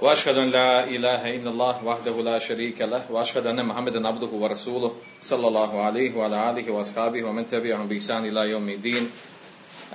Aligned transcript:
وأشهد 0.00 0.36
أن 0.36 0.50
لا 0.50 0.84
إله 0.84 1.36
إلا 1.36 1.50
الله 1.50 1.84
وحده 1.84 2.22
لا 2.22 2.38
شريك 2.38 2.80
له 2.80 3.12
وأشهد 3.12 3.46
أن 3.46 3.66
محمدا 3.66 4.08
عبده 4.08 4.26
ورسوله 4.26 4.96
صلى 5.22 5.48
الله 5.48 5.82
عليه 5.82 6.16
وعلى 6.16 6.50
آله 6.50 6.70
وأصحابه 6.70 7.22
ومن 7.24 7.48
تبعهم 7.50 7.88
بإحسان 7.88 8.24
إلى 8.24 8.50
يوم 8.50 8.68
الدين. 8.68 9.10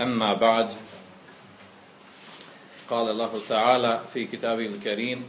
أما 0.01 0.37
بعد 0.37 0.71
قال 2.89 3.11
الله 3.11 3.32
تعالى 3.49 4.01
في 4.13 4.25
كتابه 4.25 4.65
الكريم 4.65 5.25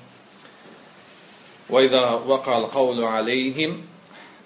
وإذا 1.71 2.05
وقع 2.29 2.59
القول 2.59 3.05
عليهم 3.05 3.83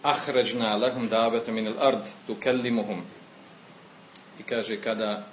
أخرجنا 0.04 0.78
لهم 0.78 1.06
دابة 1.06 1.46
من 1.52 1.66
الأرض 1.66 2.08
تكلمهم. 2.28 3.02
I 4.38 4.42
kaže 4.42 4.80
kada 4.80 5.26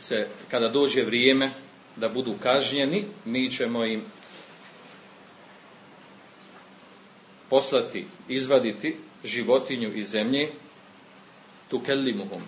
se 0.00 0.26
kada 0.48 0.68
vrijeme 0.68 1.65
da 1.96 2.08
budu 2.08 2.34
kažnjeni 2.42 3.04
mi 3.24 3.50
ćemo 3.50 3.84
im 3.84 4.02
poslati 7.50 8.06
izvaditi 8.28 8.96
životinju 9.24 9.92
iz 9.94 10.08
zemlje 10.08 10.50
tukellimuhum 11.68 12.42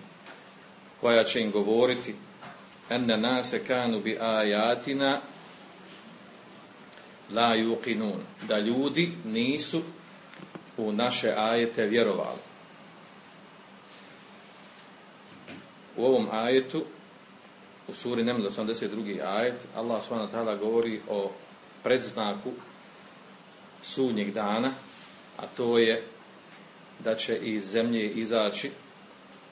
koja 1.00 1.24
će 1.24 1.40
im 1.40 1.50
govoriti 1.50 2.14
enne 2.90 3.16
nase 3.16 3.64
kanu 3.64 4.00
bi 4.00 4.18
ajatina 4.20 5.20
la 7.30 7.56
yuqinun 7.56 8.18
da 8.48 8.58
ljudi 8.58 9.12
nisu 9.24 9.82
u 10.76 10.92
naše 10.92 11.34
ajete 11.36 11.86
vjerovali. 11.86 12.38
U 15.96 16.04
ovom 16.04 16.28
ajetu, 16.32 16.84
u 17.88 17.94
suri 17.94 18.24
Neml 18.24 18.46
82. 18.46 19.20
ajet, 19.24 19.54
Allah 19.76 20.02
s.w.t. 20.02 20.56
govori 20.60 21.00
o 21.08 21.30
predznaku 21.82 22.52
sudnjeg 23.82 24.32
dana, 24.32 24.70
a 25.36 25.42
to 25.56 25.78
je 25.78 26.02
da 26.98 27.14
će 27.14 27.38
iz 27.38 27.64
zemlje 27.70 28.10
izaći 28.10 28.70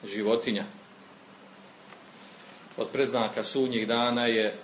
životinja. 0.03 0.65
Od 2.77 2.87
predznaka 2.93 3.43
sudnjeg 3.43 3.85
dana 3.85 4.25
je 4.25 4.55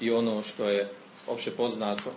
i 0.00 0.10
ono 0.10 0.42
što 0.42 0.68
je 0.68 0.90
opće 1.26 1.50
poznato 1.50 2.12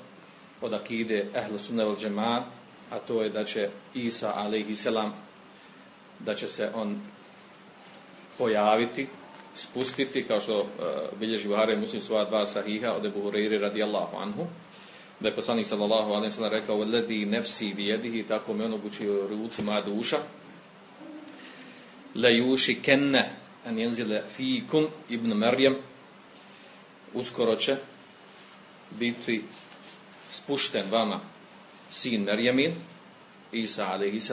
od 0.61 0.73
akide 0.73 1.25
vel 1.69 1.95
Džema, 1.99 2.43
a 2.91 2.99
to 2.99 3.21
je 3.23 3.29
da 3.29 3.43
će 3.43 3.69
Isa 3.93 4.33
alaihi 4.35 4.75
da 6.19 6.35
će 6.35 6.47
se 6.47 6.71
on 6.75 7.01
pojaviti, 8.37 9.07
spustiti, 9.55 10.23
kao 10.23 10.41
što 10.41 10.59
uh, 10.59 10.67
bilježi 11.19 11.47
Buhari 11.47 11.77
muslim 11.77 12.01
svoja 12.01 12.25
dva 12.25 12.47
sahiha 12.47 12.91
od 12.91 13.05
Ebu 13.05 13.21
Hureyri 13.21 13.59
radijallahu 13.59 14.17
anhu, 14.17 14.47
da 15.19 15.27
je 15.27 15.35
poslanik 15.35 15.67
sallallahu 15.67 16.11
alaihi 16.13 16.33
sallam 16.33 16.51
rekao 16.51 16.77
ledi 16.77 17.25
nefsi 17.25 17.73
bijedihi, 17.73 18.23
tako 18.23 18.53
me 18.53 18.65
on 18.65 18.73
obučio 18.73 19.27
ruci 19.27 19.61
moja 19.61 19.81
duša, 19.81 20.17
le 22.15 22.35
juši 22.37 22.75
kenne 22.81 23.29
en 23.65 23.79
jenzile 23.79 24.23
fikum 24.35 24.87
ibn 25.09 25.33
Merjem, 25.33 25.75
uskoro 27.13 27.55
će 27.55 27.75
biti 28.99 29.43
spušten 30.31 30.91
vama 30.91 31.19
sin 31.91 32.23
Merjemin, 32.23 32.73
Isa 33.51 33.85
a.s. 33.85 34.31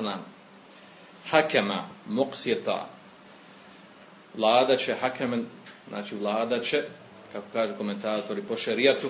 Hakema, 1.31 1.85
muqsjeta, 2.09 2.87
vladaće, 4.39 4.95
hakemen, 4.95 5.47
znači 5.89 6.15
vladaće, 6.15 6.83
kako 7.33 7.47
kaže 7.53 7.77
komentatori 7.77 8.43
po 8.43 8.57
šerijatu, 8.57 9.09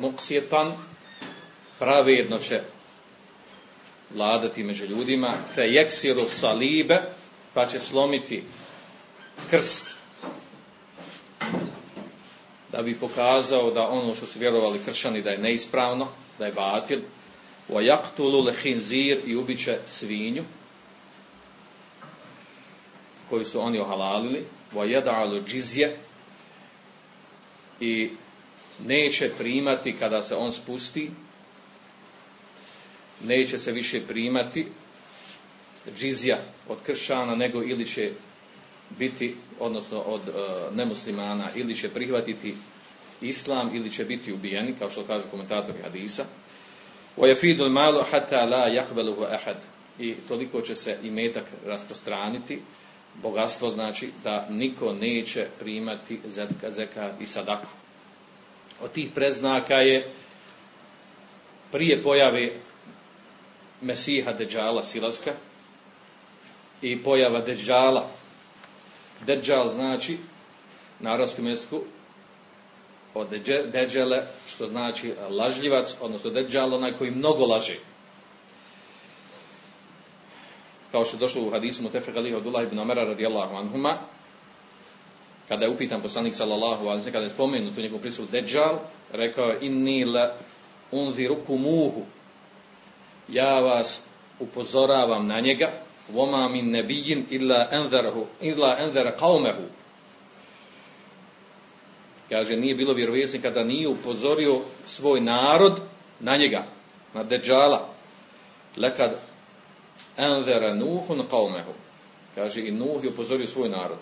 muqsjetan, 0.00 0.72
pravedno 1.78 2.38
će 2.38 2.60
vladati 4.14 4.62
među 4.62 4.86
ljudima, 4.86 5.34
fe 5.54 5.62
jeksiru 5.62 6.28
salibe, 6.28 7.02
pa 7.54 7.66
će 7.66 7.80
slomiti 7.80 8.42
krst, 9.50 9.94
da 12.72 12.82
bi 12.82 12.94
pokazao 12.94 13.70
da 13.70 13.88
ono 13.88 14.14
što 14.14 14.26
su 14.26 14.38
vjerovali 14.38 14.80
kršćani 14.84 15.22
da 15.22 15.30
je 15.30 15.38
neispravno, 15.38 16.08
da 16.38 16.46
je 16.46 16.52
batil, 16.52 17.00
wa 17.68 17.82
yaqtulu 17.82 18.46
al-khinzir 18.46 19.18
i 19.26 19.36
ubiće 19.36 19.78
svinju 19.86 20.44
koju 23.29 23.45
su 23.45 23.61
oni 23.61 23.79
ohalalili, 23.79 24.45
wa 24.75 24.85
yad'alu 24.85 25.43
džizje 25.47 25.97
i 27.79 28.09
neće 28.85 29.31
primati 29.37 29.95
kada 29.99 30.23
se 30.23 30.35
on 30.35 30.51
spusti, 30.51 31.11
neće 33.23 33.59
se 33.59 33.71
više 33.71 34.01
primati 34.07 34.67
džizja 35.97 36.37
od 36.67 36.77
kršćana, 36.85 37.35
nego 37.35 37.63
ili 37.63 37.85
će 37.85 38.11
biti, 38.99 39.35
odnosno 39.59 39.99
od 39.99 40.21
uh, 40.27 40.75
nemuslimana, 40.75 41.47
ili 41.55 41.75
će 41.75 41.89
prihvatiti 41.89 42.55
islam, 43.21 43.75
ili 43.75 43.91
će 43.91 44.05
biti 44.05 44.33
ubijeni, 44.33 44.75
kao 44.79 44.89
što 44.89 45.03
kažu 45.03 45.23
komentatori 45.31 45.81
hadisa. 45.83 46.25
وَيَفِيدُ 47.17 47.59
الْمَالُ 47.59 48.03
حَتَّى 48.11 48.35
لَا 48.35 48.67
يَحْبَلُهُ 48.67 49.37
أَحَدٍ 49.37 49.55
I 49.99 50.15
toliko 50.27 50.61
će 50.61 50.75
se 50.75 50.97
i 51.03 51.11
metak 51.11 51.45
rasprostraniti, 51.65 52.61
bogatstvo 53.22 53.70
znači 53.70 54.10
da 54.24 54.46
niko 54.50 54.92
neće 54.92 55.46
primati 55.58 56.20
zekat 56.68 57.20
i 57.20 57.26
sadaku. 57.26 57.68
Od 58.82 58.92
tih 58.92 59.10
preznaka 59.14 59.74
je 59.74 60.12
prije 61.72 62.02
pojave 62.02 62.50
Mesiha 63.80 64.32
Deđala 64.32 64.82
Silaska 64.82 65.32
i 66.82 67.02
pojava 67.02 67.40
Deđala 67.40 68.08
Deđal 69.26 69.70
znači 69.72 70.18
na 71.00 71.12
arabskom 71.12 71.46
jeziku 71.46 71.80
od 73.14 73.28
deđele, 73.72 74.22
što 74.48 74.66
znači 74.66 75.12
lažljivac, 75.30 75.96
odnosno 76.00 76.30
deđal, 76.30 76.74
onaj 76.74 76.92
koji 76.92 77.10
mnogo 77.10 77.46
laže. 77.46 77.78
Kao 80.96 81.04
što 81.04 81.16
je 81.16 81.20
došlo 81.20 81.42
u 81.42 81.50
hadisu 81.50 81.82
Mutefek 81.82 82.16
Ali 82.16 82.34
Abdullah 82.34 82.64
ibn 82.64 82.78
Omera 82.78 83.04
radijallahu 83.04 83.56
anhuma, 83.56 83.98
kada 85.48 85.64
je 85.64 85.70
upitan 85.70 86.02
poslanik 86.02 86.34
sallallahu 86.34 86.88
alaihi 86.88 87.12
kada 87.12 87.24
je 87.24 87.30
spomenut 87.30 87.78
u 87.78 87.80
njegovu 87.80 88.00
prisutku 88.00 88.32
deđal, 88.32 88.78
rekao 89.12 89.50
je 89.50 89.58
inni 89.60 90.04
la 90.04 90.34
unzirukumuhu 90.90 92.02
ja 93.28 93.60
vas 93.60 94.02
upozoravam 94.40 95.26
na 95.26 95.40
njega 95.40 95.72
voma 96.08 96.48
min 96.48 96.70
nebijin 96.70 97.26
illa 97.30 97.68
enzarahu 97.70 98.26
illa 98.40 98.76
enzara 98.78 99.16
qaumehu 99.20 99.68
Kaže, 102.28 102.56
nije 102.56 102.74
bilo 102.74 102.92
vjerovjesnika 102.92 103.50
da 103.50 103.64
nije 103.64 103.88
upozorio 103.88 104.60
svoj 104.86 105.20
narod 105.20 105.80
na 106.20 106.36
njega, 106.36 106.64
na 107.14 107.22
Deđala. 107.22 107.88
Lekad 108.76 109.35
envera 110.16 110.74
Nuhun 110.74 111.22
qaumehu. 111.30 111.72
Kaže, 112.34 112.60
i 112.60 112.70
Nuh 112.70 113.04
je 113.04 113.10
upozorio 113.10 113.46
svoj 113.46 113.68
narod. 113.68 113.98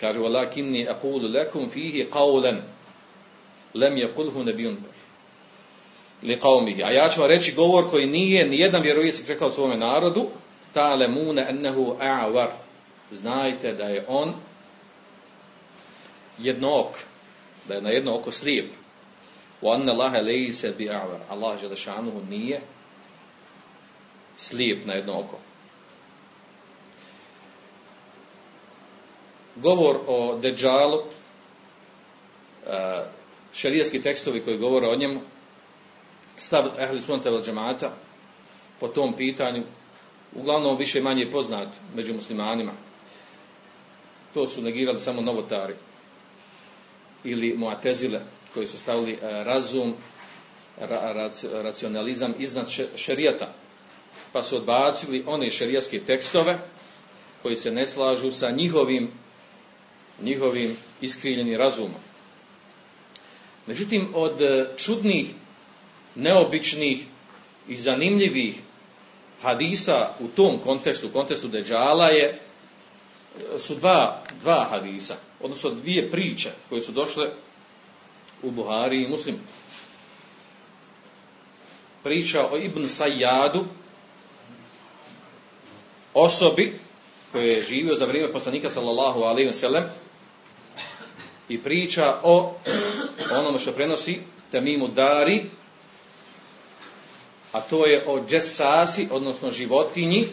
Kaže, 0.00 0.20
walakinni 0.20 0.88
aqulu 0.88 1.28
lakum 1.34 1.70
fihi 1.70 2.06
qawlan 2.10 2.60
lam 3.74 3.96
yaqulhu 3.96 4.44
nabiyyun 4.44 4.76
li 6.22 6.36
qaumihi. 6.36 6.82
A 6.82 6.90
ja 6.90 7.08
ću 7.08 7.20
vam 7.20 7.28
reći 7.28 7.52
govor 7.52 7.90
koji 7.90 8.06
nije 8.06 8.48
ni 8.48 8.58
jedan 8.58 8.82
vjerovjesnik 8.82 9.28
rekao 9.28 9.50
svome 9.50 9.76
narodu, 9.76 10.28
ta'lamuna 10.74 11.48
annahu 11.48 11.96
a'war. 12.00 12.48
Znajte 13.12 13.72
da 13.72 13.84
je 13.84 14.04
on 14.08 14.34
jednook, 16.38 16.98
da 17.68 17.74
je 17.74 17.82
na 17.82 17.90
jedno 17.90 18.14
oko 18.14 18.32
slijep. 18.32 18.66
Wa 19.62 19.74
anna 19.74 19.92
Allaha 19.92 20.18
laysa 20.18 20.72
bi'awar. 20.78 21.18
Allah 21.30 21.60
dželle 21.60 21.76
šanuhu 21.76 22.22
nije 22.30 22.60
slijep 24.38 24.86
na 24.86 24.92
jedno 24.92 25.20
oko. 25.20 25.38
Govor 29.56 29.96
o 30.06 30.38
Dejjalu, 30.38 31.02
šerijski 33.52 34.02
tekstovi 34.02 34.40
koji 34.44 34.58
govore 34.58 34.88
o 34.88 34.96
njemu, 34.96 35.20
stav 36.36 36.64
ehli 36.78 37.00
sunnata 37.00 37.30
vel 37.30 37.42
džemata 37.42 37.92
po 38.80 38.88
tom 38.88 39.16
pitanju 39.16 39.62
uglavnom 40.34 40.76
više 40.76 41.02
manje 41.02 41.30
poznat 41.30 41.68
među 41.94 42.14
muslimanima. 42.14 42.72
To 44.34 44.46
su 44.46 44.62
negirali 44.62 45.00
samo 45.00 45.20
novotari 45.20 45.74
ili 47.24 47.54
muatezile 47.56 48.20
koji 48.54 48.66
su 48.66 48.78
stavili 48.78 49.12
e, 49.12 49.18
razum, 49.44 49.94
racionalizam 51.52 52.34
iznad 52.38 52.70
šerijata. 52.96 53.52
Pa 54.32 54.42
su 54.42 54.56
odbacili 54.56 55.24
one 55.26 55.50
šerijatske 55.50 56.00
tekstove 56.00 56.58
koji 57.42 57.56
se 57.56 57.70
ne 57.70 57.86
slažu 57.86 58.30
sa 58.30 58.50
njihovim, 58.50 59.10
njihovim 60.22 60.76
iskrivljenim 61.00 61.56
razumom. 61.56 62.00
Međutim, 63.66 64.08
od 64.14 64.40
čudnih, 64.76 65.26
neobičnih 66.14 67.04
i 67.68 67.76
zanimljivih 67.76 68.60
hadisa 69.42 70.10
u 70.20 70.28
tom 70.28 70.58
kontekstu, 70.58 71.08
kontekstu 71.12 71.48
Deđala 71.48 72.08
je, 72.08 72.38
su 73.58 73.74
dva, 73.74 74.22
dva 74.40 74.66
hadisa, 74.70 75.16
odnosno 75.40 75.70
dvije 75.70 76.10
priče 76.10 76.50
koje 76.68 76.82
su 76.82 76.92
došle 76.92 77.30
u 78.42 78.50
Buhari 78.50 79.02
i 79.02 79.08
Muslimu. 79.08 79.38
Priča 82.02 82.48
o 82.50 82.58
Ibn 82.58 82.88
Sajjadu, 82.88 83.64
osobi 86.20 86.72
koji 87.32 87.48
je 87.48 87.62
živio 87.62 87.96
za 87.96 88.04
vrijeme 88.04 88.32
poslanika 88.32 88.70
sallallahu 88.70 89.22
alaihi 89.22 89.52
sellem 89.52 89.84
i 91.48 91.58
priča 91.58 92.16
o 92.22 92.54
onome 93.32 93.58
što 93.58 93.72
prenosi 93.72 94.20
Tamimu 94.50 94.88
Dari 94.88 95.44
a 97.52 97.60
to 97.60 97.86
je 97.86 98.02
o 98.06 98.20
džesasi, 98.28 99.08
odnosno 99.10 99.50
životinji, 99.50 100.28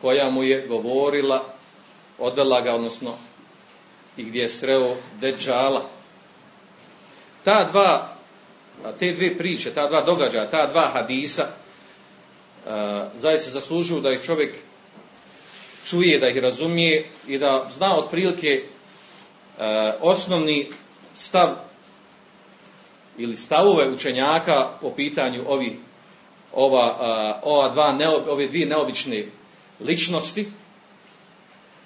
koja 0.00 0.30
mu 0.30 0.42
je 0.42 0.66
govorila, 0.66 1.44
odvela 2.18 2.60
ga, 2.60 2.74
odnosno 2.74 3.14
i 4.16 4.24
gdje 4.24 4.40
je 4.40 4.48
sreo 4.48 4.96
deđala. 5.20 5.82
Ta 7.44 7.64
dva, 7.64 8.16
te 8.98 9.12
dvije 9.12 9.38
priče, 9.38 9.74
ta 9.74 9.88
dva 9.88 10.02
događaja, 10.02 10.50
ta 10.50 10.66
dva 10.66 10.90
hadisa, 10.92 11.46
zaista 13.14 13.50
zaslužuju 13.50 14.00
da 14.00 14.12
ih 14.12 14.22
čovjek 14.22 14.56
čuje, 15.86 16.18
da 16.18 16.28
ih 16.28 16.38
razumije 16.38 17.06
i 17.28 17.38
da 17.38 17.68
zna 17.70 17.96
otprilike 17.96 18.62
osnovni 20.00 20.70
stav 21.14 21.48
ili 23.18 23.36
stavove 23.36 23.90
učenjaka 23.90 24.68
po 24.80 24.90
pitanju 24.90 25.44
ovi, 25.46 25.80
ova, 26.52 27.40
ova 27.42 27.68
dva 27.68 27.98
ove 28.28 28.46
dvije 28.46 28.66
neobične 28.66 29.24
ličnosti, 29.80 30.48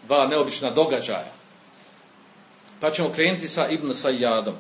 dva 0.07 0.27
neobična 0.27 0.71
događaja. 0.71 1.33
Pa 2.81 2.91
ćemo 2.91 3.09
krenuti 3.09 3.49
sa 3.49 3.69
Ibn 3.69 3.95
Sajjadom. 3.95 4.55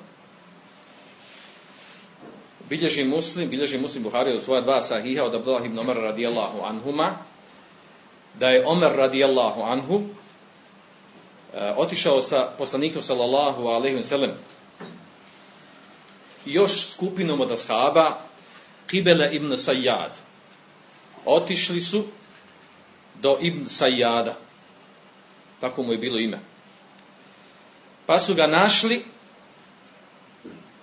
Bilježi 2.68 3.04
muslim, 3.04 3.50
bilježi 3.50 3.78
muslim 3.78 4.02
Buhari 4.02 4.36
u 4.36 4.40
svoja 4.40 4.60
dva 4.60 4.82
sahiha 4.82 5.24
od 5.24 5.34
Abdullah 5.34 5.64
ibn 5.64 5.78
Omer 5.78 5.96
radijallahu 5.96 6.64
anhuma, 6.64 7.16
da 8.34 8.48
je 8.48 8.66
Omer 8.66 8.92
radijallahu 8.96 9.62
anhu 9.62 10.02
e, 11.54 11.72
otišao 11.76 12.22
sa 12.22 12.50
poslanikom 12.58 13.02
sallallahu 13.02 13.66
alaihi 13.66 13.96
wa 13.96 14.02
sallam 14.02 14.30
još 16.44 16.86
skupinom 16.90 17.40
od 17.40 17.50
ashaba 17.50 18.18
Kibele 18.86 19.30
ibn 19.32 19.56
Sajjad. 19.56 20.12
Otišli 21.24 21.80
su 21.80 22.04
do 23.14 23.38
ibn 23.40 23.66
Sajjada. 23.66 24.36
Tako 25.60 25.82
mu 25.82 25.92
je 25.92 25.98
bilo 25.98 26.18
ime. 26.18 26.38
Pa 28.06 28.18
su 28.18 28.34
ga 28.34 28.46
našli 28.46 29.04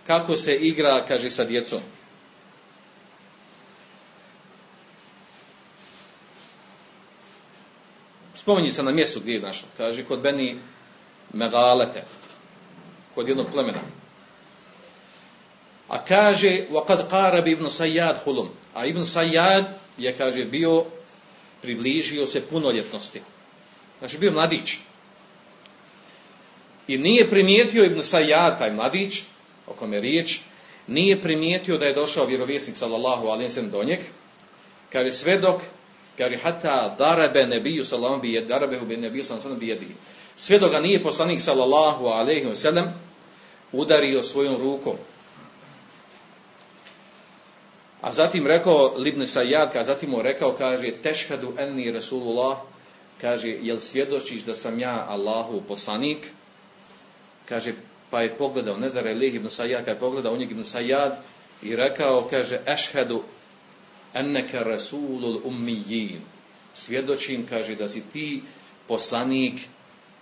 kako 0.06 0.36
se 0.36 0.56
igra, 0.56 1.04
kaže, 1.08 1.30
sa 1.30 1.44
djecom. 1.44 1.80
Spominji 8.34 8.72
se 8.72 8.82
na 8.82 8.90
mjestu 8.90 9.20
gdje 9.20 9.32
je 9.32 9.40
našao. 9.40 9.68
Kaže, 9.76 10.04
kod 10.04 10.20
Beni 10.20 10.56
Megalete. 11.32 12.04
Kod 13.14 13.28
jednog 13.28 13.46
plemena. 13.52 13.80
A 15.88 16.04
kaže, 16.04 16.66
وَقَدْ 16.70 17.10
قَارَبِ 17.10 17.52
ibn 17.52 17.66
Sayyad 17.66 18.24
hulum. 18.24 18.48
A 18.74 18.86
ibn 18.86 19.02
Sayyad 19.04 19.64
je, 19.98 20.16
kaže, 20.16 20.44
bio, 20.44 20.84
približio 21.62 22.26
se 22.26 22.40
punoljetnosti. 22.46 23.20
Znači, 23.98 24.18
bio 24.18 24.32
mladić. 24.32 24.78
I 26.88 26.98
nije 26.98 27.30
primijetio 27.30 27.84
ibn 27.84 27.98
Sayyad, 27.98 28.58
taj 28.58 28.72
mladić, 28.72 29.22
o 29.67 29.73
kome 29.73 29.97
je 29.97 30.01
riječ, 30.01 30.39
nije 30.87 31.21
primijetio 31.21 31.77
da 31.77 31.85
je 31.85 31.93
došao 31.93 32.25
vjerovjesnik 32.25 32.77
sallallahu 32.77 33.27
alaihi 33.27 33.61
do 33.61 33.83
njeg. 33.83 33.99
Kaže, 34.91 35.11
sve 35.11 35.37
dok, 35.37 35.61
kaže, 36.17 36.37
hata 36.37 36.95
darabe 36.97 37.47
nebiju 37.47 37.85
sallallahu 37.85 38.21
bi 38.21 38.41
darabehu 38.41 38.85
bi 38.85 38.97
nebiju 38.97 39.23
sallallahu 39.23 39.59
bi 39.59 39.67
jedi. 39.67 39.87
Sve 40.35 40.59
dok 40.59 40.71
ga 40.71 40.79
nije 40.79 41.03
poslanik 41.03 41.41
sallallahu 41.41 42.05
alaihi 42.05 42.55
sallam 42.55 42.93
udario 43.71 44.23
svojom 44.23 44.61
rukom. 44.61 44.95
A 48.01 48.11
zatim 48.11 48.47
rekao 48.47 48.93
Libne 48.97 49.27
Sajad, 49.27 49.75
a 49.75 49.83
zatim 49.83 50.09
mu 50.09 50.21
rekao, 50.21 50.53
kaže, 50.53 50.91
tešhadu 51.01 51.53
enni 51.57 51.91
Rasulullah, 51.91 52.57
kaže, 53.21 53.49
jel 53.49 53.79
svjedočiš 53.79 54.43
da 54.43 54.53
sam 54.53 54.79
ja 54.79 55.05
Allahu 55.09 55.61
poslanik? 55.67 56.31
Kaže, 57.45 57.73
pa 58.15 58.21
je 58.21 58.37
pogledao, 58.37 58.77
ne 58.77 58.89
da 58.89 58.99
je 58.99 59.27
Ibn 59.27 59.49
Sajad, 59.49 59.79
kada 59.79 59.91
je 59.91 59.99
pogledao 59.99 60.33
u 60.33 60.37
njeg 60.37 60.51
Ibn 60.51 60.63
Sajad 60.63 61.17
i 61.61 61.75
rekao, 61.75 62.27
kaže, 62.29 62.61
ešhedu 62.65 63.23
enneke 64.13 64.59
Rasulul 64.59 65.41
ummijin. 65.43 66.21
Svjedočim, 66.75 67.45
kaže, 67.47 67.75
da 67.75 67.89
si 67.89 68.03
ti 68.13 68.41
poslanik 68.87 69.59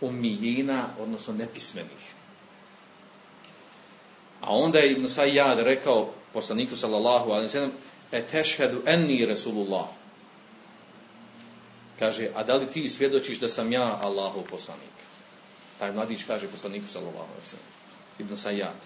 ummijina, 0.01 0.87
odnosno 0.99 1.33
nepismenih. 1.33 2.13
A 4.41 4.55
onda 4.55 4.79
je 4.79 4.91
Ibn 4.91 5.09
Sajad 5.09 5.59
rekao, 5.59 6.09
poslaniku 6.33 6.75
sallallahu 6.75 7.31
alaihi 7.31 7.49
sallam, 7.49 7.71
e 8.11 8.23
tešhedu 8.23 8.81
enni 8.85 9.25
Rasulullah. 9.25 9.87
Kaže, 11.99 12.29
a 12.35 12.43
da 12.43 12.55
li 12.55 12.65
ti 12.73 12.87
svjedočiš 12.89 13.39
da 13.39 13.49
sam 13.49 13.71
ja 13.71 13.99
Allahov 14.01 14.43
poslanik? 14.49 14.97
Taj 15.79 15.91
mladić 15.91 16.23
kaže 16.27 16.47
poslaniku 16.47 16.87
sallallahu 16.87 17.29
alaihi 17.29 17.47
sallam. 17.47 17.82
Ibn 18.19 18.35
Sayyad. 18.35 18.79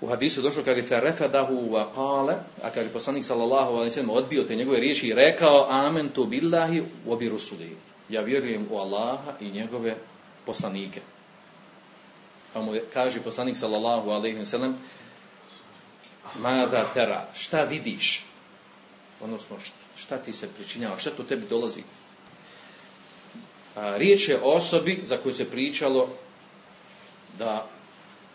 U 0.00 0.06
hadisu 0.06 0.42
došlo, 0.42 0.64
kaže, 0.64 0.82
ferefadahu 0.82 1.70
wa 1.70 1.86
qale, 1.94 2.34
a 2.62 2.70
kaže, 2.70 2.90
poslanik 2.90 3.24
sallallahu 3.24 3.72
alaihi 3.72 3.90
sallam 3.90 4.10
odbio 4.10 4.42
te 4.42 4.56
njegove 4.56 4.80
riječi 4.80 5.08
i 5.08 5.14
rekao, 5.14 5.66
amen 5.70 6.08
tu 6.08 6.26
billahi 6.26 6.82
wa 7.06 7.18
bi. 7.18 7.76
Ja 8.08 8.20
vjerujem 8.20 8.66
u 8.70 8.76
Allaha 8.76 9.32
i 9.40 9.50
njegove 9.50 9.96
poslanike. 10.46 11.00
Pa 12.52 12.60
mu 12.60 12.72
kaže 12.92 13.20
poslanik 13.20 13.56
sallallahu 13.56 14.10
alaihi 14.10 14.38
wa 14.38 14.44
sallam, 14.44 14.78
Mada 16.38 16.90
tera, 16.94 17.26
šta 17.34 17.64
vidiš? 17.64 18.24
Odnosno, 19.20 19.56
šta 19.96 20.18
ti 20.18 20.32
se 20.32 20.48
pričinjava, 20.48 20.98
šta 20.98 21.10
to 21.10 21.22
tebi 21.22 21.46
dolazi? 21.50 21.82
A, 23.76 23.96
riječ 23.96 24.28
je 24.28 24.40
o 24.42 24.50
osobi 24.50 25.00
za 25.02 25.16
koju 25.16 25.34
se 25.34 25.50
pričalo 25.50 26.08
da 27.38 27.66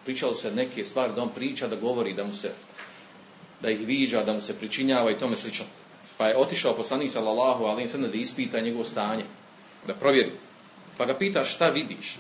pričalo 0.06 0.36
se 0.36 0.52
neke 0.52 0.86
stvari, 0.86 1.14
da 1.16 1.22
on 1.22 1.30
priča, 1.30 1.68
da 1.68 1.76
govori, 1.76 2.14
da 2.14 2.24
mu 2.24 2.34
se 2.34 2.52
da 3.62 3.70
ih 3.70 3.80
viđa, 3.80 4.24
da 4.24 4.34
mu 4.34 4.42
se 4.42 4.54
pričinjava 4.54 5.12
i 5.12 5.18
tome 5.18 5.36
slično. 5.36 5.66
Pa 6.18 6.28
je 6.28 6.38
otišao 6.38 6.76
poslanik 6.76 7.12
sallallahu 7.12 7.64
alaihi 7.64 7.90
sallam 7.90 8.12
da 8.12 8.18
ispita 8.18 8.60
njegovo 8.62 8.86
stanje, 8.86 9.24
da 9.88 9.94
provjeri. 9.94 10.32
Pa 10.98 11.06
ga 11.06 11.18
pita 11.18 11.44
šta 11.44 11.70
vidiš? 11.70 12.18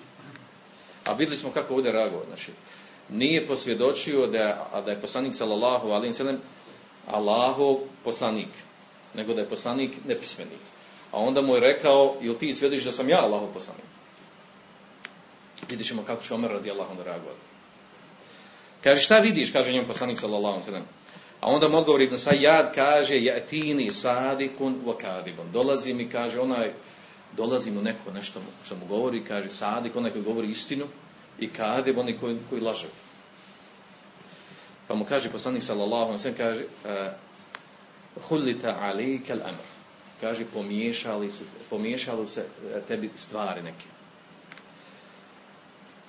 A 1.05 1.13
vidjeli 1.13 1.37
smo 1.37 1.51
kako 1.51 1.73
ovdje 1.75 1.91
reagovao. 1.91 2.25
Znači, 2.27 2.51
nije 3.09 3.47
posvjedočio 3.47 4.27
da, 4.27 4.69
a 4.73 4.81
da 4.81 4.91
je 4.91 5.01
poslanik 5.01 5.35
sallallahu 5.35 5.89
alaihi 5.89 6.13
sallam 6.13 6.37
Allahov 7.07 7.77
poslanik, 8.03 8.49
nego 9.13 9.33
da 9.33 9.41
je 9.41 9.49
poslanik 9.49 9.91
nepismeni. 10.05 10.57
A 11.11 11.19
onda 11.19 11.41
mu 11.41 11.55
je 11.55 11.59
rekao, 11.59 12.15
jel 12.21 12.35
ti 12.35 12.53
svjedočiš 12.53 12.85
da 12.85 12.91
sam 12.91 13.09
ja 13.09 13.23
Allahov 13.23 13.53
poslanik? 13.53 13.96
Vidjet 15.69 15.87
ćemo 15.87 16.03
kako 16.03 16.23
će 16.23 16.33
Omer 16.33 16.51
radi 16.51 16.71
Allah 16.71 16.91
onda 16.91 17.03
reagovati. 17.03 17.39
Kaže, 18.83 19.01
šta 19.01 19.19
vidiš, 19.19 19.51
kaže 19.51 19.71
njemu 19.71 19.87
poslanik 19.87 20.19
sallallahu 20.19 20.61
sallam. 20.61 20.85
A 21.41 21.47
onda 21.47 21.67
mu 21.67 21.77
odgovori 21.77 22.03
Ibn 22.03 22.17
Sajjad 22.17 22.75
kaže, 22.75 23.41
tini 23.49 23.91
sadikun 23.91 24.81
wakadibun. 24.85 25.51
Dolazi 25.53 25.93
mi, 25.93 26.09
kaže, 26.09 26.39
onaj 26.39 26.73
dolazi 27.37 27.71
mu 27.71 27.81
neko 27.81 28.11
nešto 28.11 28.41
što 28.65 28.75
mu 28.75 28.85
govori, 28.85 29.23
kaže 29.23 29.49
sadik, 29.49 29.95
onaj 29.95 30.11
koji 30.11 30.23
govori 30.23 30.49
istinu, 30.49 30.85
i 31.39 31.49
kadib, 31.49 31.97
oni 31.97 32.17
koji, 32.17 32.37
koji 32.49 32.61
laže. 32.61 32.87
Pa 34.87 34.95
mu 34.95 35.05
kaže 35.05 35.29
poslanik 35.29 35.63
sallallahu 35.63 36.11
alejhi 36.11 36.37
kaže 36.37 36.63
uh, 36.63 36.91
Hullita 38.29 38.77
alike 38.81 39.33
amr. 39.33 39.65
Kaže, 40.21 40.45
pomiješali 40.53 41.31
su, 41.31 41.43
pomiješali 41.69 42.27
se 42.27 42.41
e, 42.41 42.81
tebi 42.87 43.09
stvari 43.15 43.61
neke. 43.61 43.85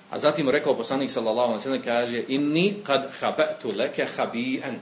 A 0.09 0.19
zatim 0.19 0.45
mu 0.45 0.51
rekao 0.51 0.77
poslanik 0.77 1.09
sallallahu 1.09 1.53
alejhi 1.53 1.69
ve 1.69 1.81
kaže 1.81 2.23
inni 2.27 2.81
kad 2.83 3.11
habatu 3.19 3.71
leke 3.75 4.07
habi'an. 4.17 4.79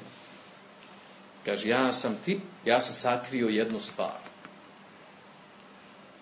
Kaže 1.45 1.69
ja 1.69 1.93
sam 1.93 2.15
ti, 2.25 2.39
ja 2.65 2.81
sam 2.81 2.93
sakrio 2.93 3.47
jednu 3.47 3.79
stvar. 3.79 4.19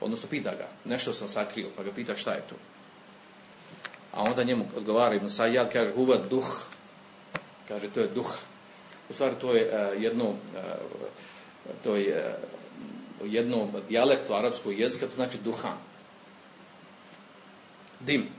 Odnosno 0.02 0.30
pita 0.30 0.56
ga, 0.56 0.68
nešto 0.86 1.14
sam 1.14 1.28
sakrio, 1.28 1.70
pa 1.78 1.84
ga 1.84 1.92
pita 1.92 2.16
šta 2.16 2.34
je 2.34 2.42
to. 2.50 2.56
A 4.14 4.24
onda 4.24 4.44
njemu 4.44 4.66
odgovara 4.76 5.16
Ibn 5.16 5.28
Sayyad, 5.28 5.72
kaže 5.74 5.92
huva 5.92 6.18
duh. 6.18 6.66
Kaže 7.68 7.90
to 7.90 8.00
je 8.00 8.08
duh. 8.08 8.36
U 9.10 9.14
stvari 9.14 9.36
to 9.42 9.54
je 9.54 9.66
uh, 9.68 10.02
jedno 10.02 10.26
uh, 10.30 10.38
to 11.84 11.96
je 11.96 12.38
uh, 13.22 13.32
jedno 13.32 13.70
dijalektu 13.90 14.34
arapskog 14.34 14.80
jezika, 14.80 15.08
to 15.08 15.16
znači 15.16 15.38
duhan. 15.38 15.78
Dim. 18.00 18.30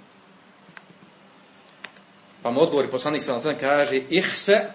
Pa 2.47 2.51
mu 2.51 2.63
odgovori 2.63 2.91
poslanik 2.91 3.23
sa 3.23 3.41
sve 3.41 3.59
kaže 3.59 3.97
ihse 3.97 4.71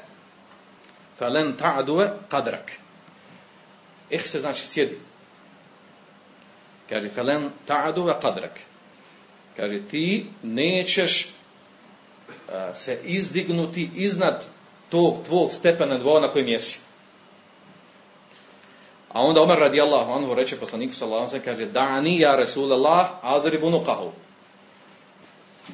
falen 1.19 1.53
ta'duve 1.57 2.11
kadrak. 2.29 2.71
Ihse 4.09 4.39
znači 4.39 4.67
sjedi. 4.67 4.99
Kaže 6.89 7.09
falen 7.09 7.49
ta'duve 7.67 8.19
kadrak. 8.21 8.59
Kaže 9.57 9.79
ti 9.91 10.25
nećeš 10.43 11.29
se 12.73 12.99
izdignuti 13.03 13.89
iznad 13.95 14.43
tog 14.89 15.23
tvog 15.25 15.53
stepena 15.53 15.97
dvova 15.97 16.19
na 16.19 16.27
kojem 16.27 16.47
jesi. 16.47 16.79
A 19.09 19.21
onda 19.21 19.41
Omer 19.41 19.59
radijallahu 19.59 20.11
anhu 20.11 20.33
reče 20.33 20.59
poslaniku 20.59 20.93
sallallahu 20.93 21.27
alejhi 21.27 21.45
kaže 21.45 21.65
dani 21.65 22.19
ja 22.19 22.35
Rasulullah 22.35 23.09
adribu 23.21 23.69
nuqahu 23.69 24.11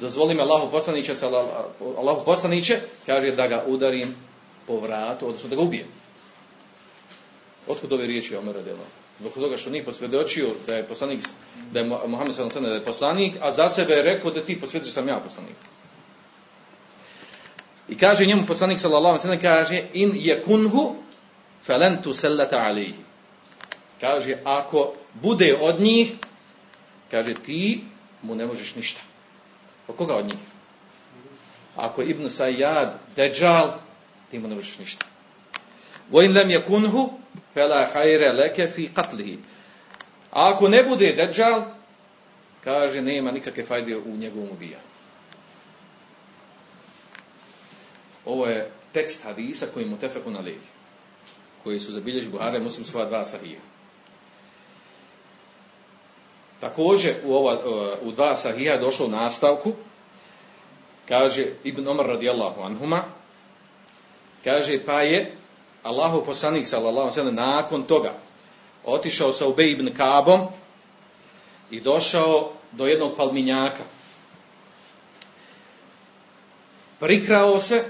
dozvoli 0.00 0.34
me 0.34 0.42
Allahu 0.42 0.70
poslaniće, 0.70 1.14
Allahu 1.98 2.24
poslaniće, 2.24 2.80
kaže 3.06 3.30
da 3.30 3.46
ga 3.46 3.64
udarim 3.66 4.14
po 4.66 4.80
vratu, 4.80 5.26
odnosno 5.26 5.48
da 5.48 5.56
ga 5.56 5.62
ubijem. 5.62 5.86
Otkud 7.66 7.92
ove 7.92 8.06
riječi 8.06 8.36
Omer 8.36 8.54
radila? 8.54 8.84
Zbog 9.20 9.32
toga 9.32 9.56
što 9.56 9.70
nije 9.70 9.84
posvjedočio 9.84 10.48
da 10.66 10.76
je 10.76 10.88
poslanik, 10.88 11.20
da 11.72 11.80
je 11.80 11.86
Muhammed 11.86 12.34
sallallahu 12.34 12.60
da 12.60 12.74
je 12.74 12.84
poslanik, 12.84 13.34
a 13.40 13.52
za 13.52 13.68
sebe 13.70 13.94
je 13.94 14.02
rekao 14.02 14.30
da 14.30 14.44
ti 14.44 14.60
posvjedoči 14.60 14.92
sam 14.92 15.08
ja 15.08 15.20
poslanik. 15.20 15.56
I 17.88 17.98
kaže 17.98 18.26
njemu 18.26 18.46
poslanik 18.46 18.78
sallallahu 18.78 19.28
ve 19.28 19.40
kaže 19.40 19.82
in 19.92 20.12
yakunhu 20.12 20.94
falan 21.66 22.02
tusallata 22.02 22.56
alayhi. 22.56 22.92
Kaže 24.00 24.36
ako 24.44 24.94
bude 25.14 25.58
od 25.60 25.80
njih 25.80 26.12
kaže 27.10 27.34
ti 27.34 27.80
mu 28.22 28.34
ne 28.34 28.46
možeš 28.46 28.74
ništa. 28.74 29.00
Od 29.88 29.96
koga 29.96 30.16
od 30.16 30.24
njih? 30.24 30.38
Ako 31.76 32.02
je 32.02 32.08
Ibn 32.08 32.24
Sayyad 32.24 32.92
deđal, 33.16 33.72
ti 34.30 34.38
mu 34.38 34.48
ne 34.48 34.54
vršiš 34.54 34.78
ništa. 34.78 35.06
Vojn 36.10 36.32
lem 36.32 36.50
je 36.50 36.64
kunhu, 36.64 37.10
fela 37.54 37.86
hajre 37.92 38.32
leke 38.32 38.68
fi 38.68 38.88
katlihi. 38.94 39.38
A 40.30 40.52
ako 40.52 40.68
ne 40.68 40.82
bude 40.82 41.12
deđal, 41.12 41.64
kaže, 42.64 43.00
nema 43.02 43.30
nikakve 43.30 43.64
fajde 43.64 43.96
u 43.96 44.16
njegovom 44.16 44.48
ubijanju. 44.50 44.88
Ovo 48.24 48.46
je 48.46 48.70
tekst 48.92 49.24
hadisa 49.24 49.66
koji 49.74 49.86
mu 49.86 49.98
tefeku 49.98 50.30
na 50.30 50.40
lehi, 50.40 50.68
koji 51.64 51.80
su 51.80 51.92
zabilježi 51.92 52.28
Buhara 52.28 52.58
i 52.58 52.60
muslim 52.60 52.86
svoja 52.86 53.06
dva 53.06 53.24
sahija. 53.24 53.60
Također 56.60 57.14
u, 57.24 57.34
ova, 57.34 57.58
u 58.02 58.12
dva 58.12 58.34
sahija 58.34 58.72
je 58.72 58.78
došlo 58.78 59.06
u 59.06 59.10
nastavku, 59.10 59.72
kaže 61.08 61.46
Ibn 61.64 61.88
Omar 61.88 62.06
radijallahu 62.06 62.62
anhuma, 62.62 63.02
kaže 64.44 64.84
pa 64.84 65.00
je 65.00 65.32
Allahu 65.82 66.24
poslanik 66.24 66.66
sallallahu 66.66 67.20
alejhi 67.20 67.36
nakon 67.36 67.82
toga 67.82 68.14
otišao 68.84 69.32
sa 69.32 69.46
Ubej 69.46 69.72
ibn 69.72 69.94
Kabom 69.94 70.48
i 71.70 71.80
došao 71.80 72.52
do 72.72 72.86
jednog 72.86 73.16
palminjaka. 73.16 73.82
Prikrao 77.00 77.60
se, 77.60 77.84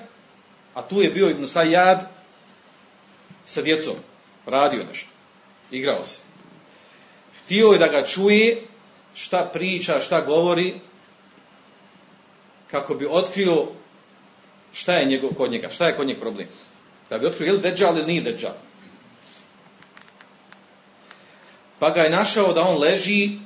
a 0.74 0.82
tu 0.82 1.00
je 1.02 1.10
bio 1.10 1.30
Ibn 1.30 1.48
Sajad 1.48 2.10
sa 3.46 3.62
djecom, 3.62 3.94
radio 4.46 4.84
nešto, 4.84 5.10
igrao 5.70 6.04
se. 6.04 6.27
Htio 7.48 7.72
je 7.72 7.78
da 7.78 7.88
ga 7.88 8.04
čuje 8.04 8.62
šta 9.14 9.50
priča, 9.52 10.00
šta 10.00 10.20
govori, 10.20 10.74
kako 12.70 12.94
bi 12.94 13.06
otkrio 13.10 13.66
šta 14.72 14.94
je 14.94 15.06
njegov, 15.06 15.30
kod 15.34 15.50
njega, 15.50 15.70
šta 15.70 15.86
je 15.86 15.96
kod 15.96 16.06
njega 16.06 16.20
problem. 16.20 16.48
Da 17.10 17.18
bi 17.18 17.26
otkrio 17.26 17.46
je 17.46 17.52
li 17.52 17.60
deđal 17.60 17.96
ili 17.96 18.06
nije 18.06 18.22
deđal. 18.22 18.52
Pa 21.78 21.90
ga 21.90 22.02
je 22.02 22.10
našao 22.10 22.52
da 22.52 22.62
on 22.62 22.78
leži 22.78 23.38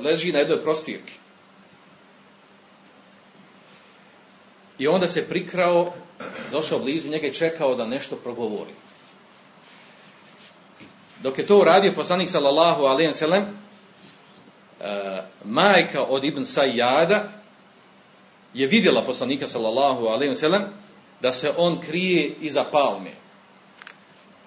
leži 0.00 0.32
na 0.32 0.38
jednoj 0.38 0.62
prostirki. 0.62 1.12
I 4.78 4.86
onda 4.86 5.08
se 5.08 5.28
prikrao, 5.28 5.92
došao 6.52 6.78
blizu 6.78 7.08
njega 7.08 7.26
i 7.26 7.34
čekao 7.34 7.74
da 7.74 7.86
nešto 7.86 8.16
progovori. 8.16 8.83
Dok 11.24 11.38
je 11.38 11.46
to 11.46 11.56
uradio 11.58 11.92
poslanik 11.96 12.28
sallallahu 12.28 12.84
alejhi 12.84 13.08
ve 13.08 13.16
sellem, 13.16 13.44
majka 15.44 16.02
od 16.04 16.24
Ibn 16.24 16.44
Sayyada 16.44 17.32
je 18.54 18.66
vidjela 18.66 19.02
poslanika 19.02 19.46
sallallahu 19.46 20.06
alejhi 20.06 20.30
ve 20.30 20.36
sellem 20.36 20.62
da 21.20 21.32
se 21.32 21.52
on 21.56 21.80
krije 21.80 22.34
iza 22.40 22.64
palme 22.64 23.10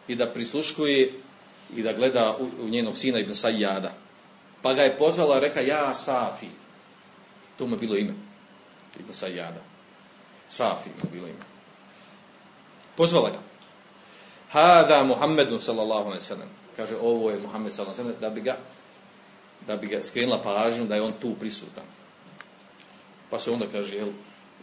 i 0.07 0.15
da 0.15 0.29
prisluškuje 0.29 1.13
i 1.75 1.81
da 1.81 1.93
gleda 1.93 2.37
u, 2.39 2.69
njenog 2.69 2.97
sina 2.97 3.19
Ibn 3.19 3.33
Sayyada. 3.33 3.89
Pa 4.61 4.73
ga 4.73 4.81
je 4.81 4.97
pozvala 4.97 5.39
reka 5.39 5.61
ja 5.61 5.93
Safi. 5.93 6.47
To 7.57 7.65
mu 7.65 7.75
je 7.75 7.79
bilo 7.79 7.95
ime. 7.95 8.13
Ibn 8.99 9.13
Sayyada. 9.13 9.61
Safi 10.49 10.89
mu 10.89 11.09
je 11.09 11.11
bilo 11.11 11.27
ime. 11.27 11.45
Pozvala 12.95 13.29
ga. 13.29 13.39
Hada 14.49 15.03
Muhammedun 15.03 15.59
sallallahu 15.61 16.05
alejhi 16.05 16.21
ve 16.21 16.25
sellem 16.25 16.66
kaže 16.77 16.95
ovo 17.01 17.31
je 17.31 17.39
Muhammed 17.39 17.73
sallallahu 17.73 18.21
da 18.21 18.29
bi 18.29 18.41
ga 18.41 18.57
da 19.67 19.77
bi 19.77 19.87
ga 19.87 20.03
skrenula 20.03 20.41
pažnju 20.41 20.85
da 20.85 20.95
je 20.95 21.01
on 21.01 21.13
tu 21.21 21.35
prisutan. 21.39 21.83
Pa 23.29 23.39
se 23.39 23.51
onda 23.51 23.65
kaže 23.71 23.95
jel 23.95 24.09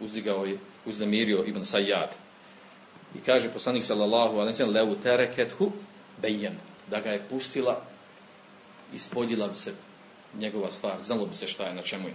uzdigao 0.00 0.44
je 0.44 0.58
uznemirio 0.86 1.44
Ibn 1.46 1.60
Sayyad. 1.60 2.08
I 3.14 3.20
kaže 3.20 3.52
poslanik 3.52 3.84
sallallahu 3.84 4.34
alejhi 4.38 4.48
ve 4.48 4.54
sellem 4.54 4.74
levu 4.74 4.96
terekethu 5.02 5.72
bayan 6.22 6.54
da 6.90 7.00
ga 7.00 7.10
je 7.10 7.22
pustila 7.28 7.82
ispodila 8.92 9.48
bi 9.48 9.54
se 9.54 9.72
njegova 10.38 10.70
stvar, 10.70 11.02
znalo 11.02 11.26
bi 11.26 11.36
se 11.36 11.46
šta 11.46 11.64
je, 11.64 11.74
na 11.74 11.82
čemu 11.82 12.08
je. 12.08 12.14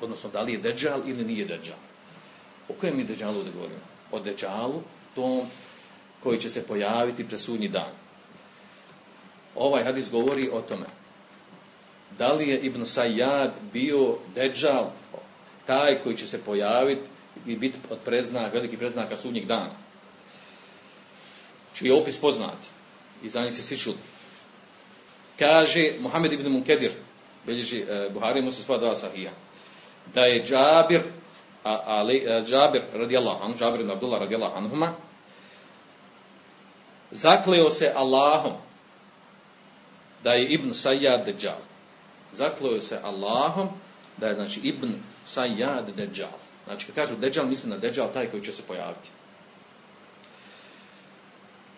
Odnosno, 0.00 0.30
da 0.30 0.42
li 0.42 0.52
je 0.52 0.58
deđal 0.58 1.00
ili 1.06 1.24
nije 1.24 1.44
deđal. 1.44 1.78
O 2.68 2.72
kojem 2.72 2.96
mi 2.96 3.04
deđalu 3.04 3.42
da 3.42 3.50
govorimo? 3.50 3.80
O 4.12 4.20
deđalu, 4.20 4.82
tom 5.14 5.46
koji 6.22 6.40
će 6.40 6.50
se 6.50 6.66
pojaviti 6.66 7.28
pre 7.28 7.38
sudnji 7.38 7.68
dan. 7.68 7.92
Ovaj 9.54 9.84
hadis 9.84 10.10
govori 10.10 10.48
o 10.52 10.60
tome. 10.60 10.86
Da 12.18 12.32
li 12.32 12.48
je 12.48 12.60
Ibn 12.60 12.82
Sayyad 12.82 13.50
bio 13.72 14.16
deđal, 14.34 14.90
taj 15.66 15.98
koji 16.02 16.16
će 16.16 16.26
se 16.26 16.42
pojaviti 16.42 17.02
i 17.46 17.56
biti 17.56 17.78
od 17.90 17.98
preznak, 18.04 18.52
veliki 18.52 18.76
preznaka 18.76 19.16
sudnjeg 19.16 19.46
dana. 19.46 19.70
Čiji 21.74 21.88
je 21.88 21.94
opis 21.94 22.16
poznat. 22.16 22.58
I 23.22 23.28
za 23.28 23.40
njih 23.40 23.56
se 23.56 23.62
svi 23.62 23.78
čuli. 23.78 23.96
Kaže 25.38 25.92
Muhammed 26.00 26.32
ibn 26.32 26.48
Munkedir, 26.48 26.92
bilježi 27.46 27.80
eh, 27.80 28.08
Buhari 28.12 28.42
mu 28.42 28.50
se 28.50 28.62
sva 28.62 28.78
dva 28.78 28.94
sahija, 28.96 29.30
da 30.14 30.20
je 30.20 30.44
Džabir, 30.44 31.02
a, 31.64 31.80
ali, 31.86 32.24
a, 32.28 32.44
Džabir 32.44 32.82
radijallahu 32.94 33.44
anhu, 33.44 33.58
Džabir 33.58 33.80
ibn 33.80 33.90
Abdullah 33.90 34.20
radijallahu 34.20 34.58
anhuma, 34.58 34.92
zakleo 37.16 37.70
se 37.70 37.92
Allahom 37.96 38.52
da 40.24 40.32
je 40.32 40.48
Ibn 40.48 40.70
Sayyad 40.70 41.24
Dejjal. 41.24 41.60
Zakleo 42.32 42.80
se 42.80 42.98
Allahom 43.04 43.68
da 44.16 44.28
je 44.28 44.34
znači 44.34 44.60
Ibn 44.60 44.92
Sayyad 45.26 45.94
Dejjal. 45.96 46.38
Znači 46.66 46.86
kad 46.86 46.94
kažu 46.94 47.16
Dejjal, 47.16 47.46
misli 47.46 47.70
na 47.70 47.76
Dejjal 47.76 48.12
taj 48.12 48.30
koji 48.30 48.44
će 48.44 48.52
se 48.52 48.62
pojaviti. 48.62 49.08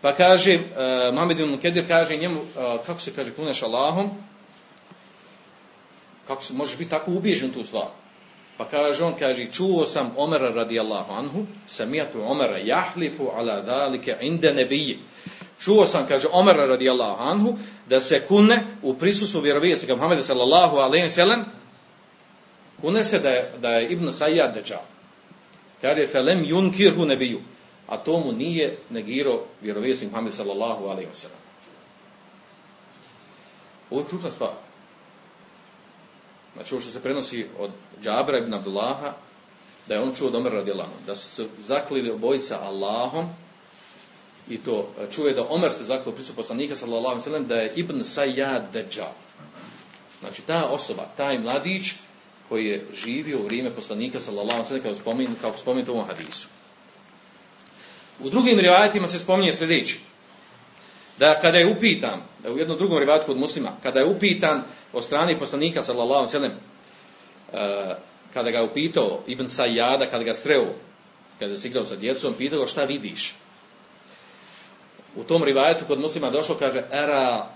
Pa 0.01 0.15
kaže, 0.15 0.55
uh, 0.55 1.15
Muhammed 1.15 1.41
ibn 1.41 1.59
Kedir 1.59 1.87
kaže 1.89 2.17
njemu, 2.17 2.41
uh, 2.41 2.47
kako 2.87 3.01
se 3.01 3.15
kaže, 3.15 3.35
kuneš 3.35 3.63
Allahom, 3.63 4.11
kako 6.27 6.43
se, 6.43 6.55
možeš 6.55 6.79
biti 6.79 6.91
tako 6.91 7.11
ubiježen 7.11 7.51
tu 7.51 7.65
stvar. 7.65 7.89
Pa 8.59 8.65
kaže 8.65 9.05
on, 9.05 9.15
kaže, 9.15 9.47
čuo 9.47 9.87
sam 9.87 10.13
Omera 10.17 10.51
radijallahu 10.51 11.13
anhu, 11.13 11.47
samijatu 11.67 12.23
Omera 12.23 12.59
jahlifu 12.59 13.31
ala 13.37 13.63
dalike 13.63 14.17
inde 14.21 14.55
nebiji. 14.55 14.99
Čuo 15.61 15.87
sam, 15.87 16.07
kaže, 16.07 16.29
Omera 16.33 16.67
radijallahu 16.67 17.23
anhu, 17.23 17.55
da 17.87 18.01
se 18.01 18.21
kune 18.27 18.67
u 18.83 18.95
prisustvu 18.95 19.41
vjerovijesnika 19.41 19.95
Muhammeda 19.95 20.23
sallallahu 20.23 20.77
alaihi 20.77 21.09
sallam, 21.09 21.45
kune 22.81 23.05
se 23.05 23.19
da 23.19 23.31
je, 23.31 23.53
da 23.59 23.71
je 23.71 23.89
Ibn 23.89 24.07
Sayyad 24.07 24.55
dečao. 24.55 24.83
Kaže, 25.81 26.07
felem 26.07 26.45
yunkirhu 26.45 27.07
nebiju. 27.07 27.41
A 27.87 27.97
to 27.97 28.19
mu 28.21 28.33
nije 28.33 28.79
negirao 28.91 29.45
vjerovijesnik 29.63 30.11
Muhammed 30.11 30.35
sallallahu 30.35 30.85
alaihi 30.85 31.09
sallam. 31.13 31.39
Ovo 33.91 34.01
je 34.01 34.07
krupna 34.07 34.31
stvar. 34.31 34.68
Znači 36.59 36.75
ovo 36.75 36.81
što 36.81 36.91
se 36.91 37.03
prenosi 37.03 37.47
od 37.59 37.71
Džabra 38.03 38.39
ibn 38.39 38.55
Abdullaha, 38.55 39.13
da 39.87 39.95
je 39.95 40.01
on 40.01 40.15
čuo 40.15 40.29
od 40.29 40.35
Omer 40.35 40.53
radijallahu, 40.53 40.91
da 41.07 41.17
su 41.17 41.29
se 41.29 41.47
zaklili 41.59 42.11
obojica 42.11 42.59
Allahom, 42.63 43.29
i 44.49 44.59
to 44.59 44.89
čuje 45.11 45.35
da 45.35 45.47
Omer 45.49 45.73
se 45.73 45.85
zaklio 45.85 46.15
prisu 46.15 46.35
poslanika 46.35 46.77
sallallahu 46.77 47.21
sellem 47.21 47.47
da 47.47 47.55
je 47.55 47.73
Ibn 47.77 48.01
Sayyad 48.01 48.63
Dajjal. 48.73 49.13
Znači 50.21 50.43
ta 50.43 50.67
osoba, 50.67 51.07
taj 51.17 51.39
mladić 51.39 51.93
koji 52.49 52.67
je 52.67 52.87
živio 53.05 53.39
u 53.39 53.45
vrijeme 53.45 53.71
poslanika 53.71 54.21
sallallahu 54.21 54.59
alejhi 54.59 54.89
ve 54.89 54.95
sellem 54.95 55.37
kao 55.41 55.57
spomenuto 55.57 55.93
u 55.93 55.95
ovom 55.95 56.09
hadisu. 56.09 56.49
U 58.21 58.31
drugim 58.31 58.59
rivajetima 58.59 59.09
se 59.09 59.19
spominje 59.19 59.53
sljedeći. 59.53 60.01
Da 61.19 61.39
kada 61.41 61.59
je 61.59 61.67
upitan, 61.67 62.23
da 62.43 62.53
u 62.53 62.59
jednom 62.59 62.79
drugom 62.79 62.99
rivajetu 62.99 63.31
od 63.31 63.39
muslima, 63.39 63.73
kada 63.83 64.01
je 64.01 64.07
upitan 64.07 64.63
od 64.93 65.05
strane 65.05 65.39
poslanika 65.39 65.83
sallallahu 65.83 66.29
alejhi 66.29 66.39
ve 66.39 66.49
uh, 66.49 67.97
kada 68.35 68.51
ga 68.51 68.59
je 68.59 68.65
upitao 68.65 69.21
Ibn 69.27 69.47
Sayyada, 69.47 70.11
kada 70.11 70.25
ga 70.25 70.35
sreo, 70.35 70.67
kada 71.39 71.53
je 71.53 71.59
igrao 71.65 71.87
sa 71.87 71.97
djecom, 71.97 72.35
pitao 72.39 72.67
šta 72.67 72.85
vidiš? 72.85 73.35
u 75.19 75.25
tom 75.25 75.45
rivajetu 75.45 75.85
kod 75.87 76.01
muslima 76.01 76.31
došlo, 76.31 76.55
kaže, 76.55 76.83
era 76.93 77.51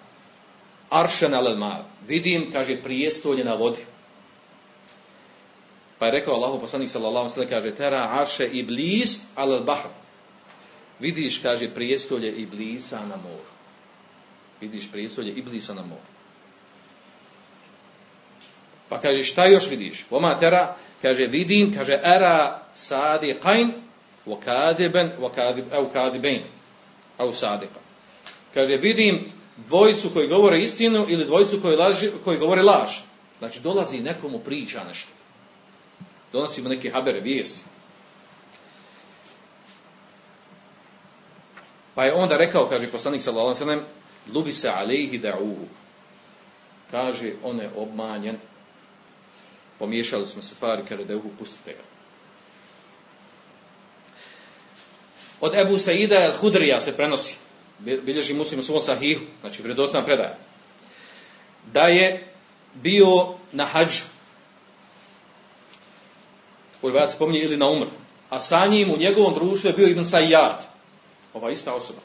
aršen 0.91 1.33
ma. 1.57 1.85
Vidim, 2.09 2.51
kaže, 2.53 2.83
prijestolje 2.83 3.45
na 3.45 3.55
vodi. 3.55 3.81
Pa 5.99 6.07
je 6.07 6.13
rekao 6.13 6.35
Allahu 6.35 6.61
poslanik 6.61 6.89
sallallahu 6.89 7.31
alejhi 7.37 7.51
kaže 7.51 7.75
tera 7.75 8.09
arše 8.13 8.49
iblis 8.53 9.21
al 9.37 9.61
bahr. 9.61 9.87
Vidiš 11.01 11.39
kaže 11.39 11.75
prijestolje 11.75 12.33
iblisa 12.33 12.99
na 13.07 13.17
moru. 13.17 13.52
Vidiš 14.63 14.91
prijestolje 14.93 15.33
iblisa 15.33 15.75
na 15.75 15.83
moru. 15.83 16.09
Pa 18.89 19.01
kaže 19.01 19.25
šta 19.25 19.47
još 19.47 19.71
vidiš? 19.71 20.05
Oma 20.11 20.39
tera 20.39 20.77
kaže 21.03 21.27
vidim 21.27 21.75
kaže 21.75 21.93
era 21.93 22.63
sadiqain 22.77 23.73
wa 24.27 24.41
kadiban 24.45 25.11
wa 25.21 26.41
au 27.19 27.33
sadika. 27.33 27.81
Kaže, 28.55 28.77
vidim 28.77 29.33
dvojicu 29.57 30.11
koji 30.13 30.29
govore 30.29 30.61
istinu 30.61 31.07
ili 31.09 31.25
dvojicu 31.25 31.63
koji, 31.63 31.77
laži, 31.77 32.11
koji 32.25 32.39
govore 32.39 32.63
laž. 32.63 32.91
Znači, 33.39 33.61
dolazi 33.61 34.01
nekomu 34.01 34.39
priča 34.39 34.85
nešto. 34.85 35.11
Donosimo 36.33 36.69
neke 36.69 36.91
habere, 36.91 37.21
vijesti. 37.21 37.63
Pa 41.95 42.05
je 42.05 42.15
onda 42.15 42.37
rekao, 42.37 42.67
kaže 42.67 42.87
poslanik 42.87 43.23
sallallahu 43.23 43.65
alejhi 43.65 43.85
ve 44.27 44.33
sellem, 44.33 44.35
lubi 44.35 44.53
se 44.53 44.69
alejhi 44.69 45.19
da'uhu. 45.19 45.67
Kaže, 46.91 47.33
on 47.43 47.61
je 47.61 47.71
obmanjen. 47.77 48.37
Pomiješali 49.79 50.27
smo 50.27 50.43
se 50.43 50.55
stvari, 50.55 50.83
kaže 50.89 51.05
da 51.05 51.19
pustite 51.39 51.73
ga. 51.73 51.83
Od 55.41 55.55
Ebu 55.55 55.79
Saida 55.79 56.33
Hudrija 56.41 56.81
se 56.81 56.97
prenosi, 56.97 57.37
bilježi 57.79 58.35
muslim 58.35 58.61
u 58.61 58.63
svom 58.63 58.83
sahihu, 58.83 59.25
znači 59.41 59.63
vredosna 59.63 60.05
predaja, 60.05 60.39
da 61.73 61.81
je 61.81 62.33
bio 62.75 63.35
na 63.53 63.65
hađu. 63.65 64.05
Se 66.83 67.17
spominje 67.17 67.41
ili 67.41 67.57
na 67.57 67.69
umr. 67.69 67.87
A 68.31 68.41
sa 68.41 68.67
njim 68.67 68.91
u 68.91 68.97
njegovom 68.97 69.35
društvu 69.35 69.71
je 69.71 69.75
bio 69.75 69.89
Ibn 69.89 70.05
Sayyad. 70.05 70.63
Ova 71.35 71.51
ista 71.51 71.75
osoba. 71.75 72.01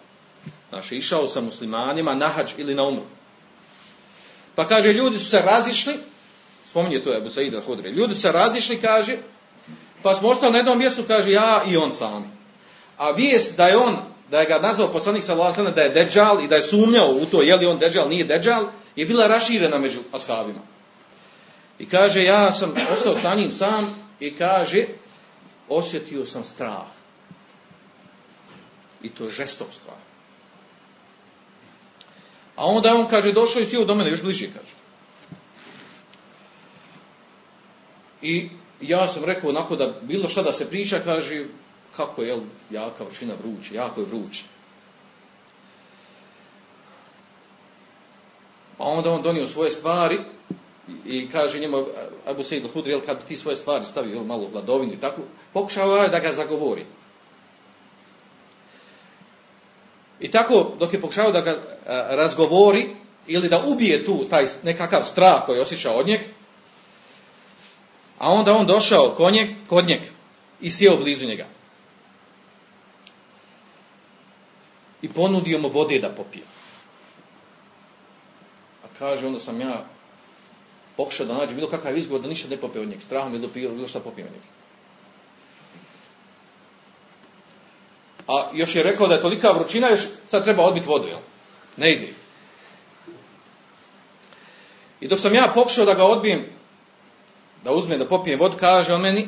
Znači, 0.69 0.97
išao 0.97 1.27
sa 1.27 1.41
muslimanima 1.41 2.15
na 2.15 2.27
hađ 2.27 2.51
ili 2.58 2.75
na 2.75 2.84
umr. 2.84 3.01
Pa 4.56 4.67
kaže, 4.67 4.93
ljudi 4.93 5.19
su 5.19 5.30
se 5.30 5.41
razišli, 5.41 5.93
spominje 6.65 7.03
to 7.03 7.17
Ebu 7.17 7.30
Saida 7.30 7.62
Hudrija, 7.62 7.93
ljudi 7.93 8.15
su 8.15 8.21
se 8.21 8.32
razišli, 8.32 8.82
kaže, 8.82 9.17
pa 10.03 10.13
smo 10.13 10.30
ostali 10.30 10.51
na 10.51 10.58
jednom 10.58 10.77
mjestu, 10.77 11.03
kaže, 11.08 11.32
ja 11.32 11.63
i 11.67 11.77
on 11.77 11.91
sami. 11.91 12.25
A 12.97 13.12
vijest 13.12 13.58
da 13.58 13.67
je 13.67 13.77
on, 13.77 13.97
da 14.32 14.39
je 14.39 14.45
ga 14.45 14.60
nazvao 14.60 14.91
poslanik 14.91 15.23
sallallahu 15.23 15.62
alejhi 15.62 15.75
da 15.75 15.82
je 15.82 15.89
deđal 15.89 16.43
i 16.43 16.47
da 16.47 16.56
je 16.56 16.63
sumnjao 16.63 17.12
u 17.21 17.25
to 17.25 17.41
je 17.41 17.56
li 17.56 17.65
on 17.65 17.80
deđal, 17.80 18.10
nije 18.10 18.25
deđal, 18.25 18.67
je 18.95 19.06
bila 19.06 19.27
raširena 19.27 19.77
među 19.77 19.99
ashabima. 20.12 20.60
I 21.80 21.89
kaže, 21.89 22.23
ja 22.23 22.51
sam 22.51 22.73
ostao 22.91 23.15
sa 23.15 23.36
njim 23.36 23.51
sam 23.51 23.95
i 24.19 24.36
kaže, 24.36 24.86
osjetio 25.69 26.25
sam 26.25 26.43
strah. 26.43 26.88
I 29.01 29.10
to 29.10 29.23
je 29.23 29.30
žestok 29.30 29.67
strah. 29.82 30.07
A 32.58 32.65
onda 32.65 32.96
on 32.96 33.08
kaže, 33.08 33.32
došao 33.32 33.62
i 33.62 33.65
sjeo 33.65 33.86
do 33.86 33.96
mene, 33.96 34.10
još 34.10 34.24
bliže 34.24 34.48
kaže. 34.48 34.74
I 38.22 38.50
ja 38.82 39.08
sam 39.08 39.26
rekao 39.26 39.50
onako 39.50 39.76
da 39.76 39.93
bilo 40.02 40.30
šta 40.30 40.43
da 40.43 40.52
se 40.52 40.70
priča, 40.70 41.00
kaže, 41.00 41.46
kako 41.98 42.24
je 42.24 42.38
jaka 42.70 43.04
vršina 43.04 43.34
vruće, 43.43 43.76
jako 43.76 44.02
je 44.02 44.06
vruće. 44.06 44.43
Pa 48.78 48.84
onda 48.84 49.12
on 49.12 49.22
donio 49.22 49.48
svoje 49.48 49.72
stvari 49.72 50.20
i 51.06 51.30
kaže 51.30 51.60
njemu 51.60 51.86
Abu 52.26 52.43
Sejid 52.43 52.63
al-Hudri, 52.63 52.89
jel, 52.89 53.02
kad 53.06 53.26
ti 53.28 53.36
svoje 53.36 53.56
stvari 53.56 53.86
stavi 53.86 54.12
jel, 54.12 54.24
malo 54.24 54.50
vladovinu 54.52 54.93
i 54.93 55.00
tako, 55.00 55.22
pokušao 55.54 55.98
je 55.98 56.10
da 56.10 56.20
ga 56.20 56.34
zagovori. 56.34 56.86
I 60.19 60.32
tako, 60.32 60.71
dok 60.80 60.93
je 60.93 61.01
pokušao 61.01 61.32
da 61.32 61.41
ga 61.41 61.51
a, 61.51 62.08
razgovori, 62.15 62.88
ili 63.27 63.49
da 63.49 63.63
ubije 63.65 64.06
tu 64.06 64.25
taj 64.30 64.45
nekakav 64.63 65.03
strah 65.03 65.45
koji 65.45 65.58
je 65.58 65.62
osjećao 65.62 65.93
od 65.93 66.08
njeg, 66.08 66.21
a 68.17 68.32
onda 68.32 68.53
on 68.53 68.65
došao 68.65 69.13
kod 69.17 69.34
njeg, 69.34 69.49
kod 69.67 69.88
njeg 69.88 69.99
i 70.62 70.71
sjeo 70.71 70.97
blizu 70.97 71.25
njega. 71.25 71.45
i 75.01 75.10
ponudio 75.10 75.60
mu 75.60 75.69
vode 75.69 75.99
da 75.99 76.10
popije. 76.10 76.43
A 78.84 78.88
kaže, 78.99 79.27
onda 79.27 79.39
sam 79.39 79.62
ja 79.62 79.86
pokušao 80.97 81.25
da 81.25 81.34
nađem 81.34 81.56
bilo 81.56 81.69
kakav 81.69 81.97
izgovor 81.97 82.21
da 82.21 82.27
ništa 82.27 82.49
ne 82.49 82.58
popije 82.58 82.82
od 82.82 82.89
njeg. 82.89 83.01
Strahom 83.01 83.41
dopio 83.41 83.71
bilo 83.71 83.88
šta 83.88 83.99
popije 83.99 84.25
od 84.25 84.32
njeg. 84.32 84.41
A 88.28 88.50
još 88.54 88.76
je 88.76 88.84
rekao 88.84 89.08
da 89.08 89.16
je 89.16 89.22
tolika 89.22 89.52
vrućina, 89.52 89.90
još 89.90 90.02
sad 90.28 90.44
treba 90.44 90.63
odbiti 90.63 90.88
vodu, 90.88 91.08
jel? 91.08 91.20
Ne 91.78 91.94
ide. 91.94 92.08
I 95.02 95.08
dok 95.08 95.20
sam 95.20 95.36
ja 95.36 95.52
pokušao 95.56 95.86
da 95.86 95.94
ga 95.94 96.04
odbijem, 96.04 96.46
da 97.63 97.72
uzme 97.72 97.98
da 97.98 98.08
popije 98.08 98.38
vodu, 98.38 98.58
kaže 98.58 98.94
on 98.94 99.02
meni, 99.02 99.28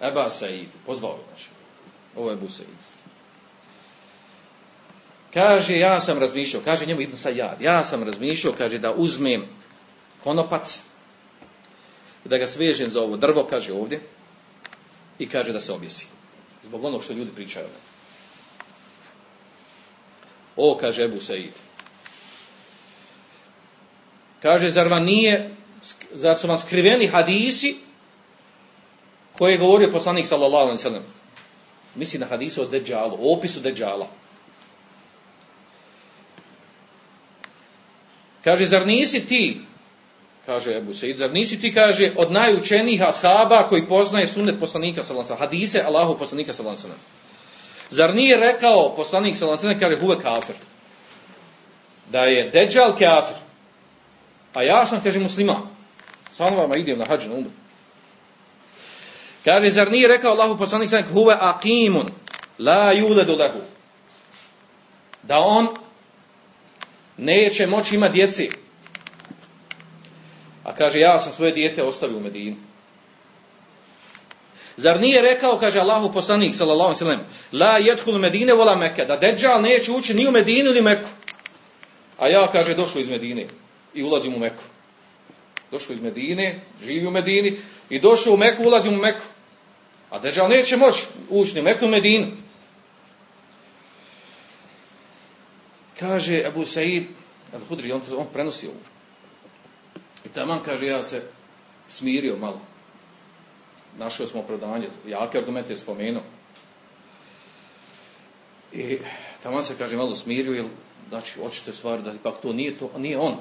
Eba 0.00 0.30
Said, 0.30 0.68
pozvao 0.86 1.12
je 1.12 1.24
znači. 1.28 1.48
Ovo 2.16 2.30
je 2.30 2.34
Ebu 2.34 2.48
Said. 2.48 2.68
Kaže, 5.34 5.78
ja 5.78 6.00
sam 6.00 6.18
razmišljao, 6.18 6.62
kaže 6.64 6.86
njemu 6.86 7.00
Ibn 7.00 7.16
Sajad, 7.16 7.60
ja 7.60 7.84
sam 7.84 8.02
razmišljao, 8.02 8.54
kaže, 8.58 8.78
da 8.78 8.92
uzmem 8.92 9.44
konopac, 10.24 10.82
da 12.24 12.38
ga 12.38 12.46
svežem 12.46 12.90
za 12.90 13.00
ovo 13.00 13.16
drvo, 13.16 13.44
kaže 13.50 13.72
ovdje, 13.72 14.00
i 15.18 15.28
kaže 15.28 15.52
da 15.52 15.60
se 15.60 15.72
objesi. 15.72 16.06
Zbog 16.64 16.84
onog 16.84 17.04
što 17.04 17.12
ljudi 17.12 17.30
pričaju 17.34 17.66
o 20.58 20.74
kaže 20.76 21.04
Ebu 21.04 21.20
Said. 21.20 21.54
Kaže, 24.42 24.70
zar 24.70 24.88
vam 24.88 25.04
nije, 25.04 25.50
zar 26.14 26.38
su 26.38 26.48
vam 26.48 26.58
skriveni 26.58 27.06
hadisi 27.06 27.76
koje 29.38 29.52
je 29.52 29.58
govorio 29.58 29.92
poslanik 29.92 30.26
sallallahu 30.26 30.64
alaihi 30.64 30.82
sallam. 30.82 31.04
Misli 31.94 32.18
na 32.18 32.26
hadisu 32.26 32.62
o 32.62 32.66
Deđalu, 32.66 33.18
o 33.20 33.32
opisu 33.38 33.60
Deđala. 33.60 34.08
Kaže, 38.44 38.66
zar 38.66 38.86
nisi 38.86 39.26
ti, 39.26 39.60
kaže 40.46 40.76
Ebu 40.76 40.94
Sejid, 40.94 41.16
zar 41.16 41.32
nisi 41.32 41.60
ti, 41.60 41.74
kaže, 41.74 42.12
od 42.16 42.32
najučenijih 42.32 43.02
ashaba 43.02 43.68
koji 43.68 43.86
poznaje 43.86 44.26
sunnet 44.26 44.60
poslanika 44.60 45.02
sallallahu 45.02 45.38
hadise 45.38 45.82
Allahu 45.82 46.18
poslanika 46.18 46.52
sallallahu 46.52 46.88
Zar 47.90 48.14
nije 48.14 48.36
rekao 48.36 48.96
poslanik 48.96 49.36
sallallahu 49.36 49.66
alejhi 49.66 49.80
kaže 49.80 50.00
huve 50.00 50.16
kafir? 50.22 50.54
Da 52.10 52.20
je 52.20 52.50
deđal 52.50 52.92
kafir. 52.92 53.36
A 54.54 54.62
ja 54.62 54.86
sam 54.86 55.00
kaže 55.02 55.18
musliman. 55.18 55.62
Samo 56.36 56.56
vama 56.56 56.76
idem 56.76 56.98
na 56.98 57.04
hadž 57.08 57.26
na 57.26 57.34
umru. 57.34 57.50
Kaže, 59.44 59.70
zar 59.70 59.90
nije 59.90 60.08
rekao 60.08 60.32
Allahu 60.32 60.58
poslanik 60.58 60.90
sallam, 60.90 61.12
huve 61.12 61.34
aqimun, 61.40 62.08
la 62.58 62.94
yuledu 62.94 63.38
lehu. 63.38 63.60
Da 65.22 65.38
on 65.38 65.68
neće 67.16 67.66
moći 67.66 67.94
imati 67.94 68.12
djeci. 68.12 68.50
A 70.64 70.74
kaže, 70.74 70.98
ja 70.98 71.20
sam 71.20 71.32
svoje 71.32 71.52
dijete 71.52 71.82
ostavio 71.82 72.16
u 72.16 72.20
Medini. 72.20 72.56
Zar 74.78 75.00
nije 75.00 75.22
rekao, 75.22 75.58
kaže 75.58 75.80
Allahu 75.80 76.12
poslanik, 76.12 76.54
sallallahu 76.54 76.94
sallam, 76.94 77.20
la 77.52 77.78
jedhul 77.78 78.18
Medine 78.18 78.54
vola 78.54 78.76
Mekke, 78.76 79.04
da 79.04 79.16
Dejjal 79.16 79.62
neće 79.62 79.92
ući 79.92 80.14
ni 80.14 80.28
u 80.28 80.30
Medinu 80.30 80.70
ni 80.72 80.82
Meku. 80.82 81.08
A 82.18 82.28
ja, 82.28 82.46
kaže, 82.52 82.74
došao 82.74 83.00
iz 83.00 83.08
Medine 83.08 83.46
i 83.94 84.02
ulazim 84.02 84.34
u 84.34 84.38
Meku. 84.38 84.62
Došao 85.70 85.94
iz 85.94 86.00
Medine, 86.00 86.60
živi 86.84 87.06
u 87.06 87.10
Medini 87.10 87.56
i 87.90 88.00
došao 88.00 88.34
u 88.34 88.36
Meku, 88.36 88.62
ulazim 88.62 88.94
u 88.94 89.02
Meku. 89.02 89.26
A 90.10 90.18
Dejjal 90.18 90.48
neće 90.48 90.76
moći 90.76 91.02
ući 91.28 91.54
ni 91.54 91.62
Meku 91.62 91.84
ni 91.84 91.90
Medinu. 91.90 92.26
Kaže 96.00 96.44
Abu 96.46 96.64
Said, 96.64 97.04
Al-Hudri, 97.52 97.92
on, 97.92 98.02
on 98.18 98.26
prenosi. 98.32 98.68
I 100.24 100.28
taman 100.28 100.62
kaže, 100.62 100.86
ja 100.86 101.04
se 101.04 101.22
smirio 101.88 102.36
malo. 102.36 102.60
Našao 103.98 104.26
smo 104.26 104.40
opravdanje, 104.40 104.88
jake 105.06 105.38
argumente 105.38 105.72
je 105.72 105.76
spomenuo. 105.76 106.22
I 108.72 108.98
taman 109.42 109.64
se 109.64 109.78
kaže 109.78 109.96
malo 109.96 110.14
smirio, 110.14 110.52
jer 110.52 110.64
znači 111.08 111.40
očite 111.40 111.72
stvari 111.72 112.02
da 112.02 112.12
ipak 112.12 112.34
to 112.42 112.52
nije 112.52 112.78
to, 112.78 112.90
nije 112.96 113.18
on. 113.18 113.36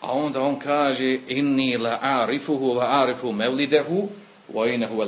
A 0.00 0.12
onda 0.12 0.40
on 0.40 0.58
kaže 0.58 1.18
inni 1.28 1.76
la 1.76 1.98
arifuhu 2.02 2.74
wa 2.74 3.02
arifu 3.02 3.32
mevlidehu 3.32 4.08
wa 4.52 4.74
inahu. 4.74 5.02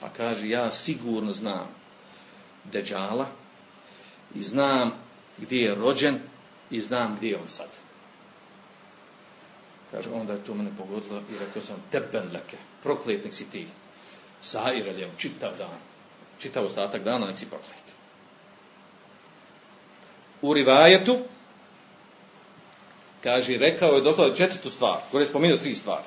Pa 0.00 0.08
kaže 0.08 0.48
ja 0.48 0.72
sigurno 0.72 1.32
znam 1.32 1.68
Deđala 2.64 3.26
i 4.34 4.42
znam 4.42 4.92
gdje 5.38 5.62
je 5.62 5.74
rođen 5.74 6.18
i 6.70 6.80
znam 6.80 7.16
gdje 7.16 7.28
je 7.28 7.36
on 7.36 7.48
sad. 7.48 7.68
Kaže, 9.94 10.10
onda 10.10 10.32
je 10.32 10.44
to 10.44 10.54
mene 10.54 10.70
pogodilo 10.78 11.18
i 11.30 11.38
rekao 11.46 11.62
sam, 11.62 11.76
teben 11.90 12.22
leke, 12.32 12.56
prokletnik 12.82 13.34
si 13.34 13.50
ti. 13.50 13.66
Sahir 14.42 14.86
je 14.86 15.10
čitav 15.18 15.52
dan, 15.58 15.78
čitav 16.38 16.66
ostatak 16.66 17.04
dana, 17.04 17.26
nek 17.26 17.38
si 17.38 17.46
proklet. 17.46 17.94
U 20.42 20.54
rivajetu, 20.54 21.18
kaže, 23.22 23.58
rekao 23.58 23.94
je 23.94 24.00
doslovno 24.00 24.36
četvrtu 24.36 24.70
stvar, 24.70 24.98
koji 25.10 25.22
je 25.22 25.26
spomenuo 25.26 25.58
tri 25.58 25.74
stvari. 25.74 26.04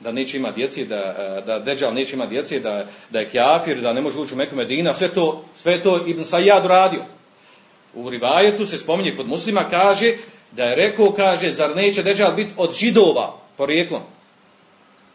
Da 0.00 0.12
neće 0.12 0.36
ima 0.36 0.50
djeci, 0.50 0.84
da, 0.84 1.42
da 1.46 1.58
Deđal 1.58 1.94
neće 1.94 2.16
ima 2.16 2.26
djeci, 2.26 2.60
da, 2.60 2.84
da 3.10 3.20
je 3.20 3.30
kjafir, 3.30 3.80
da 3.80 3.92
ne 3.92 4.00
može 4.00 4.18
ući 4.18 4.34
u 4.34 4.36
Meku 4.36 4.56
Medina, 4.56 4.94
sve 4.94 5.08
to, 5.08 5.44
sve 5.56 5.82
to 5.82 6.06
Ibn 6.06 6.24
Sajad 6.24 6.66
radio. 6.66 7.04
U 7.94 8.10
rivajetu 8.10 8.66
se 8.66 8.78
spominje 8.78 9.16
kod 9.16 9.28
muslima, 9.28 9.64
kaže, 9.70 10.14
da 10.52 10.64
je 10.64 10.74
rekao, 10.74 11.12
kaže, 11.12 11.52
zar 11.52 11.76
neće 11.76 12.02
Deđal 12.02 12.32
biti 12.32 12.52
od 12.56 12.74
židova, 12.74 13.36
porijeklom? 13.56 14.02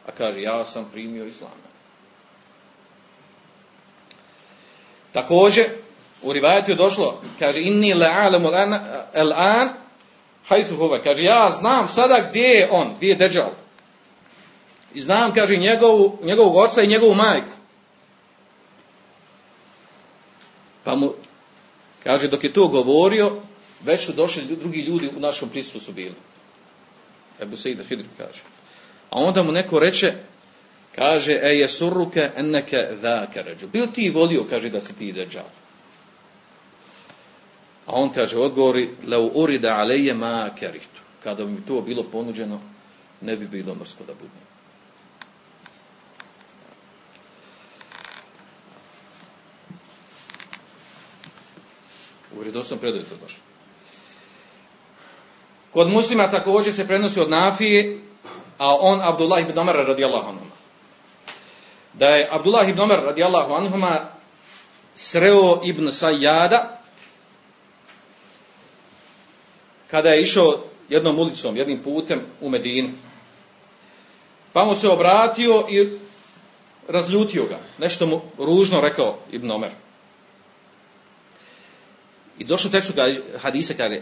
A 0.07 0.11
kaže, 0.11 0.41
ja 0.41 0.65
sam 0.65 0.89
primio 0.91 1.25
islam. 1.25 1.51
Također, 5.13 5.65
u 6.21 6.33
rivajetu 6.33 6.71
je 6.71 6.75
došlo, 6.75 7.21
kaže, 7.39 7.61
inni 7.61 7.93
le'alamu 7.93 8.79
el-an, 9.13 9.69
hajthu 10.47 10.75
huve, 10.75 11.03
kaže, 11.03 11.23
ja 11.23 11.51
znam 11.59 11.87
sada 11.87 12.27
gdje 12.29 12.47
je 12.47 12.69
on, 12.71 12.93
gdje 12.97 13.07
je 13.07 13.15
Deđal. 13.15 13.49
I 14.93 15.01
znam, 15.01 15.33
kaže, 15.33 15.57
njegovu, 15.57 16.19
njegovog 16.23 16.55
oca 16.55 16.81
i 16.81 16.87
njegovu 16.87 17.13
majku. 17.13 17.51
Pa 20.83 20.95
mu, 20.95 21.13
kaže, 22.03 22.27
dok 22.27 22.43
je 22.43 22.53
to 22.53 22.67
govorio, 22.67 23.41
već 23.85 24.05
su 24.05 24.13
došli 24.13 24.43
drugi 24.43 24.81
ljudi 24.81 25.09
u 25.41 25.47
prisustvu 25.47 25.79
su 25.79 25.91
bili. 25.91 26.15
Ebu 27.41 27.57
Sejda 27.57 27.83
Hidr 27.83 28.03
kaže. 28.17 28.41
A 29.09 29.19
onda 29.19 29.43
mu 29.43 29.51
neko 29.51 29.79
reče, 29.79 30.13
kaže, 30.95 31.39
e 31.41 31.57
je 31.57 31.67
surruke 31.67 32.29
enneke 32.35 32.87
dhake 33.01 33.43
ređu. 33.43 33.67
Bil 33.67 33.87
ti 33.87 34.09
volio, 34.09 34.45
kaže, 34.49 34.69
da 34.69 34.81
si 34.81 34.93
ti 34.93 35.11
deđal. 35.11 35.49
A 37.85 37.91
on 37.91 38.09
kaže, 38.09 38.37
odgovori, 38.37 38.89
leu 39.07 39.31
urida 39.33 39.73
aleje 39.73 40.13
ma 40.13 40.49
keritu. 40.59 41.01
Kada 41.23 41.45
bi 41.45 41.51
mi 41.51 41.65
to 41.65 41.81
bilo 41.81 42.03
ponuđeno, 42.03 42.61
ne 43.21 43.37
bi 43.37 43.47
bilo 43.47 43.75
mrsko 43.75 44.03
da 44.07 44.13
budem. 44.13 44.51
U 52.35 52.39
vredosnom 52.39 52.79
predaju 52.79 53.03
to 53.03 53.15
došlo. 53.21 53.50
Kod 55.73 55.89
muslima 55.89 56.31
također 56.31 56.73
se 56.73 56.87
prenosi 56.87 57.19
od 57.19 57.29
Nafije, 57.29 57.99
a 58.57 58.75
on 58.75 59.01
Abdullah 59.01 59.41
ibn 59.41 59.59
Omer 59.59 59.75
radijallahu 59.75 60.29
anhu. 60.29 60.45
Da 61.93 62.05
je 62.05 62.27
Abdullah 62.31 62.69
ibn 62.69 62.79
Omer 62.79 62.99
radijallahu 62.99 63.53
anhu 63.53 63.77
sreo 64.95 65.61
ibn 65.63 65.91
Sajjada 65.91 66.81
kada 69.91 70.09
je 70.09 70.21
išao 70.21 70.63
jednom 70.89 71.19
ulicom, 71.19 71.57
jednim 71.57 71.83
putem 71.83 72.21
u 72.41 72.49
Medinu. 72.49 72.89
Pa 74.53 74.65
mu 74.65 74.75
se 74.75 74.89
obratio 74.89 75.65
i 75.69 75.89
razljutio 76.87 77.45
ga. 77.49 77.59
Nešto 77.77 78.05
mu 78.05 78.21
ružno 78.37 78.81
rekao 78.81 79.19
Ibn 79.31 79.51
Omer. 79.51 79.71
I 82.39 82.43
došlo 82.43 82.69
tekstu 82.69 82.93
hadisa 83.41 83.73
kaže 83.73 84.01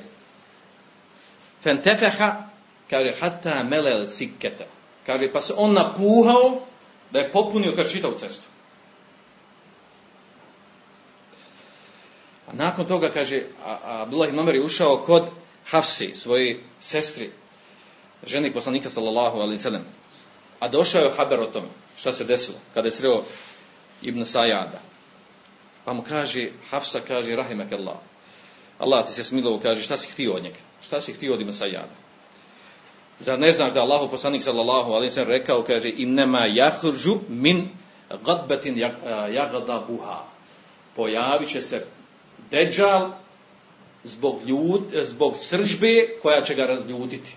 Fentefeha, 1.63 2.49
kaže, 2.89 3.13
hatta 3.19 3.63
melel 3.63 4.07
sikketa. 4.07 4.65
Kaže, 5.05 5.31
pa 5.31 5.41
se 5.41 5.53
on 5.57 5.73
napuhao 5.73 6.61
da 7.11 7.19
je 7.19 7.31
popunio 7.31 7.75
kad 7.75 7.89
cestu. 7.89 8.47
A 12.47 12.53
nakon 12.53 12.85
toga, 12.85 13.09
kaže, 13.09 13.43
Abdullah 13.83 14.29
ibn 14.29 14.39
Omer 14.39 14.55
je 14.55 14.63
ušao 14.63 14.97
kod 14.97 15.29
Hafsi, 15.69 16.15
svoje 16.15 16.59
sestri, 16.79 17.29
ženi 18.25 18.53
poslanika 18.53 18.89
sallallahu 18.89 19.39
alaihi 19.39 19.61
sallam. 19.61 19.85
A 20.59 20.67
došao 20.67 21.01
je 21.01 21.11
haber 21.17 21.39
o 21.39 21.45
tome, 21.45 21.67
šta 21.97 22.13
se 22.13 22.25
desilo, 22.25 22.57
kada 22.73 22.87
je 22.87 22.91
sreo 22.91 23.23
Ibn 24.01 24.25
Sajada. 24.25 24.81
Pa 25.85 25.93
mu 25.93 26.03
kaže, 26.03 26.49
Hafsa 26.71 26.99
kaže, 27.07 27.35
rahimak 27.35 27.71
Allah. 27.71 27.97
Allah 28.79 29.05
ti 29.05 29.11
se 29.11 29.23
smilovo 29.23 29.59
kaže, 29.59 29.83
šta 29.83 29.97
si 29.97 30.11
htio 30.11 30.33
od 30.33 30.43
njega? 30.43 30.59
Šta 30.81 31.01
si 31.01 31.13
htio 31.13 31.33
od 31.33 31.41
Ibn 31.41 31.53
Sajada? 31.53 31.95
Zar 33.19 33.39
ne 33.39 33.51
znaš 33.51 33.73
da 33.73 33.81
Allahu 33.81 34.09
poslanik 34.09 34.43
sallallahu 34.43 34.91
alaihi 34.91 35.11
sallam 35.11 35.29
rekao, 35.29 35.63
kaže, 35.63 35.89
im 35.89 36.13
nema 36.13 36.45
jahruđu 36.45 37.17
min 37.29 37.69
gadbetin 38.25 38.77
jagada 39.31 39.83
buha. 39.87 40.23
Pojavit 40.95 41.49
će 41.49 41.61
se 41.61 41.85
deđal 42.51 43.11
zbog, 44.03 44.39
ljud, 44.45 44.81
zbog 45.03 45.37
sržbe 45.37 46.07
koja 46.21 46.41
će 46.41 46.55
ga 46.55 46.65
razljutiti. 46.65 47.35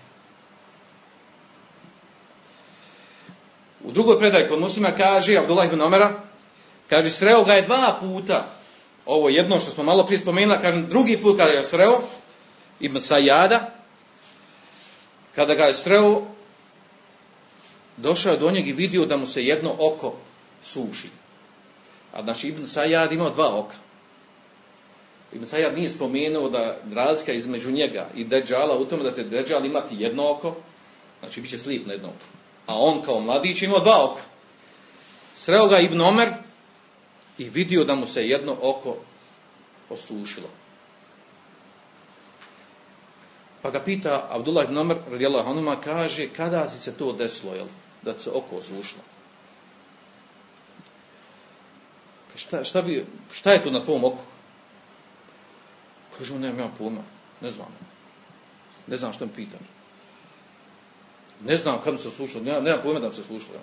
U 3.83 3.91
drugoj 3.91 4.19
predaj 4.19 4.47
kod 4.47 4.59
muslima 4.59 4.91
kaže, 4.91 5.37
Abdullah 5.37 5.67
ibn 5.67 5.81
Omera, 5.81 6.23
kaže, 6.89 7.11
sreo 7.11 7.43
ga 7.43 7.53
je 7.53 7.61
dva 7.61 7.97
puta. 8.01 8.47
Ovo 9.05 9.29
jedno 9.29 9.59
što 9.59 9.71
smo 9.71 9.83
malo 9.83 10.05
prije 10.05 10.19
spomenuli, 10.19 10.61
kažem, 10.61 10.87
drugi 10.89 11.17
put 11.17 11.37
kada 11.37 11.51
je 11.51 11.63
sreo, 11.63 12.01
Ibn 12.79 13.01
Sajada, 13.01 13.69
kada 15.35 15.55
ga 15.55 15.63
je 15.63 15.73
sreo, 15.73 16.21
došao 17.97 18.31
je 18.31 18.39
do 18.39 18.51
njeg 18.51 18.67
i 18.67 18.73
vidio 18.73 19.05
da 19.05 19.17
mu 19.17 19.25
se 19.25 19.45
jedno 19.45 19.75
oko 19.79 20.13
suši. 20.63 21.09
A 22.13 22.23
znači 22.23 22.47
Ibn 22.47 22.67
Sajad 22.67 23.11
imao 23.11 23.29
dva 23.29 23.59
oka. 23.59 23.75
Ibn 25.33 25.45
Sajad 25.45 25.75
nije 25.75 25.91
spomenuo 25.91 26.49
da 26.49 26.77
razlika 26.93 27.33
između 27.33 27.71
njega 27.71 28.09
i 28.15 28.23
Deđala 28.23 28.77
u 28.77 28.85
tome 28.85 29.03
da 29.03 29.15
te 29.15 29.23
Deđal 29.23 29.65
imati 29.65 29.95
jedno 29.99 30.29
oko, 30.29 30.55
znači 31.19 31.41
bit 31.41 31.51
će 31.51 31.57
slijep 31.57 31.85
na 31.85 31.93
jedno 31.93 32.07
oko. 32.07 32.25
A 32.67 32.75
on 32.79 33.01
kao 33.01 33.19
mladić 33.19 33.61
imao 33.61 33.79
dva 33.79 34.03
oka. 34.11 34.21
Sreo 35.35 35.67
ga 35.67 35.79
Ibn 35.79 36.01
Omer 36.01 36.33
i 37.37 37.49
vidio 37.49 37.83
da 37.83 37.95
mu 37.95 38.07
se 38.07 38.27
jedno 38.27 38.57
oko 38.61 38.97
osušilo. 39.89 40.49
Pa 43.61 43.71
ga 43.71 43.79
pita 43.79 44.27
Abdullah 44.29 44.65
ibn 44.65 44.77
Omer, 44.77 44.97
radijallahu 45.11 45.49
anuma, 45.49 45.75
kaže, 45.75 46.27
kada 46.29 46.67
ti 46.67 46.79
se 46.79 46.93
to 46.93 47.13
desilo, 47.13 47.53
jel? 47.55 47.67
Da 48.01 48.19
se 48.19 48.29
oko 48.29 48.55
osušilo. 48.55 49.01
Šta, 52.35 52.63
šta, 52.63 52.81
bi, 52.81 53.05
šta 53.31 53.53
je 53.53 53.63
to 53.63 53.71
na 53.71 53.81
tvom 53.81 54.03
oku? 54.03 54.21
Kaže, 56.17 56.33
nemam 56.39 56.59
ja 56.59 56.69
pojma, 56.77 57.01
ne 57.41 57.49
znam. 57.49 57.67
Ne 58.87 58.97
znam 58.97 59.13
što 59.13 59.25
mi 59.25 59.31
pitam. 59.35 59.59
Ne 61.45 61.57
znam 61.57 61.81
kad 61.83 62.01
se 62.01 62.11
slušalo, 62.11 62.43
nema, 62.43 62.59
nema 62.59 62.81
pojma 62.81 62.99
da 62.99 63.11
se 63.13 63.23
slušalo. 63.23 63.59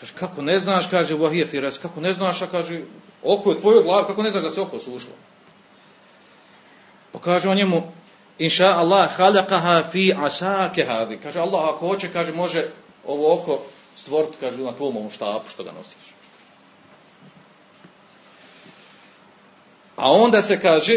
Kaže, 0.00 0.12
kako 0.18 0.42
ne 0.42 0.60
znaš, 0.60 0.86
kaže, 0.90 1.14
vahije 1.14 1.46
firas, 1.46 1.78
kako 1.78 2.00
ne 2.00 2.12
znaš, 2.12 2.42
a 2.42 2.46
kaže, 2.46 2.80
oko 3.22 3.50
je 3.50 3.60
tvoje 3.60 3.82
glav, 3.82 4.04
kako 4.04 4.22
ne 4.22 4.30
znaš 4.30 4.42
da 4.42 4.50
se 4.50 4.60
oko 4.60 4.78
slušalo. 4.78 5.14
Pa 7.12 7.18
kaže 7.18 7.48
on 7.48 7.56
njemu, 7.56 7.92
inša 8.38 8.66
Allah 8.66 9.10
halakaha 9.16 9.82
fi 9.92 10.14
asake 10.18 10.84
hadi. 10.84 11.18
Kaže, 11.22 11.40
Allah 11.40 11.68
ako 11.68 11.86
hoće, 11.86 12.12
kaže, 12.12 12.32
može 12.32 12.68
ovo 13.06 13.34
oko 13.34 13.62
stvoriti, 13.96 14.36
kaže, 14.40 14.58
na 14.58 14.72
tvom 14.72 14.96
ovom 14.96 15.10
štapu 15.10 15.50
što 15.50 15.64
ga 15.64 15.72
nosiš. 15.72 16.14
A 19.96 20.12
onda 20.12 20.42
se 20.42 20.60
kaže, 20.60 20.96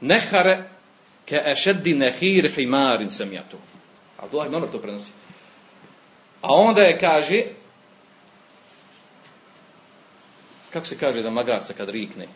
nehare 0.00 0.62
ke 1.26 1.42
ešeddi 1.46 1.94
nehir 1.94 2.52
himarin 2.54 3.10
sam 3.10 3.32
ja 3.32 3.42
tu. 3.50 3.56
Abdullah 4.18 4.46
ibn 4.46 4.68
to 4.72 4.78
prenosi. 4.78 5.10
A 6.42 6.54
onda 6.54 6.80
je 6.80 6.98
kaže, 6.98 7.42
kako 10.74 10.86
se 10.86 10.98
kaže 10.98 11.22
za 11.22 11.30
magarca 11.30 11.72
kad 11.72 11.88
rikne? 11.88 12.26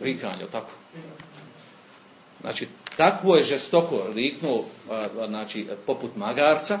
Rikanje, 0.00 0.46
tako? 0.52 0.70
Znači, 2.40 2.68
takvo 2.96 3.36
je 3.36 3.42
žestoko 3.42 4.06
riknuo, 4.14 4.64
znači, 5.26 5.66
poput 5.86 6.16
magarca, 6.16 6.80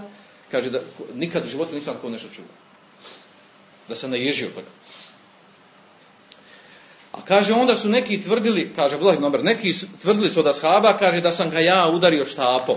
kaže 0.50 0.70
da 0.70 0.80
nikad 1.14 1.44
u 1.44 1.48
životu 1.48 1.74
nisam 1.74 1.94
tako 1.94 2.08
nešto 2.08 2.28
čuo. 2.28 2.44
Da 3.88 3.94
se 3.94 4.08
naježio 4.08 4.48
toga. 4.48 4.72
A 7.12 7.20
kaže, 7.24 7.52
onda 7.52 7.76
su 7.76 7.88
neki 7.88 8.22
tvrdili, 8.22 8.72
kaže 8.76 8.94
Abdullah 8.94 9.16
ibn 9.16 9.44
neki 9.44 9.74
tvrdili 10.00 10.30
su 10.30 10.40
od 10.40 10.46
ashaba, 10.46 10.96
kaže 10.98 11.20
da 11.20 11.32
sam 11.32 11.50
ga 11.50 11.60
ja 11.60 11.88
udario 11.88 12.26
štapom. 12.26 12.76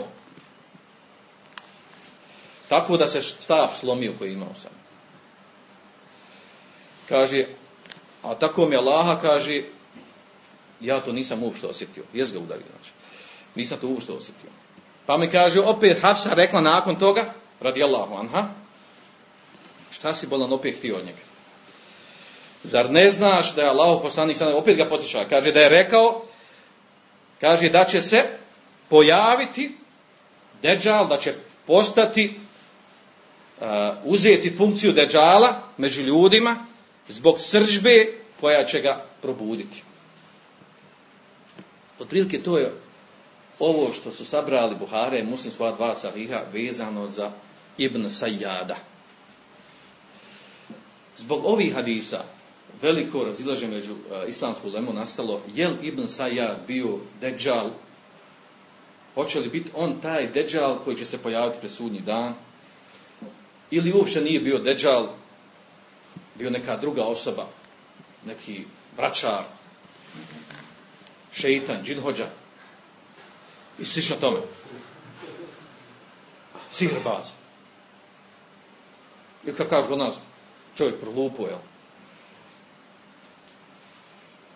Tako 2.67 2.97
da 2.97 3.07
se 3.07 3.21
štap 3.21 3.73
slomio 3.79 4.13
koji 4.19 4.33
imao 4.33 4.55
sam. 4.61 4.88
Kaže, 7.09 7.45
a 8.23 8.35
tako 8.35 8.65
mi 8.65 8.75
Allaha 8.75 9.19
kaže, 9.21 9.61
ja 10.81 10.99
to 10.99 11.11
nisam 11.11 11.43
uopšte 11.43 11.67
osjetio. 11.67 12.03
Jes 12.13 12.33
ga 12.33 12.39
udario, 12.39 12.65
znači. 12.75 12.91
Nisam 13.55 13.77
to 13.81 13.87
uopšte 13.87 14.11
osjetio. 14.11 14.49
Pa 15.05 15.17
mi 15.17 15.29
kaže, 15.29 15.59
opet 15.59 16.01
Hafsa 16.01 16.33
rekla 16.33 16.61
nakon 16.61 16.95
toga, 16.95 17.33
radi 17.59 17.83
Allahu 17.83 18.15
anha, 18.15 18.47
šta 19.91 20.13
si 20.13 20.27
bolan 20.27 20.53
opet 20.53 20.77
htio 20.77 20.95
od 20.95 21.05
njega? 21.05 21.25
Zar 22.63 22.91
ne 22.91 23.09
znaš 23.09 23.55
da 23.55 23.61
je 23.61 23.69
Allah 23.69 23.99
poslanik 24.01 24.37
sada, 24.37 24.55
opet 24.55 24.77
ga 24.77 24.85
posjeća, 24.85 25.25
kaže 25.29 25.51
da 25.51 25.59
je 25.59 25.69
rekao, 25.69 26.21
kaže 27.41 27.69
da 27.69 27.85
će 27.85 28.01
se 28.01 28.25
pojaviti 28.89 29.77
deđal, 30.61 31.07
da 31.07 31.17
će 31.17 31.33
postati, 31.67 32.39
uh, 33.59 33.67
uzeti 34.03 34.57
funkciju 34.57 34.93
deđala 34.93 35.61
među 35.77 36.01
ljudima 36.01 36.65
zbog 37.09 37.39
sržbe 37.39 38.13
koja 38.39 38.65
će 38.65 38.81
ga 38.81 39.05
probuditi. 39.21 39.83
Otprilike 41.99 42.41
to 42.43 42.57
je 42.57 42.71
ovo 43.59 43.93
što 43.93 44.11
su 44.11 44.25
sabrali 44.25 44.75
Buhare 44.75 45.23
Muslim 45.23 45.53
svoja 45.53 45.71
dva 45.71 45.95
sahiha 45.95 46.41
vezano 46.53 47.07
za 47.07 47.31
Ibn 47.77 48.09
Sajjada. 48.09 48.75
Zbog 51.17 51.45
ovih 51.45 51.73
hadisa 51.73 52.23
veliko 52.81 53.23
razilaže 53.23 53.67
među 53.67 53.91
uh, 53.91 53.99
islamsku 54.27 54.69
lemu 54.69 54.93
nastalo, 54.93 55.41
jel 55.55 55.73
Ibn 55.81 56.07
Sajjad 56.07 56.57
bio 56.67 56.97
deđal, 57.21 57.69
hoće 59.15 59.39
li 59.39 59.49
biti 59.49 59.69
on 59.75 60.01
taj 60.01 60.27
deđal 60.27 60.79
koji 60.83 60.97
će 60.97 61.05
se 61.05 61.17
pojaviti 61.17 61.59
pred 61.59 61.71
sudnji 61.71 61.99
dan, 61.99 62.33
ili 63.71 63.93
uopće 63.93 64.21
nije 64.21 64.39
bio 64.39 64.59
deđal, 64.59 65.07
bio 66.39 66.49
neka 66.49 66.77
druga 66.77 67.03
osoba, 67.03 67.45
neki 68.25 68.65
vračar, 68.97 69.43
šeitan, 71.33 71.83
džinhođa 71.83 72.27
i 73.79 73.85
slično 73.85 74.15
tome. 74.15 74.39
Sihrbaz. 76.71 77.31
Ili 79.45 79.55
kako 79.57 79.69
kažu 79.69 79.95
nas, 79.95 80.15
čovjek 80.77 80.99
prolupo, 80.99 81.47
jel? 81.47 81.57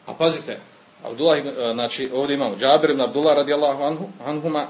A 0.05 0.13
pazite, 0.13 0.59
Abdullah, 1.03 1.45
e, 1.45 1.73
znači 1.73 2.09
ovdje 2.13 2.33
imamo 2.33 2.57
Džabir 2.57 2.89
ibn 2.89 3.01
Abdullah 3.01 3.35
radijallahu 3.35 3.83
anhu, 3.83 4.07
anhuma, 4.25 4.67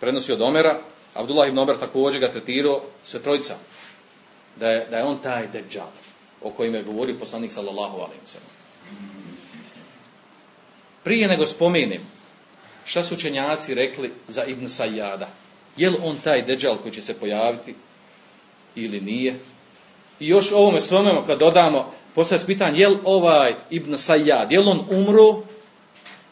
prenosi 0.00 0.32
od 0.32 0.42
Omera, 0.42 0.80
Abdullah 1.14 1.48
ibn 1.48 1.58
Omer 1.58 1.78
također 1.78 2.20
ga 2.20 2.32
tretirao 2.32 2.82
sve 3.06 3.22
trojica, 3.22 3.54
da 4.56 4.68
je, 4.68 4.86
da 4.90 4.96
je 4.96 5.04
on 5.04 5.18
taj 5.18 5.46
deđal, 5.46 5.86
o 6.44 6.50
kojim 6.50 6.74
je 6.74 6.82
govorio 6.82 7.18
poslanik 7.18 7.52
sallallahu 7.52 7.96
alaihi 7.96 8.20
Prije 11.04 11.28
nego 11.28 11.46
spomenem, 11.46 12.00
šta 12.84 13.04
su 13.04 13.14
učenjaci 13.14 13.74
rekli 13.74 14.12
za 14.28 14.44
Ibn 14.44 14.68
Sajjada? 14.68 15.28
Je 15.76 15.90
li 15.90 15.96
on 16.04 16.16
taj 16.24 16.42
deđal 16.42 16.76
koji 16.76 16.94
će 16.94 17.02
se 17.02 17.14
pojaviti 17.14 17.74
ili 18.74 19.00
nije? 19.00 19.38
I 20.20 20.28
još 20.28 20.52
ovome 20.52 20.80
svome 20.80 21.12
kad 21.26 21.38
dodamo 21.38 21.92
postavlja 22.14 22.40
se 22.40 22.46
pitanje, 22.46 22.78
je 22.78 22.88
li 22.88 22.98
ovaj 23.04 23.54
Ibn 23.70 23.98
Sajjad, 23.98 24.52
je 24.52 24.60
li 24.60 24.70
on 24.70 24.86
umro 24.90 25.42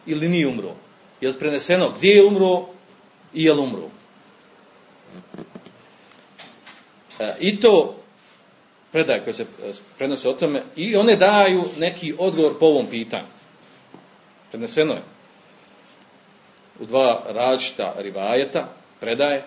ili 0.06 0.28
nije 0.28 0.48
umro? 0.48 0.74
Je 1.20 1.28
li 1.28 1.38
preneseno 1.38 1.92
gdje 1.98 2.10
je 2.10 2.24
umro 2.24 2.66
i 3.34 3.44
je 3.44 3.52
li 3.52 3.60
umro? 3.60 3.88
E, 7.18 7.36
I 7.40 7.60
to 7.60 7.99
predaje 8.92 9.24
koje 9.24 9.34
se 9.34 9.42
e, 9.42 9.72
prenose 9.98 10.28
o 10.28 10.32
tome 10.32 10.62
i 10.76 10.96
one 10.96 11.16
daju 11.16 11.64
neki 11.78 12.14
odgovor 12.18 12.58
po 12.58 12.66
ovom 12.66 12.86
pitanju. 12.86 13.26
Preneseno 14.50 14.92
je 14.94 15.02
u 16.80 16.86
dva 16.86 17.22
različita 17.28 17.94
rivajeta, 17.98 18.68
predaje, 19.00 19.44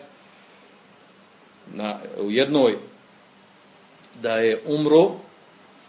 na, 1.73 1.99
u 2.19 2.31
jednoj 2.31 2.77
da 4.21 4.35
je 4.35 4.61
umro 4.65 5.11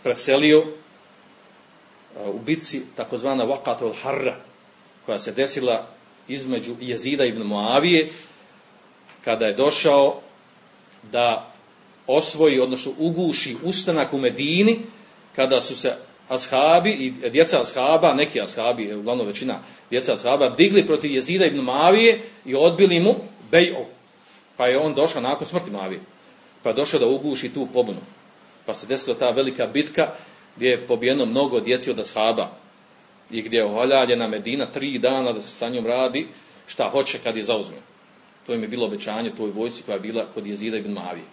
preselio 0.02 0.64
u 2.26 2.38
bitci 2.38 2.82
takozvana 2.96 3.44
Waqatul 3.46 3.92
Harra 4.02 4.36
koja 5.06 5.18
se 5.18 5.32
desila 5.32 5.86
između 6.28 6.76
Jezida 6.80 7.24
ibn 7.24 7.42
Muavije 7.42 8.08
kada 9.24 9.46
je 9.46 9.52
došao 9.52 10.20
da 11.02 11.53
osvoji, 12.06 12.60
odnosno 12.60 12.92
uguši 12.98 13.56
ustanak 13.62 14.12
u 14.12 14.18
Medini 14.18 14.78
kada 15.36 15.60
su 15.60 15.76
se 15.76 15.96
ashabi 16.28 16.90
i 16.90 17.30
djeca 17.30 17.60
ashaba, 17.60 18.14
neki 18.14 18.40
ashabi, 18.40 18.94
uglavnom 18.94 19.26
većina 19.26 19.58
djeca 19.90 20.14
ashaba, 20.14 20.48
digli 20.48 20.86
protiv 20.86 21.10
Jezida 21.10 21.46
ibn 21.46 21.60
Muavije 21.60 22.20
i 22.44 22.54
odbili 22.54 23.00
mu 23.00 23.14
bej'u. 23.52 23.84
Pa 24.56 24.66
je 24.66 24.78
on 24.78 24.94
došao 24.94 25.22
nakon 25.22 25.46
smrti 25.46 25.70
Muavije. 25.70 26.00
Pa 26.62 26.68
je 26.68 26.74
došao 26.74 27.00
da 27.00 27.06
uguši 27.06 27.48
tu 27.48 27.68
pobunu. 27.72 28.00
Pa 28.66 28.74
se 28.74 28.86
desila 28.86 29.16
ta 29.16 29.30
velika 29.30 29.66
bitka 29.66 30.08
gdje 30.56 30.68
je 30.68 30.86
pobijeno 30.86 31.26
mnogo 31.26 31.60
djeci 31.60 31.90
od 31.90 31.98
ashaba 31.98 32.50
i 33.30 33.42
gdje 33.42 33.56
je 33.56 33.64
ohaljena 33.64 34.28
Medina 34.28 34.66
tri 34.66 34.98
dana 34.98 35.32
da 35.32 35.40
se 35.40 35.50
sa 35.50 35.68
njom 35.68 35.86
radi 35.86 36.26
šta 36.66 36.88
hoće 36.88 37.18
kad 37.18 37.36
je 37.36 37.44
zauzme. 37.44 37.76
To 38.46 38.54
im 38.54 38.62
je 38.62 38.68
bilo 38.68 38.86
obećanje 38.86 39.30
toj 39.30 39.50
vojci 39.50 39.82
koja 39.82 39.94
je 39.94 40.00
bila 40.00 40.26
kod 40.34 40.46
Jezida 40.46 40.76
ibn 40.76 40.92
Mavije. 40.92 41.24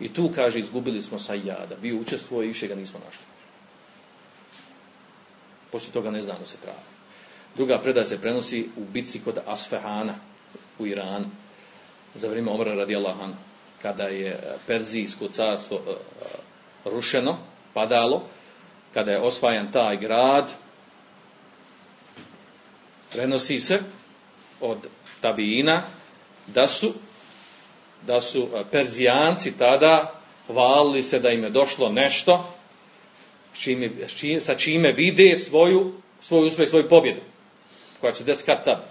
I 0.00 0.08
tu 0.14 0.30
kaže 0.34 0.58
izgubili 0.58 1.02
smo 1.02 1.18
sa 1.18 1.34
jada. 1.34 1.76
Bio 1.82 1.96
učestvuje 1.96 2.44
i 2.44 2.48
više 2.48 2.66
ga 2.66 2.74
nismo 2.74 3.00
našli. 3.04 3.24
Poslije 5.72 5.92
toga 5.92 6.10
ne 6.10 6.22
znamo 6.22 6.46
se 6.46 6.56
pravo. 6.62 6.82
Druga 7.56 7.78
predaja 7.78 8.06
se 8.06 8.20
prenosi 8.20 8.68
u 8.76 8.84
bitci 8.84 9.20
kod 9.20 9.38
Asfehana 9.46 10.14
u 10.78 10.86
Iranu 10.86 11.26
za 12.14 12.28
vrijeme 12.28 12.50
Omra 12.50 12.74
radijallahu 12.74 13.20
kada 13.82 14.02
je 14.02 14.40
Perzijsko 14.66 15.28
carstvo 15.28 15.76
e, 15.76 15.94
rušeno, 16.84 17.38
padalo, 17.74 18.22
kada 18.94 19.12
je 19.12 19.20
osvajan 19.20 19.72
taj 19.72 19.96
grad, 19.96 20.50
prenosi 23.12 23.60
se 23.60 23.80
od 24.60 24.78
tabijina 25.20 25.82
da 26.46 26.68
su, 26.68 26.94
da 28.06 28.20
su 28.20 28.48
e, 28.54 28.64
Perzijanci 28.72 29.58
tada 29.58 30.14
hvalili 30.46 31.02
se 31.02 31.18
da 31.18 31.30
im 31.30 31.42
je 31.42 31.50
došlo 31.50 31.88
nešto 31.88 32.54
čime, 33.52 33.90
sa 34.40 34.54
čime 34.54 34.92
vide 34.92 35.36
svoju, 35.36 35.92
svoju 36.20 36.46
uspjeh, 36.46 36.68
svoju 36.68 36.88
pobjedu 36.88 37.20
koja 38.00 38.12
će 38.12 38.24
desiti 38.24 38.46
tad. 38.64 38.84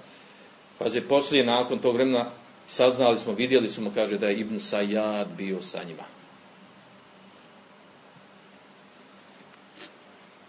Pa 0.78 0.86
je 0.86 1.02
poslije, 1.02 1.46
nakon 1.46 1.80
tog 1.80 1.96
vremena, 1.96 2.32
saznali 2.68 3.18
smo, 3.18 3.34
vidjeli 3.34 3.70
smo, 3.70 3.92
kaže 3.96 4.18
da 4.18 4.28
je 4.28 4.40
Ibn 4.40 4.60
Sajad 4.60 5.28
bio 5.38 5.62
sa 5.62 5.84
njima. 5.84 6.04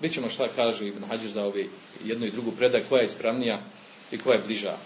Vidjet 0.01 0.15
ćemo 0.15 0.29
šta 0.29 0.49
kaže 0.57 0.89
Ibn 0.89 1.05
Hađiš 1.05 1.31
za 1.31 1.45
ovi 1.45 1.71
jednu 2.05 2.27
i 2.27 2.31
drugu 2.31 2.53
predaj, 2.53 2.83
koja 2.89 3.01
je 3.01 3.07
ispravnija 3.07 3.59
i 4.13 4.19
koja 4.19 4.35
je 4.35 4.43
bliža. 4.47 4.77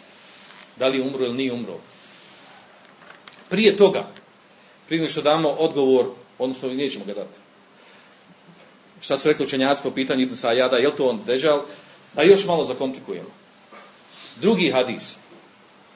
Da 0.76 0.86
li 0.86 0.98
je 0.98 1.04
umro 1.04 1.24
ili 1.24 1.36
nije 1.36 1.52
umro. 1.52 1.80
Prije 3.48 3.76
toga, 3.76 4.08
prije 4.86 5.00
nego 5.00 5.10
što 5.10 5.22
damo 5.22 5.48
odgovor, 5.48 6.06
odnosno 6.38 6.68
nećemo 6.68 7.04
ga 7.04 7.14
dati. 7.14 7.38
Šta 9.00 9.18
su 9.18 9.28
rekli 9.28 9.44
učenjaci 9.44 9.82
po 9.82 9.90
pitanju 9.90 10.22
Ibn 10.22 10.36
Sajada, 10.36 10.76
je 10.76 10.88
li 10.88 10.96
to 10.96 11.08
on 11.08 11.20
deđal? 11.26 11.62
A 12.16 12.22
još 12.22 12.46
malo 12.46 12.64
zakomplikujemo. 12.64 13.28
Drugi 14.36 14.70
hadis, 14.70 15.16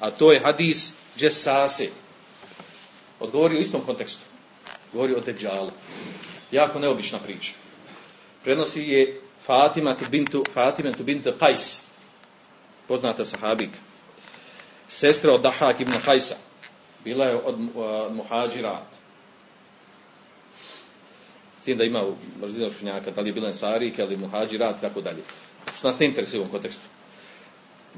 a 0.01 0.11
to 0.11 0.33
je 0.33 0.41
hadis 0.41 0.93
Džesase. 1.19 1.89
Odgovori 3.21 3.57
u 3.57 3.61
istom 3.61 3.81
kontekstu. 3.87 4.21
Govori 4.93 5.15
o 5.15 5.21
deđalu. 5.21 5.71
Jako 6.53 6.79
neobična 6.79 7.19
priča. 7.19 7.53
Prenosi 8.45 8.83
je 8.83 9.21
Fatima 9.47 9.95
tu 9.95 10.05
bintu, 10.11 10.45
Fatima 10.55 10.93
tu 10.93 11.05
bintu 11.05 11.33
Qajs. 11.41 11.81
Poznata 12.89 13.25
sahabika. 13.25 13.79
Sestra 14.89 15.35
od 15.35 15.41
Dahak 15.41 15.81
ibn 15.81 15.93
Qajsa. 16.07 16.35
Bila 17.05 17.25
je 17.25 17.37
od 17.37 17.55
uh, 17.61 18.15
muhađirat. 18.15 18.87
S 21.61 21.65
tim 21.65 21.79
da 21.79 21.85
ima 21.85 22.05
mrzina 22.41 22.71
šunjaka, 22.79 23.11
da 23.11 23.21
li 23.21 23.29
je 23.29 23.33
bila 23.33 23.49
ensarike, 23.49 24.03
ali 24.03 24.17
muhađirat, 24.17 24.81
tako 24.81 25.01
dalje. 25.01 25.23
Što 25.79 25.89
nas 25.89 25.99
ne 25.99 26.07
interesuje 26.07 26.41
u 26.41 26.43
ovom 26.43 26.53
kontekstu. 26.53 26.89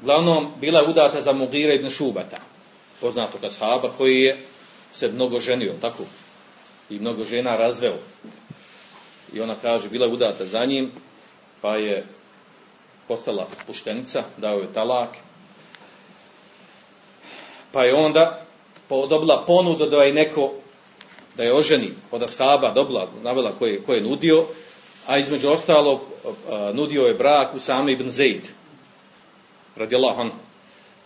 Glavnom, 0.03 0.53
bila 0.61 0.81
je 0.81 0.89
udata 0.89 1.21
za 1.21 1.33
Mugira 1.33 1.75
ibn 1.75 1.91
Šubata, 1.91 2.39
poznatog 3.01 3.45
ashaba 3.45 3.91
koji 3.99 4.21
je 4.21 4.37
se 4.93 5.09
mnogo 5.09 5.41
ženio, 5.41 5.73
tako? 5.81 6.05
I 6.91 6.99
mnogo 6.99 7.25
žena 7.25 7.57
razveo. 7.57 7.97
I 9.33 9.41
ona 9.41 9.55
kaže, 9.63 9.89
bila 9.89 10.07
je 10.07 10.13
udata 10.13 10.45
za 10.45 10.65
njim, 10.65 10.93
pa 11.61 11.77
je 11.77 12.07
postala 13.09 13.49
puštenica, 13.67 14.25
dao 14.37 14.59
je 14.59 14.73
talak. 14.73 15.17
Pa 17.73 17.85
je 17.85 17.95
onda 17.95 18.42
dobila 19.07 19.45
ponudu 19.47 19.87
da 19.87 20.03
je 20.03 20.13
neko 20.13 20.51
da 21.37 21.43
je 21.43 21.55
oženi 21.55 21.91
od 22.11 22.23
ashaba 22.23 22.71
dobila, 22.71 23.09
navela 23.23 23.53
koje, 23.59 23.83
koje 23.83 23.97
je 23.97 24.03
nudio, 24.03 24.45
a 25.07 25.19
između 25.19 25.49
ostalog 25.49 26.01
nudio 26.75 27.03
je 27.03 27.15
brak 27.15 27.55
u 27.55 27.59
sami 27.59 27.93
ibn 27.93 28.11
Zaid. 28.11 28.49
Radi 29.77 29.97
Allah 29.97 30.17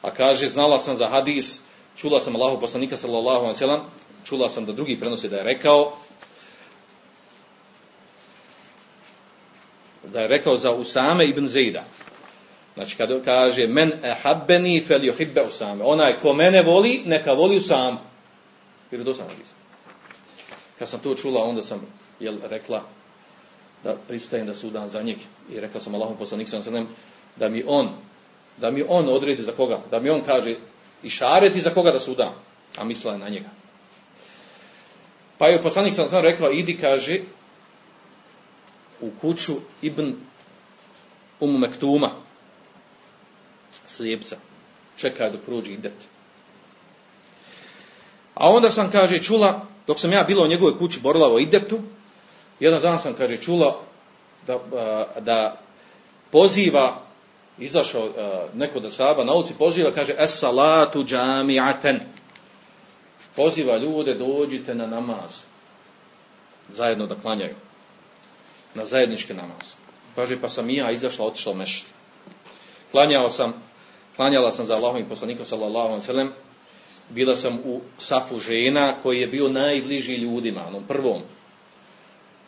A 0.02 0.10
kaže, 0.10 0.48
znala 0.48 0.78
sam 0.78 0.96
za 0.96 1.08
hadis, 1.08 1.60
čula 1.96 2.20
sam 2.20 2.36
Allahu 2.36 2.60
poslanika 2.60 2.96
sallallahu 2.96 3.46
alaihi 3.46 3.82
čula 4.24 4.48
sam 4.48 4.64
da 4.66 4.72
drugi 4.72 5.00
prenosi 5.00 5.28
da 5.28 5.36
je 5.36 5.42
rekao, 5.42 5.92
da 10.04 10.20
je 10.20 10.28
rekao 10.28 10.58
za 10.58 10.72
Usame 10.72 11.26
ibn 11.26 11.48
Zejda. 11.48 11.84
Znači, 12.76 12.96
kada 12.96 13.22
kaže, 13.22 13.66
men 13.66 13.92
ehabbeni 14.04 14.84
fel 14.84 15.04
juhibbe 15.04 15.42
Usame. 15.42 15.84
Onaj 15.84 16.20
ko 16.22 16.32
mene 16.32 16.62
voli, 16.62 17.02
neka 17.06 17.32
voli 17.32 17.56
Usam. 17.56 17.98
Jer 18.90 19.04
to 19.04 19.14
sam. 19.14 19.26
Kad 20.78 20.88
sam 20.88 21.00
to 21.00 21.14
čula, 21.14 21.44
onda 21.44 21.62
sam 21.62 21.86
jel, 22.20 22.36
rekla 22.44 22.82
da 23.84 23.96
pristajem 24.08 24.46
da 24.46 24.54
sudam 24.54 24.88
za 24.88 25.02
njeg. 25.02 25.16
I 25.52 25.60
rekla 25.60 25.80
sam 25.80 25.94
Allahom 25.94 26.16
poslanik 26.16 26.48
sam 26.48 26.88
da 27.36 27.48
mi 27.48 27.64
on 27.66 27.88
da 28.56 28.70
mi 28.70 28.84
on 28.88 29.08
odredi 29.08 29.42
za 29.42 29.52
koga, 29.52 29.80
da 29.90 30.00
mi 30.00 30.10
on 30.10 30.22
kaže 30.22 30.56
i 31.02 31.10
šareti 31.10 31.60
za 31.60 31.70
koga 31.70 31.92
da 31.92 32.00
sudam, 32.00 32.34
a 32.76 32.84
mislila 32.84 33.12
je 33.12 33.18
na 33.18 33.28
njega. 33.28 33.48
Pa 35.38 35.46
je 35.48 35.62
poslanik 35.62 35.94
sam 35.94 36.08
sam 36.08 36.22
rekla, 36.22 36.50
idi 36.50 36.76
kaže 36.78 37.20
u 39.00 39.10
kuću 39.20 39.54
Ibn 39.82 40.14
Umu 41.40 41.58
Mektuma, 41.58 42.10
slijepca, 43.96 44.36
čekaj 44.96 45.30
dok 45.30 45.40
prođe 45.40 45.72
idet. 45.72 45.92
A 48.34 48.50
onda 48.50 48.70
sam, 48.70 48.90
kaže, 48.90 49.22
čula, 49.22 49.66
dok 49.86 49.98
sam 49.98 50.12
ja 50.12 50.24
bila 50.24 50.44
u 50.44 50.48
njegovoj 50.48 50.78
kući 50.78 51.00
borila 51.00 51.32
o 51.32 51.38
idetu, 51.38 51.80
jedan 52.60 52.82
dan 52.82 52.98
sam, 53.00 53.14
kaže, 53.14 53.36
čula 53.36 53.80
da, 54.46 54.58
da 55.20 55.60
poziva, 56.30 57.00
izašao 57.58 58.10
neko 58.54 58.80
da 58.80 58.90
saba 58.90 59.24
na 59.24 59.32
ulici, 59.32 59.54
poziva, 59.58 59.90
kaže, 59.90 60.14
es 60.18 60.38
salatu 60.38 61.04
džamiaten. 61.04 62.00
Poziva 63.36 63.76
ljude, 63.76 64.14
dođite 64.14 64.74
na 64.74 64.86
namaz. 64.86 65.42
Zajedno 66.68 67.06
da 67.06 67.14
klanjaju. 67.14 67.54
Na 68.74 68.84
zajednički 68.84 69.34
namaz. 69.34 69.74
Kaže, 70.14 70.40
pa 70.40 70.48
sam 70.48 70.70
i 70.70 70.76
ja 70.76 70.90
izašla, 70.90 71.26
otišla 71.26 71.52
u 71.52 71.54
mešt. 71.54 71.84
Klanjao 72.90 73.32
sam, 73.32 73.54
klanjala 74.16 74.52
sam 74.52 74.66
za 74.66 74.74
Allahom 74.74 75.00
i 75.00 75.08
poslanikom 75.08 75.46
sallallahu 75.46 75.88
alaihi 75.88 76.30
bila 77.08 77.36
sam 77.36 77.58
u 77.64 77.80
safu 77.98 78.38
žena 78.38 78.94
koji 79.02 79.20
je 79.20 79.26
bio 79.26 79.48
najbliži 79.48 80.14
ljudima, 80.14 80.66
onom 80.66 80.84
prvom, 80.88 81.22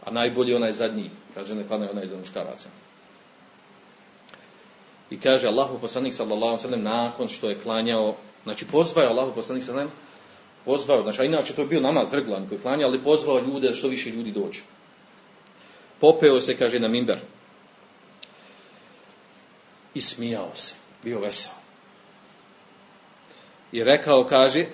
a 0.05 0.11
najbolji 0.11 0.55
onaj 0.55 0.73
zadnji, 0.73 1.11
kaže 1.35 1.55
ne 1.55 1.67
klanaju 1.67 1.91
onaj 1.93 2.07
za 2.07 2.17
muškaraca. 2.17 2.69
I 5.11 5.21
kaže 5.21 5.49
Allahu 5.49 5.79
poslanik 5.79 6.13
sallallahu 6.15 6.59
sellem 6.59 6.83
nakon 6.83 7.29
što 7.29 7.49
je 7.49 7.59
klanjao, 7.59 8.15
znači 8.45 8.67
pozvao 8.67 9.03
je 9.03 9.09
Allahu 9.09 9.35
poslanik 9.35 9.65
sallallahu 9.65 9.91
pozvao, 10.65 11.03
znači 11.03 11.23
a 11.23 11.25
inače 11.25 11.55
to 11.55 11.63
je 11.63 11.69
bio 11.69 11.81
namaz 11.81 12.13
reglan 12.13 12.49
koji 12.49 12.61
klanja, 12.61 12.87
ali 12.87 13.03
pozvao 13.03 13.41
ljude 13.41 13.69
da 13.69 13.75
što 13.75 13.89
više 13.89 14.11
ljudi 14.11 14.33
dođe. 14.33 14.61
Popeo 16.01 16.41
se, 16.41 16.57
kaže, 16.57 16.79
na 16.79 16.89
mimber. 16.89 17.19
I 19.95 20.01
smijao 20.01 20.51
se. 20.55 20.75
Bio 21.03 21.21
vesel 21.21 21.59
i 23.73 23.85
rekao, 23.85 24.25
kaže, 24.25 24.67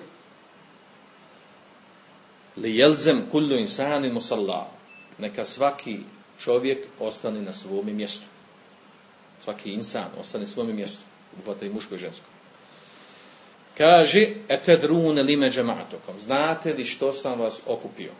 li 2.57 2.77
jelzem 2.77 3.25
kullu 3.31 3.57
insani 3.57 4.11
musalla, 4.11 4.71
neka 5.17 5.45
svaki 5.45 5.99
čovjek 6.39 6.87
ostane 6.99 7.41
na 7.41 7.53
svome 7.53 7.93
mjestu. 7.93 8.25
Svaki 9.43 9.71
insan 9.71 10.07
ostane 10.19 10.43
na 10.43 10.49
svome 10.49 10.73
mjestu. 10.73 11.01
Upata 11.39 11.65
i 11.65 11.69
muško 11.69 11.95
i 11.95 11.97
žensko. 11.97 12.25
Kaže, 13.77 14.27
etedrune 14.47 15.23
lime 15.23 15.51
džematokom. 15.51 16.19
Znate 16.19 16.73
li 16.73 16.85
što 16.85 17.13
sam 17.13 17.39
vas 17.39 17.61
okupio? 17.65 18.11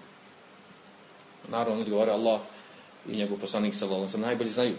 Naravno, 1.48 1.82
odgovara 1.82 2.14
Allah 2.14 2.40
i 3.10 3.16
njegov 3.16 3.38
poslanik 3.38 3.76
sallallahu 3.76 4.12
sam 4.12 4.22
najbolji 4.22 4.50
znaju. 4.50 4.76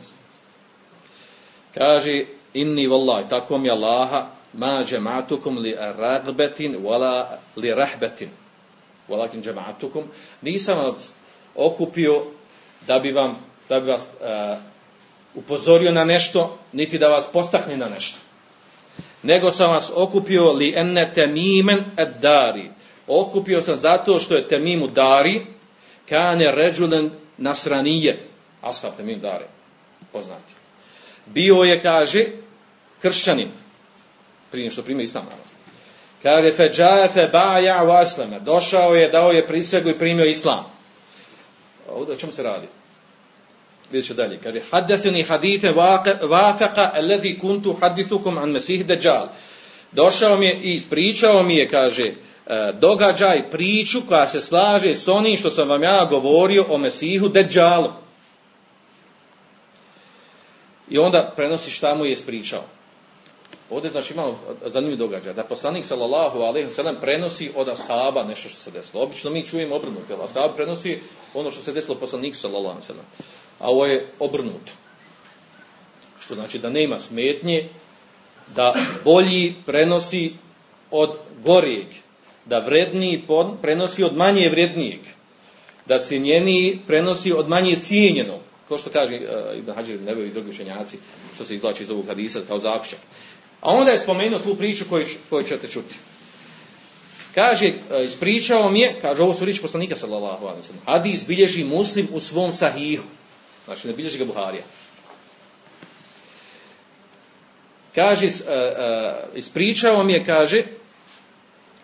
Kaže, 1.74 2.24
inni 2.56 2.86
vallahi, 2.86 3.28
tako 3.28 3.58
mi 3.58 3.70
Allaha, 3.70 4.26
ma 4.52 4.84
džematukum 4.84 5.58
li 5.58 5.74
ragbetin 5.98 6.76
wala 6.82 7.26
li 7.56 7.74
rahbetin. 7.74 8.28
Walakin 9.08 9.42
džematukum. 9.42 10.04
Nisam 10.42 10.78
vas 10.78 11.12
okupio 11.54 12.24
da 12.86 12.98
bi, 12.98 13.12
vam, 13.12 13.36
da 13.68 13.80
bi 13.80 13.90
vas 13.90 14.08
uh, 14.20 14.58
upozorio 15.34 15.92
na 15.92 16.04
nešto, 16.04 16.58
niti 16.72 16.98
da 16.98 17.08
vas 17.08 17.26
postakne 17.32 17.76
na 17.76 17.88
nešto. 17.88 18.18
Nego 19.22 19.50
sam 19.50 19.70
vas 19.70 19.92
okupio 19.94 20.52
li 20.52 20.72
enne 20.76 21.12
temimen 21.14 21.84
et 21.96 22.08
dari. 22.20 22.70
Okupio 23.06 23.62
sam 23.62 23.76
zato 23.76 24.18
što 24.18 24.34
je 24.34 24.48
temimu 24.48 24.86
dari, 24.86 25.46
kane 26.08 26.52
ređulen 26.52 27.10
nasranije. 27.36 28.18
Ashab 28.62 28.96
temim 28.96 29.20
dari. 29.20 29.44
Poznati. 30.12 30.52
Bio 31.26 31.54
je, 31.54 31.82
kaže, 31.82 32.26
kršćanin 33.06 33.48
prije 34.50 34.70
što 34.70 34.82
primi 34.82 35.02
islam 35.02 35.24
naravno. 35.24 35.44
Kaže, 36.22 36.52
feđaje 36.52 37.08
fe 37.08 37.28
baja 37.32 37.84
u 37.84 37.90
asleme. 37.90 38.40
Došao 38.40 38.94
je, 38.94 39.08
dao 39.08 39.30
je 39.30 39.46
prisegu 39.46 39.90
i 39.90 39.98
primio 39.98 40.26
islam. 40.26 40.64
Ovdje 41.92 42.14
o 42.14 42.18
čemu 42.18 42.32
se 42.32 42.42
radi? 42.42 42.66
Vidjet 43.92 44.06
ću 44.06 44.14
dalje. 44.14 44.38
Kaže, 44.42 44.60
haddeseni 44.70 45.22
hadite 45.22 45.72
vafeqa 46.22 46.90
eledi 46.94 47.38
kuntu 47.38 47.76
hadithukum 47.80 48.38
an 48.38 48.50
mesih 48.50 48.86
deđal. 48.86 49.28
Došao 49.92 50.36
mi 50.36 50.46
je 50.46 50.60
i 50.62 50.74
ispričao 50.74 51.42
mi 51.42 51.56
je, 51.56 51.68
kaže, 51.68 52.06
e, 52.06 52.72
događaj, 52.80 53.50
priču 53.50 54.00
koja 54.08 54.28
se 54.28 54.40
slaže 54.40 54.94
s 54.94 55.08
onim 55.08 55.36
što 55.36 55.50
sam 55.50 55.68
vam 55.68 55.82
ja 55.82 56.04
govorio 56.10 56.64
o 56.68 56.78
Mesihu 56.78 57.28
Deđalu. 57.28 57.92
I 60.90 60.98
onda 60.98 61.32
prenosi 61.36 61.70
šta 61.70 61.94
mu 61.94 62.04
je 62.04 62.12
ispričao. 62.12 62.64
Ovdje 63.70 63.90
znači 63.90 64.12
imamo 64.12 64.38
zanimljiv 64.66 64.98
događaj, 64.98 65.34
da 65.34 65.44
poslanik 65.44 65.84
sallallahu 65.84 66.38
alejhi 66.38 66.68
ve 66.84 67.00
prenosi 67.00 67.50
od 67.56 67.68
ashaba 67.68 68.24
nešto 68.24 68.48
što 68.48 68.58
se 68.58 68.70
desilo. 68.70 69.02
Obično 69.02 69.30
mi 69.30 69.46
čujemo 69.46 69.76
obrnuto, 69.76 70.14
ali 70.14 70.22
ashab 70.24 70.56
prenosi 70.56 71.00
ono 71.34 71.50
što 71.50 71.62
se 71.62 71.72
desilo 71.72 71.94
poslaniku 71.94 72.36
sallallahu 72.36 72.78
alejhi 72.78 72.92
ve 72.92 73.04
A 73.58 73.70
ovo 73.70 73.86
je 73.86 74.06
obrnuto. 74.18 74.72
Što 76.20 76.34
znači 76.34 76.58
da 76.58 76.70
nema 76.70 76.98
smetnje 76.98 77.68
da 78.54 78.74
bolji 79.04 79.54
prenosi 79.66 80.34
od 80.90 81.18
gorijeg, 81.44 81.86
da 82.44 82.58
vredniji 82.58 83.24
prenosi 83.62 84.04
od 84.04 84.16
manje 84.16 84.48
vrednijeg, 84.48 85.00
da 85.86 85.98
cijenjeniji 85.98 86.78
prenosi 86.86 87.32
od 87.32 87.48
manje 87.48 87.80
cijenjenog, 87.80 88.40
kao 88.68 88.78
što 88.78 88.90
kaže 88.90 89.14
uh, 89.14 89.58
Ibn 89.58 89.72
Hađir 89.72 90.00
i 90.00 90.30
drugi 90.30 90.50
učenjaci, 90.50 90.98
što 91.34 91.44
se 91.44 91.54
izvlači 91.54 91.82
iz 91.82 91.90
ovog 91.90 92.06
hadisa 92.06 92.40
kao 92.48 92.58
zaključak. 92.58 92.98
A 93.66 93.70
onda 93.70 93.92
je 93.92 94.00
spomenuo 94.00 94.38
tu 94.38 94.54
priču 94.54 94.84
koju, 94.88 95.06
koju 95.30 95.44
ćete 95.44 95.68
čuti. 95.68 95.94
Kaže, 97.34 97.66
e, 97.66 98.04
ispričao 98.04 98.70
mi 98.70 98.80
je, 98.80 98.94
kaže, 99.02 99.22
ovo 99.22 99.34
su 99.34 99.44
riječi 99.44 99.62
poslanika 99.62 99.96
sallallahu 99.96 100.46
alaihi 100.46 100.66
sallam. 100.66 100.82
Hadis 100.86 101.26
bilježi 101.26 101.64
muslim 101.64 102.08
u 102.12 102.20
svom 102.20 102.52
sahihu. 102.52 103.02
Znači, 103.64 103.88
ne 103.88 103.92
bilježi 103.92 104.18
ga 104.18 104.24
Buharija. 104.24 104.62
Kaže, 107.94 108.26
uh, 108.26 108.32
uh, 108.32 109.38
ispričao 109.38 110.04
mi 110.04 110.12
je, 110.12 110.24
kaže, 110.24 110.62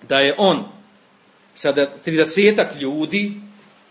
da 0.08 0.16
je 0.16 0.34
on 0.38 0.64
sada 1.54 1.90
30 2.06 2.80
ljudi 2.80 3.32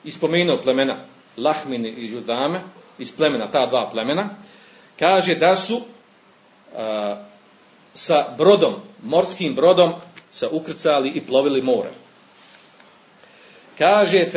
ispomenuo 0.03 0.57
plemena 0.57 0.95
Lahmin 1.37 1.85
i 1.85 2.07
Žudame, 2.07 2.59
iz 2.99 3.11
plemena, 3.11 3.51
ta 3.51 3.65
dva 3.65 3.89
plemena, 3.89 4.29
kaže 4.99 5.35
da 5.35 5.55
su 5.55 5.81
sa 7.93 8.35
brodom, 8.37 8.73
morskim 9.03 9.55
brodom, 9.55 9.93
se 10.31 10.47
ukrcali 10.47 11.09
i 11.09 11.21
plovili 11.21 11.61
more. 11.61 11.89
Kaže, 13.77 14.27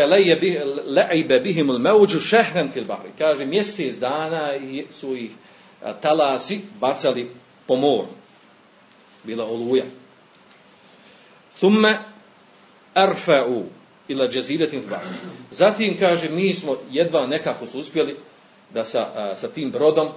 le'ibe 0.87 1.41
bihimul 1.41 1.79
meuđu 1.79 2.21
šehren 2.21 2.71
fil 2.73 2.85
bahri. 2.85 3.11
Kaže, 3.19 3.45
mjesec 3.45 3.97
dana 3.97 4.53
su 4.91 5.17
ih 5.17 5.31
talasi 6.01 6.61
bacali 6.81 7.31
po 7.67 7.77
moru. 7.77 8.09
Bila 9.25 9.45
oluja. 9.45 9.85
Thumme 11.59 11.99
arfa'u 12.95 13.65
ila 14.09 14.29
džaziretin 14.29 14.83
bahri. 14.91 15.09
Zatim, 15.51 15.99
kaže, 15.99 16.29
mi 16.29 16.53
smo 16.53 16.77
jedva 16.91 17.27
nekako 17.27 17.67
su 17.67 17.79
uspjeli 17.79 18.17
da 18.71 18.85
sa, 18.85 19.35
sa 19.35 19.49
tim 19.49 19.71
brodom 19.71 20.09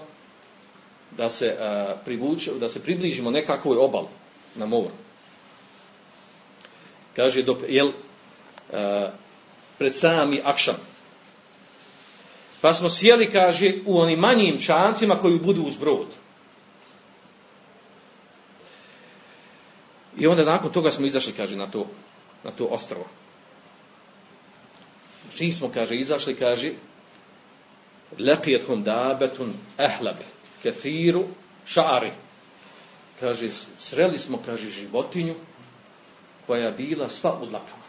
da 1.17 1.29
se, 1.29 1.57
privuče, 2.05 2.51
da 2.59 2.69
se 2.69 2.83
približimo 2.83 3.31
nekakvoj 3.31 3.77
obali 3.77 4.07
na 4.55 4.65
moru. 4.65 4.91
Kaže, 7.15 7.43
dok, 7.43 7.65
jel, 7.67 7.87
uh, 7.87 9.09
pred 9.77 9.95
sami 9.95 10.41
akšam. 10.45 10.77
Pa 12.61 12.73
smo 12.73 12.89
sjeli, 12.89 13.31
kaže, 13.31 13.73
u 13.85 13.99
onim 13.99 14.19
manjim 14.19 14.61
čancima 14.61 15.15
koji 15.15 15.39
budu 15.39 15.63
uz 15.63 15.75
brod. 15.75 16.07
I 20.17 20.27
onda 20.27 20.45
nakon 20.45 20.71
toga 20.71 20.91
smo 20.91 21.05
izašli, 21.05 21.33
kaže, 21.33 21.55
na 21.55 21.67
to, 21.71 21.87
na 22.43 22.51
to 22.51 22.65
ostrovo. 22.65 23.05
Čim 25.35 25.53
smo, 25.53 25.69
kaže, 25.73 25.95
izašli, 25.95 26.35
kaže, 26.35 26.73
hun 28.67 28.83
dabetun 28.83 29.53
ehlab, 29.77 30.17
kethiru 30.67 31.25
šari. 31.65 32.11
Kaže, 33.19 33.49
sreli 33.77 34.19
smo, 34.19 34.39
kaže, 34.45 34.69
životinju, 34.69 35.35
koja 36.47 36.71
bila 36.71 37.09
sva 37.09 37.39
u 37.41 37.45
dlakama. 37.45 37.87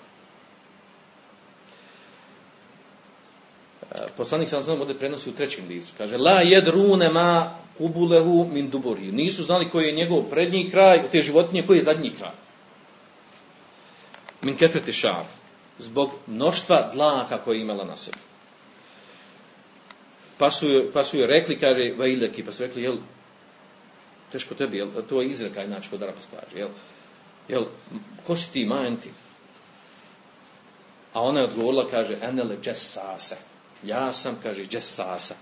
E, 3.93 4.07
poslanik 4.16 4.49
sam 4.49 4.62
znam 4.62 4.81
ovdje 4.81 4.99
prenosi 4.99 5.31
u 5.31 5.35
trećem 5.35 5.68
licu. 5.68 5.93
Kaže, 5.99 6.16
la 6.16 6.41
jedrune 6.41 7.11
ma 7.12 7.59
kubulehu 7.79 8.49
min 8.53 8.70
duburi. 8.70 9.12
Nisu 9.12 9.45
znali 9.45 9.70
koji 9.70 9.87
je 9.87 9.97
njegov 9.97 10.22
prednji 10.31 10.70
kraj, 10.70 11.03
te 11.12 11.22
životinje, 11.22 11.66
koji 11.66 11.79
je 11.79 11.85
zadnji 11.85 12.14
kraj. 12.18 12.37
Min 14.43 14.57
kefreti 14.57 14.93
šar. 14.93 15.24
Zbog 15.79 16.11
mnoštva 16.26 16.91
dlaka 16.95 17.39
koje 17.39 17.57
je 17.57 17.62
imala 17.62 17.85
na 17.85 17.97
sebi. 17.97 18.28
Pa 20.39 20.51
su, 20.51 20.91
pa 20.93 21.05
su 21.05 21.18
joj 21.18 21.26
rekli, 21.26 21.59
kaže, 21.59 21.93
vajleki, 21.99 22.45
pa 22.45 22.53
su 22.53 22.62
rekli, 22.62 22.82
jel, 22.82 22.99
teško 24.32 24.55
tebi, 24.55 24.76
jel, 24.76 24.89
to 25.09 25.22
je 25.22 25.28
izreka, 25.28 25.64
inače 25.64 25.91
kod 25.91 26.03
Arapa 26.03 26.20
kaže, 26.30 26.59
jel, 26.59 26.68
jel, 27.49 27.66
ko 28.26 28.36
si 28.36 28.53
ti 28.53 28.66
majenti? 28.66 29.11
A 31.12 31.22
ona 31.22 31.41
je 31.41 31.45
odgovorila, 31.45 31.86
kaže, 31.91 32.16
enele 32.22 32.57
džesase. 32.62 33.36
Ja 33.82 34.12
sam, 34.12 34.39
kaže, 34.43 34.66
džesasa. 34.66 35.34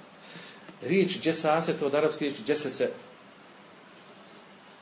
Riječ 0.83 1.19
džesase, 1.21 1.79
to 1.79 1.87
od 1.87 1.95
arapske 1.95 2.25
riječi 2.25 2.43
džesese, 2.43 2.91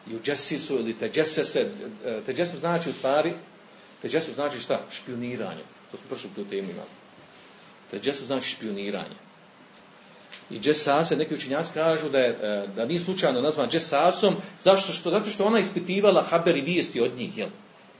i 0.06 0.16
u 0.16 0.20
džesisu 0.22 0.74
ili 0.74 0.96
znači 2.60 2.90
u 2.90 2.92
stvari, 2.92 3.32
te 4.02 4.08
džesu 4.08 4.32
znači 4.32 4.60
šta? 4.60 4.80
Špioniranje. 4.90 5.62
To 5.90 5.96
smo 5.96 6.08
prošli 6.08 6.30
tu 6.34 6.44
temu 6.44 6.70
imali. 6.70 6.88
Te 7.90 8.00
džesu 8.00 8.24
znači 8.24 8.50
špioniranje. 8.50 9.16
I 10.50 10.58
džesase, 10.60 11.16
neki 11.16 11.34
učinjaci 11.34 11.72
kažu 11.74 12.08
da, 12.08 12.18
je, 12.18 12.28
e, 12.28 12.66
da 12.76 12.86
nije 12.86 13.00
slučajno 13.00 13.40
nazvan 13.40 13.70
džesasom, 13.70 14.36
zašto 14.62 14.92
što, 14.92 15.10
zato 15.10 15.30
što 15.30 15.44
ona 15.44 15.58
ispitivala 15.58 16.22
haber 16.22 16.56
i 16.56 16.60
vijesti 16.60 17.00
od 17.00 17.16
njih, 17.16 17.38
jel? 17.38 17.48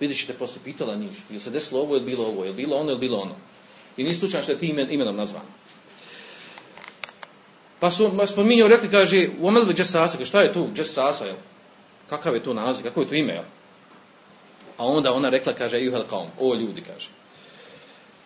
Vidjet 0.00 0.20
ćete, 0.20 0.32
posle 0.32 0.60
pitala 0.64 0.96
njih, 0.96 1.10
je 1.30 1.40
se 1.40 1.50
desilo 1.50 1.80
ovo 1.80 1.96
ili 1.96 2.04
bilo 2.04 2.26
ovo, 2.26 2.44
je 2.44 2.52
bilo 2.52 2.76
ono 2.76 2.90
ili 2.90 3.00
bilo 3.00 3.18
ono. 3.18 3.34
I 3.96 4.04
nije 4.04 4.14
slučajno 4.14 4.42
što 4.42 4.52
je 4.52 4.58
tim 4.58 4.78
imenom 4.78 5.16
nazvan. 5.16 5.42
Pa 7.80 7.90
su 7.90 8.10
spominjao, 8.26 8.68
rekli, 8.68 8.90
kaže, 8.90 9.28
u 9.40 9.48
omelbi 9.48 9.74
džesasa, 9.74 10.24
šta 10.24 10.42
je 10.42 10.52
tu 10.52 10.68
džesasa, 10.74 11.24
jel? 11.24 11.36
Kakav 12.10 12.34
je 12.34 12.42
to 12.42 12.54
naziv, 12.54 12.84
kako 12.84 13.00
je 13.00 13.08
to 13.08 13.14
ime, 13.14 13.32
jel? 13.32 13.44
A 14.78 14.86
onda 14.86 15.12
ona 15.12 15.30
rekla, 15.30 15.52
kaže, 15.52 15.80
juhel 15.80 16.02
kaum, 16.10 16.26
o 16.40 16.54
ljudi, 16.54 16.80
kaže. 16.80 17.08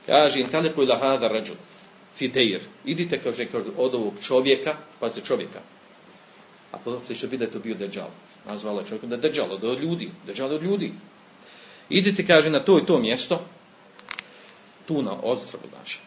Kaže, 0.07 0.41
in 0.41 0.49
taliku 0.49 0.83
ila 0.83 0.99
hada 0.99 1.29
rađul 1.29 1.57
fideir. 2.19 2.61
Idite, 2.85 3.21
kaže, 3.23 3.47
kaže, 3.47 3.71
od 3.77 3.95
ovog 3.95 4.15
čovjeka, 4.23 4.77
pazite 5.01 5.27
čovjeka. 5.27 5.61
A 6.73 6.79
potom 6.79 7.15
će 7.15 7.27
biti 7.27 7.39
da 7.39 7.45
je 7.45 7.51
to 7.51 7.59
bio 7.59 7.75
deđal. 7.75 8.11
Nazvala 8.49 8.85
čovjeka 8.85 9.07
da 9.07 9.15
je 9.15 9.21
deđal 9.21 9.53
od 9.53 9.81
ljudi. 9.83 10.11
Deđal 10.27 10.55
od 10.55 10.63
ljudi. 10.63 10.93
Idite, 11.89 12.27
kaže, 12.27 12.51
na 12.51 12.61
to 12.61 12.79
i 12.79 12.87
to 12.87 12.99
mjesto, 12.99 13.41
tu 14.87 15.03
na 15.03 15.13
ozdravu, 15.23 15.65
znači. 15.71 15.99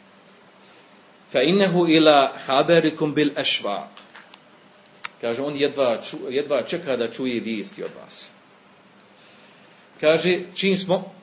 Fa 1.32 1.41
innehu 1.41 1.88
ila 1.88 2.34
haberikum 2.45 3.14
bil 3.14 3.30
ešvaq. 3.36 3.88
Kaže, 5.22 5.41
on 5.41 5.55
jedva, 5.55 6.01
ču, 6.01 6.18
jedva 6.30 6.64
čeka 6.64 6.97
da 6.97 7.12
čuje 7.12 7.39
vijesti 7.39 7.84
od 7.84 7.91
vas. 8.03 8.32
Kaže, 10.01 10.39
čim 10.55 10.78
smo 10.78 11.14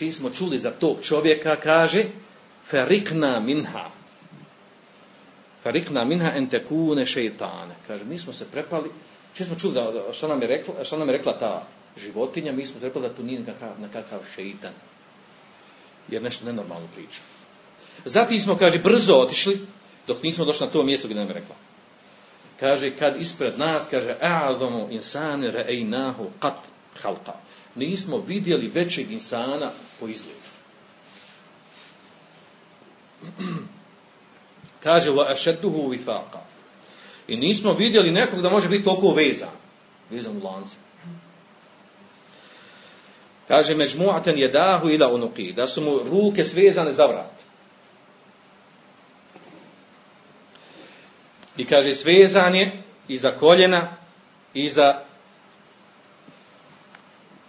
čiji 0.00 0.12
smo 0.12 0.30
čuli 0.30 0.58
za 0.58 0.70
tog 0.70 0.96
čovjeka, 1.02 1.56
kaže, 1.56 2.04
ferikna 2.70 3.40
minha. 3.40 3.90
Ferikna 5.62 6.04
minha 6.04 6.30
entekune 6.36 7.04
šeitane. 7.06 7.76
Kaže, 7.86 8.04
mi 8.04 8.18
smo 8.18 8.32
se 8.32 8.46
prepali, 8.48 8.88
čiji 9.36 9.46
smo 9.46 9.56
čuli 9.56 9.74
da, 9.74 10.12
šta, 10.12 10.28
nam 10.28 10.40
je 10.42 10.48
rekla, 10.48 10.84
šta 10.84 10.96
nam 10.96 11.08
je 11.08 11.16
rekla 11.16 11.38
ta 11.38 11.66
životinja, 11.96 12.52
mi 12.52 12.64
smo 12.64 12.80
prepali 12.80 13.08
da 13.08 13.14
tu 13.14 13.22
nije 13.22 13.40
nekakav, 13.40 13.76
nekakav 13.80 14.20
šeitan. 14.34 14.72
Jer 16.08 16.22
nešto 16.22 16.46
nenormalno 16.46 16.88
priča. 16.94 17.20
Zatim 18.04 18.40
smo, 18.40 18.56
kaže, 18.56 18.78
brzo 18.78 19.20
otišli, 19.20 19.60
dok 20.06 20.22
nismo 20.22 20.44
došli 20.44 20.66
na 20.66 20.72
to 20.72 20.82
mjesto 20.82 21.08
gdje 21.08 21.20
nam 21.20 21.28
je 21.28 21.34
rekla. 21.34 21.54
Kaže, 22.60 22.90
kad 22.90 23.20
ispred 23.20 23.58
nas, 23.58 23.88
kaže, 23.90 24.16
a'adomu 24.20 24.88
insani 24.90 25.50
re'ejnahu 25.50 26.32
qat 26.40 26.56
halqa 27.02 27.36
nismo 27.74 28.24
vidjeli 28.26 28.70
većeg 28.74 29.12
insana 29.12 29.70
po 30.00 30.08
izgledu. 30.08 30.38
Kaže, 34.82 35.10
wa 35.10 35.32
ašedduhu 35.32 35.88
vifaqa. 35.88 36.40
I 37.28 37.36
nismo 37.36 37.72
vidjeli 37.72 38.10
nekog 38.10 38.42
da 38.42 38.50
može 38.50 38.68
biti 38.68 38.84
toliko 38.84 39.12
vezan. 39.12 39.56
Vezan 40.10 40.36
u 40.36 40.44
lance. 40.44 40.76
Kaže, 43.48 43.74
međmu'aten 43.74 44.38
jedahu 44.38 44.88
ila 44.88 45.12
unuki. 45.12 45.52
Da 45.52 45.66
su 45.66 45.80
mu 45.80 45.98
ruke 45.98 46.44
svezane 46.44 46.92
za 46.92 47.06
vrat. 47.06 47.32
I 51.56 51.64
kaže, 51.64 51.94
svezan 51.94 52.54
je 52.54 52.82
iza 53.08 53.30
koljena, 53.30 53.96
iza 54.54 55.02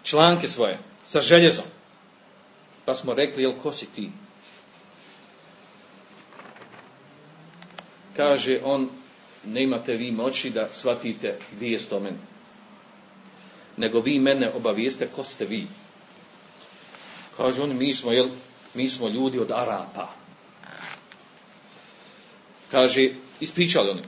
članke 0.04 0.48
svoje 0.48 0.78
sa 1.08 1.22
željezom. 1.22 1.66
Pa 2.92 2.96
smo 2.96 3.14
rekli, 3.14 3.44
jel 3.44 3.54
ko 3.56 3.72
si 3.72 3.86
ti? 3.86 4.10
Kaže 8.16 8.60
on, 8.64 8.90
ne 9.46 9.64
imate 9.64 9.96
vi 9.96 10.12
moći 10.12 10.50
da 10.50 10.68
shvatite 10.74 11.38
vijest 11.60 11.94
o 11.94 12.00
meni. 12.00 12.18
Nego 13.78 14.02
vi 14.02 14.20
mene 14.20 14.52
obavijeste 14.52 15.08
ko 15.16 15.24
ste 15.24 15.46
vi. 15.46 15.68
Kaže 17.38 17.62
on, 17.62 17.78
mi 17.78 17.94
smo, 17.94 18.12
jel, 18.12 18.28
mi 18.74 18.88
smo 18.88 19.08
ljudi 19.08 19.40
od 19.40 19.52
Arapa. 19.52 20.10
Kaže, 22.72 23.10
ispričali 23.40 23.90
oni. 23.90 24.04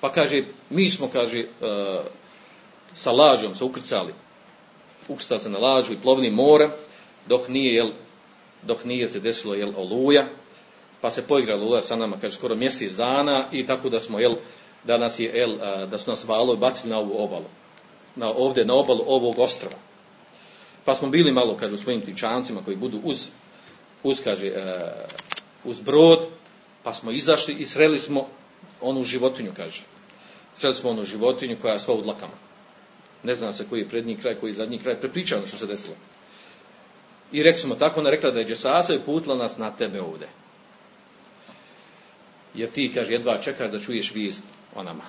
Pa 0.00 0.12
kaže, 0.12 0.44
mi 0.70 0.88
smo, 0.88 1.08
kaže, 1.08 1.40
uh, 1.40 2.06
sa 2.94 3.10
lađom 3.10 3.54
se 3.54 3.64
ukrcali 3.64 4.14
ukrstao 5.08 5.38
se 5.38 5.50
na 5.50 5.58
lađu 5.58 5.92
i 5.92 6.00
plovni 6.02 6.30
more, 6.30 6.68
dok 7.26 7.48
nije, 7.48 7.74
jel, 7.74 7.90
dok 8.66 8.84
nije 8.84 9.08
se 9.08 9.20
desilo 9.20 9.54
jel, 9.54 9.72
oluja, 9.76 10.26
pa 11.00 11.10
se 11.10 11.22
poigrala 11.22 11.62
oluja 11.62 11.82
sa 11.82 11.96
nama, 11.96 12.16
kaže, 12.20 12.36
skoro 12.36 12.54
mjesec 12.54 12.92
dana 12.92 13.48
i 13.52 13.66
tako 13.66 13.88
da 13.88 14.00
smo, 14.00 14.20
jel, 14.20 14.34
da, 14.84 14.98
nas 14.98 15.18
je, 15.18 15.30
jel, 15.34 15.56
da 15.90 15.98
su 15.98 16.10
nas 16.10 16.24
valovi 16.24 16.58
bacili 16.58 16.90
na 16.90 16.98
ovu 16.98 17.24
obalu. 17.24 17.48
Na, 18.16 18.30
ovdje 18.30 18.64
na 18.64 18.74
obalu 18.74 19.04
ovog 19.06 19.38
ostrova. 19.38 19.76
Pa 20.84 20.94
smo 20.94 21.08
bili 21.08 21.32
malo, 21.32 21.56
kaže, 21.56 21.74
u 21.74 21.78
svojim 21.78 22.00
tičancima 22.00 22.64
koji 22.64 22.76
budu 22.76 23.00
uz, 23.04 23.28
uz 24.02 24.20
kaže, 24.24 24.46
e, 24.46 24.90
uz 25.64 25.80
brod, 25.80 26.28
pa 26.82 26.94
smo 26.94 27.10
izašli 27.10 27.54
i 27.54 27.64
sreli 27.64 27.98
smo 27.98 28.26
onu 28.80 29.04
životinju, 29.04 29.52
kaže. 29.56 29.82
Sreli 30.54 30.74
smo 30.74 30.90
onu 30.90 31.04
životinju 31.04 31.56
koja 31.60 31.72
je 31.72 31.80
sva 31.80 31.94
u 31.94 32.02
dlakama. 32.02 32.32
Ne 33.22 33.34
znam 33.34 33.52
se 33.52 33.66
koji 33.68 33.80
je 33.80 33.88
prednji 33.88 34.16
kraj, 34.16 34.34
koji 34.34 34.50
je 34.50 34.54
zadnji 34.54 34.78
kraj. 34.78 35.00
Prepričao 35.00 35.38
ono 35.38 35.46
što 35.46 35.56
se 35.56 35.66
desilo. 35.66 35.96
I 37.34 37.42
rekli 37.42 37.60
smo 37.60 37.74
tako, 37.74 38.00
ona 38.00 38.10
rekla 38.10 38.30
da 38.30 38.38
je 38.38 38.46
Džesasa 38.46 38.94
i 38.94 38.98
putila 39.06 39.36
nas 39.36 39.56
na 39.56 39.70
tebe 39.70 40.00
ovdje. 40.00 40.28
Jer 42.54 42.70
ti, 42.70 42.92
kaže, 42.94 43.12
jedva 43.12 43.40
čekaš 43.40 43.70
da 43.70 43.80
čuješ 43.80 44.14
vijest 44.14 44.42
o 44.74 44.82
nama. 44.82 45.02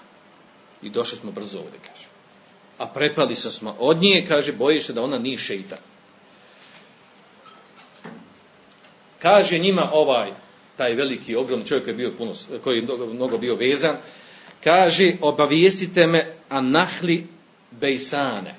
I 0.82 0.90
došli 0.90 1.18
smo 1.18 1.32
brzo 1.32 1.58
ovdje, 1.58 1.80
kaže. 1.88 2.08
A 2.78 2.88
prepali 2.88 3.36
se 3.36 3.52
smo 3.52 3.76
od 3.80 4.02
nje, 4.02 4.26
kaže, 4.28 4.54
bojiš 4.54 4.86
se 4.86 4.94
da 4.94 5.04
ona 5.04 5.20
nije 5.20 5.38
šeitan. 5.38 5.78
Kaže 9.22 9.58
njima 9.58 9.90
ovaj, 9.94 10.32
taj 10.78 10.94
veliki, 10.94 11.36
ogromni 11.36 11.66
čovjek 11.66 11.84
koji 11.84 11.94
je 11.94 11.98
bio, 11.98 12.14
puno, 12.18 12.34
koji 12.64 12.78
je 12.78 12.88
mnogo 13.14 13.38
bio 13.38 13.56
vezan, 13.56 13.98
kaže, 14.64 15.14
obavijestite 15.22 16.08
me 16.08 16.36
a 16.50 16.62
nahli 16.62 17.28
bejsane. 17.72 18.56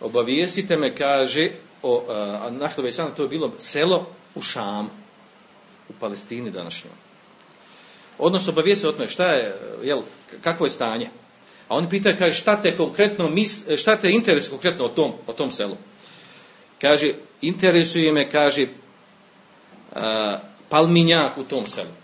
Obavijestite 0.00 0.76
me, 0.76 0.96
kaže, 0.96 1.50
o 1.82 2.04
a 2.08 2.50
nahli 2.50 2.82
bejsane, 2.82 3.14
to 3.16 3.22
je 3.22 3.28
bilo 3.28 3.52
selo 3.58 4.06
u 4.34 4.42
Šam, 4.42 4.90
u 5.88 5.92
Palestini 6.00 6.50
današnjoj. 6.50 6.92
Odnosno, 8.18 8.52
obavijestite 8.52 8.88
o 8.88 8.92
tome 8.92 9.08
šta 9.08 9.32
je, 9.32 9.54
jel, 9.82 10.02
kakvo 10.42 10.66
je 10.66 10.70
stanje. 10.70 11.10
A 11.68 11.76
oni 11.76 11.90
pitaju, 11.90 12.16
kaže, 12.18 12.38
šta 12.38 12.62
te 12.62 12.76
konkretno, 12.76 13.28
mis, 13.28 13.62
šta 13.76 13.96
te 13.96 14.10
interesuje 14.10 14.50
konkretno 14.50 14.84
o 14.84 14.88
tom, 14.88 15.12
o 15.26 15.32
tom 15.32 15.52
selu? 15.52 15.76
Kaže, 16.80 17.14
interesuje 17.40 18.12
me, 18.12 18.30
kaže, 18.30 18.66
palminjak 20.68 21.38
u 21.38 21.44
tom 21.44 21.66
selu. 21.66 21.94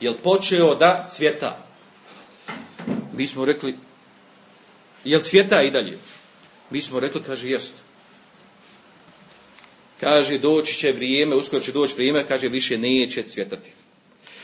Jel 0.00 0.14
počeo 0.22 0.74
da 0.74 1.08
cvjeta? 1.10 1.58
Mi 3.12 3.26
smo 3.26 3.44
rekli, 3.44 3.76
jel 5.04 5.20
cvjeta 5.20 5.62
i 5.62 5.70
dalje? 5.70 5.98
Mi 6.70 6.80
smo 6.80 7.00
rekli, 7.00 7.22
kaže, 7.22 7.48
jest. 7.48 7.85
Kaže, 10.00 10.38
doći 10.38 10.74
će 10.74 10.92
vrijeme, 10.92 11.36
uskoro 11.36 11.62
će 11.62 11.72
doći 11.72 11.94
vrijeme, 11.94 12.26
kaže, 12.26 12.48
više 12.48 12.78
neće 12.78 13.22
cvjetati. 13.22 13.70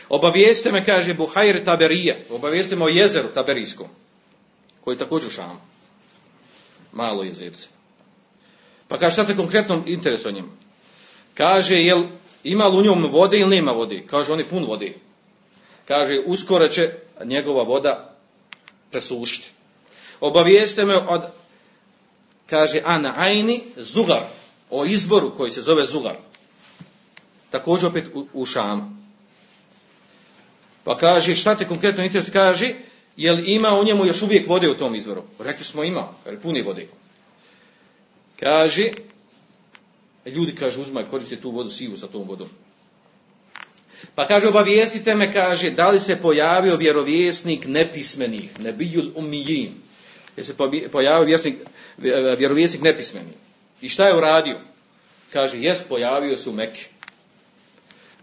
Obavijeste 0.08 0.72
me, 0.72 0.84
kaže, 0.84 1.14
Buhajr 1.14 1.64
Taberije, 1.64 2.26
obavijeste 2.30 2.76
me 2.76 2.84
o 2.84 2.88
jezeru 2.88 3.28
Taberijskom, 3.28 3.86
koji 4.80 4.94
je 4.94 4.98
također 4.98 5.28
u 5.28 5.30
Šamu. 5.30 5.60
Malo 6.92 7.22
jezerce. 7.22 7.68
Pa 8.88 8.98
kaže, 8.98 9.12
šta 9.12 9.26
te 9.26 9.36
konkretno 9.36 9.82
interesuje 9.86 10.32
o 10.32 10.34
njemu? 10.34 10.48
Kaže, 11.34 11.74
jel 11.74 12.04
ima 12.44 12.64
li 12.64 12.78
u 12.78 12.82
njom 12.82 13.10
vode 13.12 13.38
ili 13.38 13.56
nema 13.56 13.72
vode? 13.72 14.02
Kaže, 14.06 14.32
on 14.32 14.38
je 14.38 14.48
pun 14.48 14.64
vode. 14.64 14.92
Kaže, 15.88 16.20
uskoro 16.26 16.68
će 16.68 16.90
njegova 17.24 17.62
voda 17.62 18.16
presušiti. 18.90 19.50
Obavijeste 20.20 20.84
me 20.84 20.96
od, 20.96 21.22
kaže, 22.46 22.82
Ana 22.84 23.14
Ajni, 23.16 23.62
Zugar, 23.76 24.26
o 24.72 24.84
izboru 24.84 25.34
koji 25.34 25.50
se 25.52 25.62
zove 25.62 25.84
Zugar. 25.86 26.16
Također 27.50 27.88
opet 27.88 28.04
u, 28.14 28.26
u. 28.32 28.46
Pa 30.84 30.98
kaže, 30.98 31.34
šta 31.34 31.54
te 31.54 31.68
konkretno 31.68 32.04
interesuje? 32.04 32.32
Kaže, 32.32 32.74
jel 33.16 33.48
ima 33.48 33.68
u 33.68 33.84
njemu 33.84 34.06
još 34.06 34.22
uvijek 34.22 34.48
vode 34.48 34.70
u 34.70 34.76
tom 34.76 34.94
izvoru? 34.94 35.22
Rekli 35.38 35.64
smo 35.64 35.84
ima, 35.84 36.08
jer 36.26 36.40
puni 36.40 36.62
vode. 36.62 36.86
Kaže, 38.40 38.90
ljudi 40.26 40.54
kaže, 40.54 40.80
uzmaj, 40.80 41.08
koristi 41.08 41.36
tu 41.36 41.50
vodu 41.50 41.70
sivu 41.70 41.96
sa 41.96 42.06
tom 42.06 42.28
vodom. 42.28 42.48
Pa 44.14 44.26
kaže, 44.26 44.48
obavijestite 44.48 45.14
me, 45.14 45.32
kaže, 45.32 45.70
da 45.70 45.90
li 45.90 46.00
se 46.00 46.16
pojavio 46.16 46.76
vjerovjesnik 46.76 47.66
nepismenih, 47.66 48.60
nebijul 48.60 49.10
umijin. 49.14 49.74
Je 50.36 50.44
se 50.44 50.54
pojavio 50.92 51.38
vjerovjesnik 52.38 52.82
nepismenih. 52.82 53.34
I 53.82 53.88
šta 53.88 54.08
je 54.08 54.16
uradio? 54.16 54.58
Kaže, 55.32 55.58
jes, 55.58 55.82
pojavio 55.82 56.36
se 56.36 56.50
u 56.50 56.52
Mekke. 56.52 56.88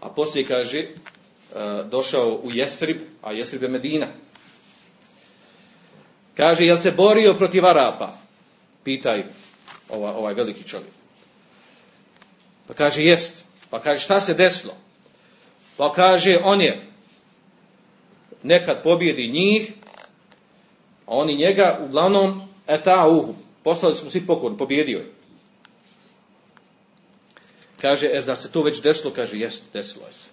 A 0.00 0.08
poslije 0.08 0.46
kaže, 0.46 0.86
E, 1.54 1.82
došao 1.90 2.40
u 2.42 2.50
Jestrib, 2.52 2.96
a 3.22 3.32
Jestrib 3.32 3.62
je 3.62 3.68
Medina. 3.68 4.06
Kaže, 6.36 6.64
jel 6.64 6.78
se 6.78 6.90
borio 6.90 7.34
protiv 7.34 7.66
Arapa? 7.66 8.12
Pitaj 8.84 9.24
ovaj, 9.88 10.14
ovaj 10.14 10.34
veliki 10.34 10.68
čovjek. 10.68 10.92
Pa 12.66 12.74
kaže, 12.74 13.02
jest. 13.02 13.44
Pa 13.70 13.80
kaže, 13.80 14.04
šta 14.04 14.20
se 14.20 14.34
desilo? 14.34 14.74
Pa 15.76 15.92
kaže, 15.92 16.38
on 16.44 16.60
je 16.60 16.86
nekad 18.42 18.82
pobjedi 18.82 19.28
njih, 19.28 19.72
a 21.06 21.16
oni 21.16 21.36
njega 21.36 21.78
uglavnom 21.82 22.48
eta 22.66 23.06
uhu. 23.06 23.34
Poslali 23.64 23.94
smo 23.94 24.10
svi 24.10 24.26
pokorni, 24.26 24.58
pobjedio 24.58 24.98
je. 24.98 25.12
Kaže, 27.80 28.10
er 28.12 28.22
zar 28.22 28.36
se 28.36 28.50
to 28.50 28.62
već 28.62 28.82
desilo? 28.82 29.12
Kaže, 29.12 29.38
jest, 29.38 29.62
desilo 29.72 30.06
je 30.06 30.12
se. 30.12 30.28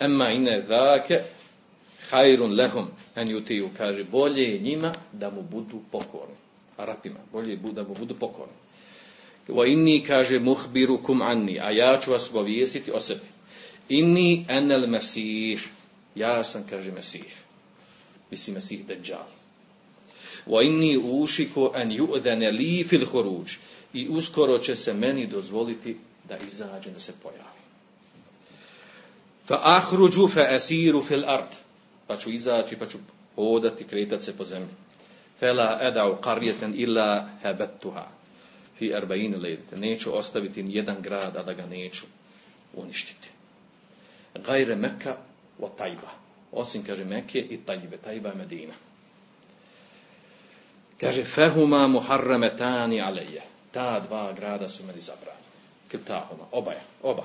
Emma 0.00 0.30
ine 0.30 0.64
zake 0.68 1.22
hajrun 2.10 2.54
lehum 2.54 2.88
en 3.16 3.28
jutiju. 3.28 3.70
Kaže, 3.76 4.04
bolje 4.04 4.42
je 4.42 4.58
njima 4.58 4.92
da 5.12 5.30
mu 5.30 5.42
budu 5.42 5.80
pokorni. 5.92 6.34
Arapima, 6.76 7.18
bolje 7.32 7.50
je 7.50 7.56
da 7.72 7.82
mu 7.82 7.94
budu 7.94 8.14
pokorni. 8.14 8.52
Wa 9.48 9.64
inni 9.66 10.04
kaže 10.04 10.38
muhbiru 10.38 11.02
kum 11.02 11.22
anni, 11.22 11.60
a 11.60 11.70
ja 11.70 12.00
ću 12.04 12.10
vas 12.10 12.30
obavijestiti 12.30 12.92
o 12.92 13.00
sebi. 13.00 13.26
Inni 13.88 14.44
enel 14.48 14.86
mesih, 14.86 15.68
ja 16.14 16.44
sam, 16.44 16.64
kaže, 16.70 16.92
mesih. 16.92 17.36
Misli 18.30 18.52
mesih 18.52 18.86
deđal. 18.86 19.26
Wa 20.46 20.66
inni 20.66 20.96
ušiku 20.96 21.70
en 21.74 21.90
ju'dene 21.90 22.50
li 22.50 22.84
fil 22.88 23.06
huruđ. 23.06 23.56
I 23.92 24.08
uskoro 24.08 24.58
će 24.58 24.76
se 24.76 24.94
meni 24.94 25.26
dozvoliti 25.26 25.96
da 26.28 26.36
izađe, 26.46 26.90
da 26.90 27.00
se 27.00 27.12
pojavi. 27.22 27.58
Fa 29.46 29.60
ahruđu 29.62 30.28
fa 30.28 30.40
asiru 30.40 31.04
fil 31.04 31.24
ard. 31.26 31.52
Pa 32.06 32.16
ću 32.16 32.30
izaći, 32.30 32.76
pa 32.76 32.86
ću 32.86 32.98
hodati, 33.36 33.84
kretati 33.84 34.24
se 34.24 34.36
po 34.36 34.44
zemlji. 34.44 34.74
Fela 35.40 35.78
edau 35.82 36.20
qarjeten 36.22 36.74
illa 36.74 37.28
hebettuha. 37.42 38.06
Fi 38.78 38.92
arba'in 38.94 39.42
lejlite. 39.42 39.76
Neću 39.76 40.16
ostaviti 40.16 40.64
jedan 40.68 41.02
grad, 41.02 41.36
a 41.36 41.42
da 41.42 41.52
ga 41.52 41.66
neću 41.66 42.06
uništiti. 42.74 43.28
Gajre 44.34 44.76
Mekka 44.76 45.16
wa 45.60 45.68
Tajba. 45.78 46.10
Osim, 46.52 46.84
kaže, 46.84 47.04
Mekke 47.04 47.38
i 47.38 47.56
Tajbe. 47.56 47.96
Tajba 47.96 48.28
je 48.28 48.34
Medina. 48.34 48.74
Kaže, 51.00 51.24
fehuma 51.24 51.86
muharrametani 51.86 53.00
aleje. 53.00 53.42
Ta 53.72 54.00
dva 54.00 54.32
grada 54.32 54.68
su 54.68 54.84
meni 54.84 55.00
zabranjeni. 55.00 55.47
Kitahuma. 55.90 56.44
obaja, 56.52 56.80
oba. 57.02 57.22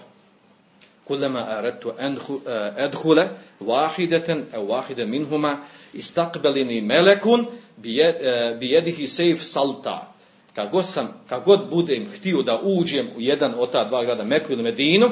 Kulema 1.03 1.39
aradtu 1.39 1.93
edhule 2.77 3.21
eh, 3.21 3.29
vahideten 3.59 4.45
ev 4.53 4.69
vahide 4.69 5.05
minhuma 5.05 5.57
istakbelini 5.93 6.81
melekun 6.81 7.45
bijedihi 8.59 9.03
eh, 9.03 9.09
sejf 9.09 9.43
salta. 9.43 10.13
Kad 10.55 10.69
god, 10.71 10.85
sam, 10.85 11.21
kad 11.29 11.43
budem 11.69 12.09
htio 12.11 12.41
da 12.41 12.59
uđem 12.63 13.07
u 13.17 13.21
jedan 13.21 13.53
od 13.57 13.71
ta 13.71 13.83
dva 13.83 14.03
grada, 14.03 14.23
Meku 14.23 14.53
ili 14.53 14.63
Medinu, 14.63 15.11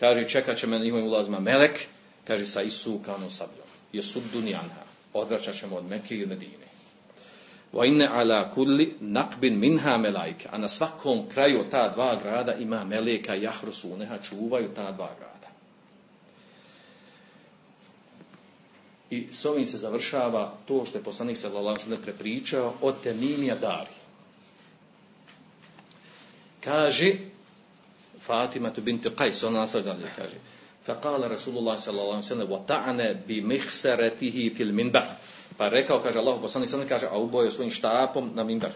kaže 0.00 0.28
čekat 0.28 0.58
će 0.58 0.66
me 0.66 0.78
na 0.78 0.84
njihovim 0.84 1.06
ulazima 1.06 1.40
melek, 1.40 1.80
kaže 2.26 2.46
sa 2.46 2.62
isukanom 2.62 3.30
sabljom. 3.30 3.66
Jesud 3.92 4.22
dunjanha. 4.32 4.82
Odvraćat 5.12 5.54
ćemo 5.54 5.76
od 5.76 5.84
Mekke 5.84 6.14
i 6.14 6.26
Medine. 6.26 6.69
Wa 7.71 7.85
inne 7.85 8.07
ala 8.07 8.51
kulli 8.51 8.95
naqbin 9.01 9.59
minha 9.59 9.97
melaike. 9.97 10.49
A 10.51 10.57
na 10.57 10.67
svakom 10.67 11.29
kraju 11.29 11.65
ta 11.71 11.89
dva 11.89 12.15
grada 12.15 12.53
ima 12.53 12.83
meleka 12.83 13.35
jahrusu, 13.35 13.97
neha 13.97 14.17
čuvaju 14.17 14.69
ta 14.75 14.91
dva 14.91 15.09
grada. 15.19 15.49
I 19.09 19.27
s 19.31 19.45
ovim 19.45 19.65
se 19.65 19.77
završava 19.77 20.53
to 20.65 20.85
što 20.85 20.97
je 20.97 21.03
poslanik 21.03 21.37
sallallahu 21.37 21.77
alejhi 21.85 22.03
prepričao 22.03 22.73
o 22.81 22.91
Temimija 22.91 23.55
Dari. 23.55 23.95
Kaže 26.63 27.13
Fatima 28.21 28.71
bint 28.81 29.05
Qais 29.05 29.47
ona 29.47 29.65
dalje 29.65 30.09
kaže 30.15 30.37
فقال 30.85 31.31
رسول 31.31 31.57
الله 31.57 31.75
صلى 31.75 32.01
الله 32.01 32.15
عليه 32.15 32.25
وسلم 32.25 32.51
وطعن 32.51 32.99
بمخسرته 33.27 34.51
في 34.57 34.63
المنبر 34.63 35.07
Pa 35.60 35.68
rekao, 35.68 36.00
kaže 36.00 36.18
Allah, 36.18 36.40
poslanik 36.40 36.68
sallam 36.72 36.88
kaže, 36.88 37.04
a 37.12 37.18
ubojio 37.20 37.50
svojim 37.50 37.70
štapom 37.70 38.30
na 38.34 38.44
mimbar. 38.44 38.72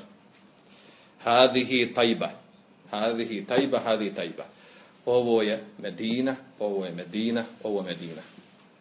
Hadihi 1.25 1.95
tajba. 1.95 2.29
Hadihi 2.91 3.47
tajba, 3.49 3.81
hadihi 3.81 4.15
tajba. 4.15 4.45
Ovo 5.07 5.43
je 5.43 5.65
Medina, 5.79 6.37
ovo 6.59 6.85
je 6.85 6.93
Medina, 6.93 7.45
ovo 7.63 7.81
je 7.81 7.85
Medina. 7.85 8.23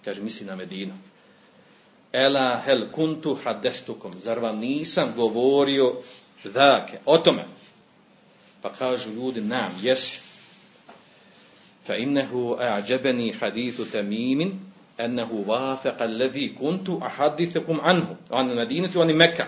Kaže, 0.06 0.22
misli 0.22 0.45
na 0.45 0.56
Medinu. 0.56 0.93
Ela 2.12 2.60
hel 2.66 2.91
kuntu 2.91 3.38
hadestukom. 3.43 4.20
Zar 4.20 4.39
vam 4.39 4.60
nisam 4.60 5.14
govorio 5.16 5.95
dake, 6.43 6.99
o 7.06 7.18
tome. 7.18 7.45
Pa 8.62 8.74
kažu 8.74 9.12
ljudi, 9.12 9.41
nam, 9.41 9.80
jesi. 9.82 10.20
Fa 11.88 11.95
innehu 11.95 12.58
a'đebeni 12.60 13.32
hadithu 13.39 13.86
tamimin, 13.86 14.60
ennehu 14.97 15.43
vafeqa 15.43 16.03
alladhi 16.03 16.55
kuntu 16.55 17.01
ahadithukum 17.03 17.79
anhu, 17.83 18.15
an 18.29 18.55
Medinati, 18.55 18.99
an 18.99 19.07
Mekka. 19.07 19.45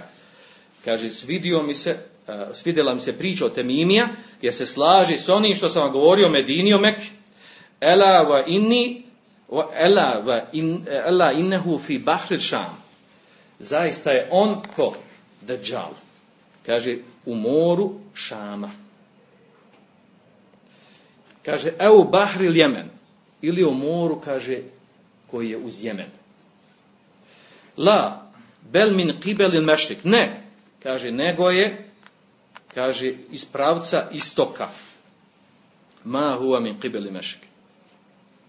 Kaže, 0.86 1.12
svidio 1.12 1.64
mi 1.64 1.74
se, 1.74 1.98
uh, 2.28 2.34
svidjela 2.56 2.94
mi 2.94 3.02
se 3.02 3.18
priča 3.18 3.46
o 3.46 3.50
Temimija, 3.50 4.08
jer 4.42 4.54
se 4.54 4.66
slaži 4.66 5.18
s 5.18 5.30
onim 5.30 5.56
što 5.56 5.70
sam 5.70 5.82
vam 5.82 5.92
govorio 5.92 6.28
o 6.28 6.32
Medini 6.32 6.74
o 6.74 6.80
Mekke. 6.80 7.10
Ela 7.82 8.26
wa 8.26 8.44
inni, 8.48 9.04
ela 9.74 10.24
wa 10.26 10.42
in, 10.54 10.86
ela 11.06 11.32
innehu 11.32 11.80
fi 11.88 12.00
bahri 12.00 12.40
šam. 12.40 12.86
Zaista 13.60 14.12
je 14.12 14.28
on 14.32 14.62
ko? 14.76 14.94
Dajjal. 15.42 15.94
Kaže, 16.66 16.98
u 17.26 17.36
moru 17.36 18.00
Šama. 18.14 18.72
Kaže, 21.46 21.74
evo 21.80 22.04
Bahri 22.04 22.60
Jemen. 22.60 22.90
Ili 23.42 23.64
u 23.64 23.74
moru, 23.74 24.22
kaže, 24.22 24.60
koji 25.36 25.50
je 25.50 25.58
uz 25.58 25.84
Jemen. 25.84 26.12
La, 27.78 28.32
bel 28.72 28.94
min 28.96 29.18
qibelil 29.20 29.66
mešrik. 29.68 30.06
Ne, 30.08 30.44
kaže, 30.84 31.12
nego 31.12 31.50
je, 31.52 31.90
kaže, 32.74 33.14
iz 33.32 33.44
pravca 33.46 34.08
istoka. 34.12 34.70
Ma 36.04 36.38
huwa 36.40 36.62
min 36.64 36.80
qibelil 36.80 37.12
mešrik. 37.12 37.44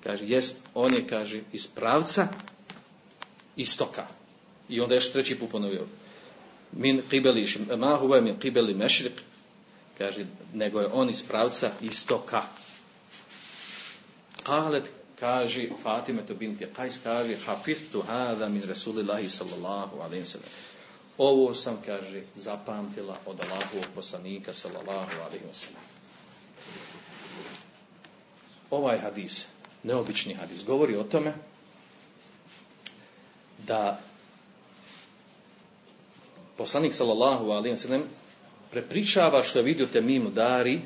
Kaže, 0.05 0.29
jest, 0.29 0.57
on 0.75 0.95
je, 0.95 1.03
kaže, 1.07 1.41
iz 1.53 1.67
pravca 1.67 2.29
istoka. 3.57 4.07
I 4.69 4.81
onda 4.81 4.95
još 4.95 5.11
treći 5.13 5.39
put 5.39 5.51
ponovio. 5.51 5.87
Min 6.73 7.03
qibeli, 7.11 7.77
ma 7.77 7.99
huwa 7.99 8.21
min 8.21 8.39
qibeli 8.39 8.77
mešrik. 8.77 9.23
Kaže, 9.99 10.27
nego 10.55 10.81
je 10.81 10.87
on 10.93 11.11
iz 11.11 11.23
pravca 11.23 11.71
istoka. 11.83 12.43
Kalet 14.43 14.96
kaže 15.21 15.69
Fatime 15.83 16.23
to 16.27 16.35
binti 16.35 16.67
Qais 16.67 16.99
kaže 17.03 17.37
hafiztu 17.47 18.03
hada 18.03 18.49
min 18.49 18.63
Rasulillahi 18.63 19.29
sallallahu 19.29 20.01
alejhi 20.01 20.23
ve 20.23 20.29
sellem. 20.29 20.49
Ovo 21.19 21.55
sam 21.55 21.81
kaže 21.87 22.23
zapamtila 22.37 23.17
od 23.27 23.41
Allahovog 23.41 23.87
poslanika 23.95 24.53
sallallahu 24.55 25.17
alejhi 25.27 25.47
ve 25.47 25.55
sellem. 25.55 25.83
Ovaj 28.71 28.99
hadis, 28.99 29.47
neobični 29.83 30.35
hadis, 30.35 30.65
govori 30.65 30.97
o 30.97 31.05
tome 31.05 31.33
da 33.59 34.01
poslanik 36.57 36.95
sallallahu 36.95 37.51
alejhi 37.51 37.75
ve 37.75 37.77
sellem 37.77 38.05
prepričava 38.71 39.43
što 39.43 39.59
je 39.59 39.63
vidio 39.63 39.87
Temim 39.87 40.35
Dari, 40.35 40.81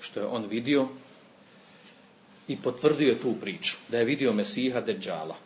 što 0.00 0.20
je 0.20 0.26
on 0.26 0.46
vidio 0.46 0.88
i 2.52 2.56
potvrdio 2.56 3.08
je 3.08 3.20
tu 3.20 3.34
priču, 3.40 3.76
da 3.88 3.98
je 3.98 4.04
vidio 4.04 4.32
Mesiha 4.32 4.80
Deđala. 4.80 5.36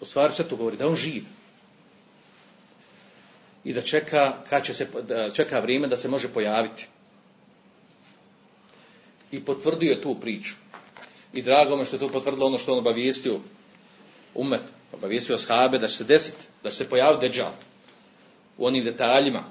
U 0.00 0.04
stvari 0.04 0.34
se 0.34 0.44
to 0.48 0.56
govori, 0.56 0.76
da 0.76 0.88
on 0.88 0.96
živ. 0.96 1.24
I 3.64 3.72
da 3.72 3.82
čeka, 3.82 4.36
kad 4.50 4.64
će 4.64 4.74
se, 4.74 4.86
da 5.08 5.30
čeka 5.30 5.60
vrijeme 5.60 5.88
da 5.88 5.96
se 5.96 6.08
može 6.08 6.28
pojaviti. 6.28 6.86
I 9.32 9.40
potvrdio 9.40 9.90
je 9.90 10.02
tu 10.02 10.14
priču. 10.20 10.54
I 11.32 11.42
drago 11.42 11.76
me 11.76 11.84
što 11.84 11.96
je 11.96 12.00
to 12.00 12.08
potvrdilo 12.08 12.46
ono 12.46 12.58
što 12.58 12.72
on 12.72 12.78
obavijestio 12.78 13.40
umet, 14.34 14.62
obavijestio 14.92 15.38
shabe 15.38 15.78
da 15.78 15.88
će 15.88 15.96
se 15.96 16.04
desiti, 16.04 16.46
da 16.62 16.70
će 16.70 16.76
se 16.76 16.88
pojaviti 16.88 17.26
Deđal. 17.26 17.52
U 18.58 18.66
onim 18.66 18.84
detaljima, 18.84 19.44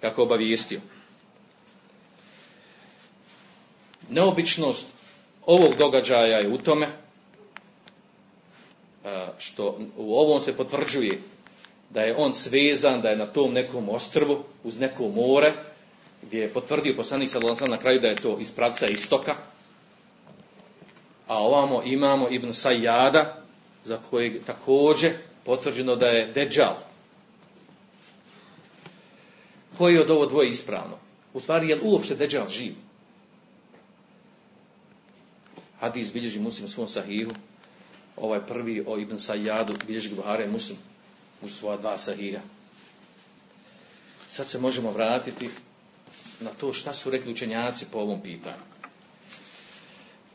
kako 0.00 0.22
obavijestio. 0.22 0.80
Neobičnost 4.10 4.97
ovog 5.48 5.74
događaja 5.78 6.38
je 6.38 6.48
u 6.48 6.58
tome 6.58 6.86
što 9.38 9.78
u 9.96 10.14
ovom 10.14 10.40
se 10.40 10.56
potvrđuje 10.56 11.20
da 11.90 12.02
je 12.02 12.16
on 12.16 12.34
svezan, 12.34 13.00
da 13.00 13.10
je 13.10 13.16
na 13.16 13.26
tom 13.26 13.52
nekom 13.52 13.88
ostrvu 13.88 14.44
uz 14.64 14.78
neko 14.78 15.08
more, 15.08 15.52
gdje 16.22 16.40
je 16.40 16.52
potvrdio 16.52 16.96
poslanik 16.96 17.30
sallallahu 17.30 17.66
na 17.66 17.78
kraju 17.78 18.00
da 18.00 18.08
je 18.08 18.16
to 18.16 18.38
iz 18.40 18.52
pravca 18.52 18.86
istoka. 18.86 19.34
A 21.26 21.38
ovamo 21.38 21.82
imamo 21.84 22.28
Ibn 22.30 22.52
Sajjada, 22.52 23.42
za 23.84 23.98
kojeg 24.10 24.44
također 24.46 25.12
potvrđeno 25.44 25.96
da 25.96 26.06
je 26.06 26.26
Dejjal. 26.26 26.74
Koji 29.78 29.94
je 29.94 30.00
od 30.00 30.10
ovo 30.10 30.26
dvoje 30.26 30.48
ispravno? 30.48 30.98
U 31.34 31.40
stvari, 31.40 31.68
je 31.68 31.74
li 31.74 31.80
uopšte 31.84 32.14
Dejjal 32.14 32.48
živ? 32.48 32.74
Hadis 35.80 36.12
bilježi 36.12 36.40
muslim 36.40 36.66
u 36.66 36.68
svom 36.68 36.88
sahihu. 36.88 37.32
Ovaj 38.16 38.46
prvi 38.46 38.84
o 38.86 38.98
Ibn 38.98 39.18
Sajjadu 39.18 39.76
bilježi 39.86 40.14
Buhare 40.14 40.46
muslim 40.46 40.78
u 41.42 41.48
svoja 41.48 41.76
dva 41.76 41.98
sahiha. 41.98 42.40
Sad 44.30 44.48
se 44.48 44.58
možemo 44.58 44.90
vratiti 44.90 45.50
na 46.40 46.50
to 46.50 46.72
šta 46.72 46.94
su 46.94 47.10
rekli 47.10 47.32
učenjaci 47.32 47.86
po 47.92 47.98
ovom 47.98 48.22
pitanju. 48.22 48.62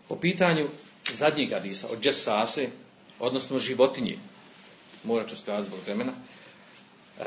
Po 0.08 0.16
pitanju 0.16 0.68
zadnjeg 1.14 1.52
hadisa 1.52 1.88
od 1.92 2.02
Džesase, 2.02 2.70
odnosno 3.20 3.60
životinje, 3.60 4.18
morat 5.04 5.30
ću 5.30 5.38
skratiti 5.38 5.68
zbog 5.68 5.80
vremena, 5.86 6.12
e, 7.20 7.24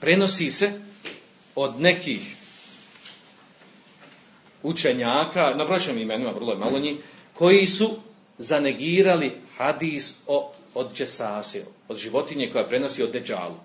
prenosi 0.00 0.50
se 0.50 0.72
od 1.54 1.80
nekih 1.80 2.36
učenjaka, 4.64 5.54
na 5.54 5.64
broćem 5.64 5.98
imenima, 5.98 6.30
vrlo 6.30 6.52
je 6.52 6.58
malo 6.58 6.78
njih, 6.78 6.96
koji 7.32 7.66
su 7.66 7.90
zanegirali 8.38 9.32
hadis 9.56 10.14
o, 10.26 10.52
od 10.74 10.94
Česasiju, 10.94 11.64
od 11.88 11.96
životinje 11.96 12.50
koja 12.52 12.64
prenosi 12.64 13.02
od 13.02 13.10
Deđalu. 13.10 13.56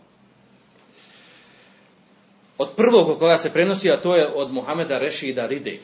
Od 2.58 2.70
prvog 2.76 3.20
koga 3.20 3.38
se 3.38 3.54
prenosi, 3.54 3.92
a 3.92 4.02
to 4.02 4.16
je 4.16 4.28
od 4.28 4.52
Muhameda 4.52 5.00
Rešida 5.00 5.48
Ride, 5.48 5.80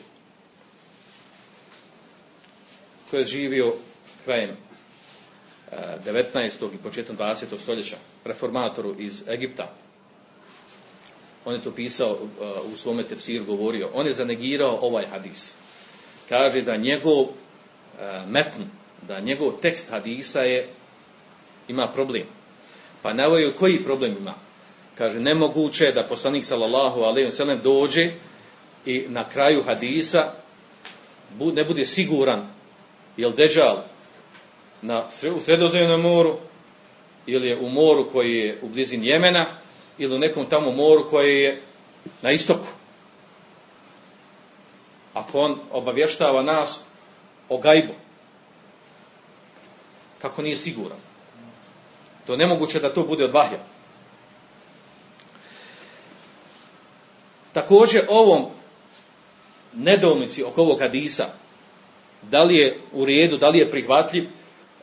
koji 3.10 3.20
je 3.20 3.24
živio 3.24 3.72
krajem 4.24 4.56
19. 5.72 6.74
i 6.74 6.78
početkom 6.82 7.16
20. 7.16 7.44
stoljeća, 7.58 7.96
reformatoru 8.24 8.94
iz 8.98 9.22
Egipta, 9.28 9.72
on 11.46 11.54
je 11.54 11.62
to 11.62 11.70
pisao 11.70 12.12
uh, 12.12 12.72
u 12.72 12.76
svome 12.76 13.02
tefsiru 13.02 13.44
govorio, 13.44 13.88
on 13.94 14.06
je 14.06 14.12
zanegirao 14.12 14.78
ovaj 14.82 15.06
hadis. 15.06 15.54
Kaže 16.28 16.62
da 16.62 16.76
njegov 16.76 17.20
uh, 17.20 17.28
metn, 18.28 18.62
da 19.08 19.20
njegov 19.20 19.52
tekst 19.62 19.90
hadisa 19.90 20.40
je 20.40 20.68
ima 21.68 21.88
problem. 21.88 22.26
Pa 23.02 23.12
navoju 23.12 23.52
koji 23.58 23.84
problem 23.84 24.16
ima? 24.20 24.34
Kaže, 24.94 25.20
nemoguće 25.20 25.84
je 25.84 25.92
da 25.92 26.02
poslanik 26.02 26.44
sallallahu 26.44 27.00
alaihi 27.00 27.28
wa 27.28 27.32
sallam 27.32 27.60
dođe 27.62 28.10
i 28.86 29.04
na 29.08 29.28
kraju 29.28 29.62
hadisa 29.62 30.32
ne 31.38 31.64
bude 31.64 31.86
siguran 31.86 32.48
je 33.16 33.26
li 33.26 33.34
deđal 33.36 33.82
na, 34.82 35.08
u 35.36 35.40
sredozemnom 35.40 36.00
moru 36.00 36.36
ili 37.26 37.48
je 37.48 37.58
u 37.58 37.68
moru 37.68 38.10
koji 38.10 38.38
je 38.38 38.58
u 38.62 38.68
blizini 38.68 39.06
Jemena 39.06 39.46
ili 39.98 40.14
u 40.14 40.18
nekom 40.18 40.46
tamo 40.46 40.72
moru 40.72 41.10
koje 41.10 41.42
je 41.42 41.62
na 42.22 42.30
istoku. 42.30 42.66
Ako 45.14 45.40
on 45.40 45.58
obavještava 45.70 46.42
nas 46.42 46.80
o 47.48 47.58
gajbu, 47.58 47.92
kako 50.18 50.42
nije 50.42 50.56
siguran. 50.56 50.98
To 52.26 52.32
je 52.32 52.38
nemoguće 52.38 52.80
da 52.80 52.94
to 52.94 53.02
bude 53.02 53.24
od 53.24 53.32
vahja. 53.32 53.58
Također 57.52 58.04
ovom 58.08 58.46
nedolnici 59.74 60.42
oko 60.42 60.62
ovog 60.62 60.80
hadisa, 60.80 61.26
da 62.22 62.42
li 62.42 62.56
je 62.56 62.80
u 62.92 63.04
redu, 63.04 63.36
da 63.36 63.48
li 63.48 63.58
je 63.58 63.70
prihvatljiv, 63.70 64.24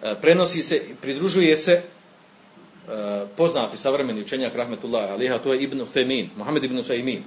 e, 0.02 0.16
prenosi 0.22 0.64
se, 0.64 0.82
pridružuje 1.02 1.58
se 1.58 1.82
poznati 3.38 3.78
savremeni 3.78 4.22
učenjak 4.22 4.56
rahmetullah 4.56 5.12
aliha, 5.12 5.40
to 5.40 5.54
je 5.54 5.64
Ibn 5.64 5.86
Femin, 5.86 6.30
Mohamed 6.36 6.64
Ibn 6.64 6.84
Saimin. 6.84 7.24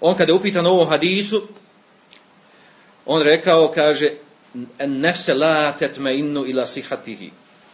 On 0.00 0.16
kada 0.16 0.32
je 0.32 0.36
upitan 0.36 0.66
o 0.66 0.70
ovom 0.70 0.88
hadisu, 0.88 1.42
on 3.06 3.22
rekao, 3.22 3.72
kaže, 3.74 4.10
nefse 4.86 5.34
la 5.34 5.72
tetme 5.78 6.18
innu 6.18 6.44
ila 6.46 6.66
sihatihi. 6.66 7.30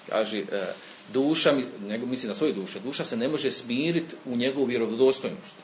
Kaže, 0.09 0.39
e, 0.39 0.45
duša, 1.13 1.55
nego 1.89 2.07
misli 2.07 2.29
na 2.29 2.35
svoju 2.35 2.53
dušu, 2.53 2.81
duša 2.81 3.05
se 3.05 3.17
ne 3.17 3.29
može 3.29 3.51
smiriti 3.51 4.17
u 4.25 4.37
njegovu 4.37 4.65
vjerodostojnost, 4.65 5.55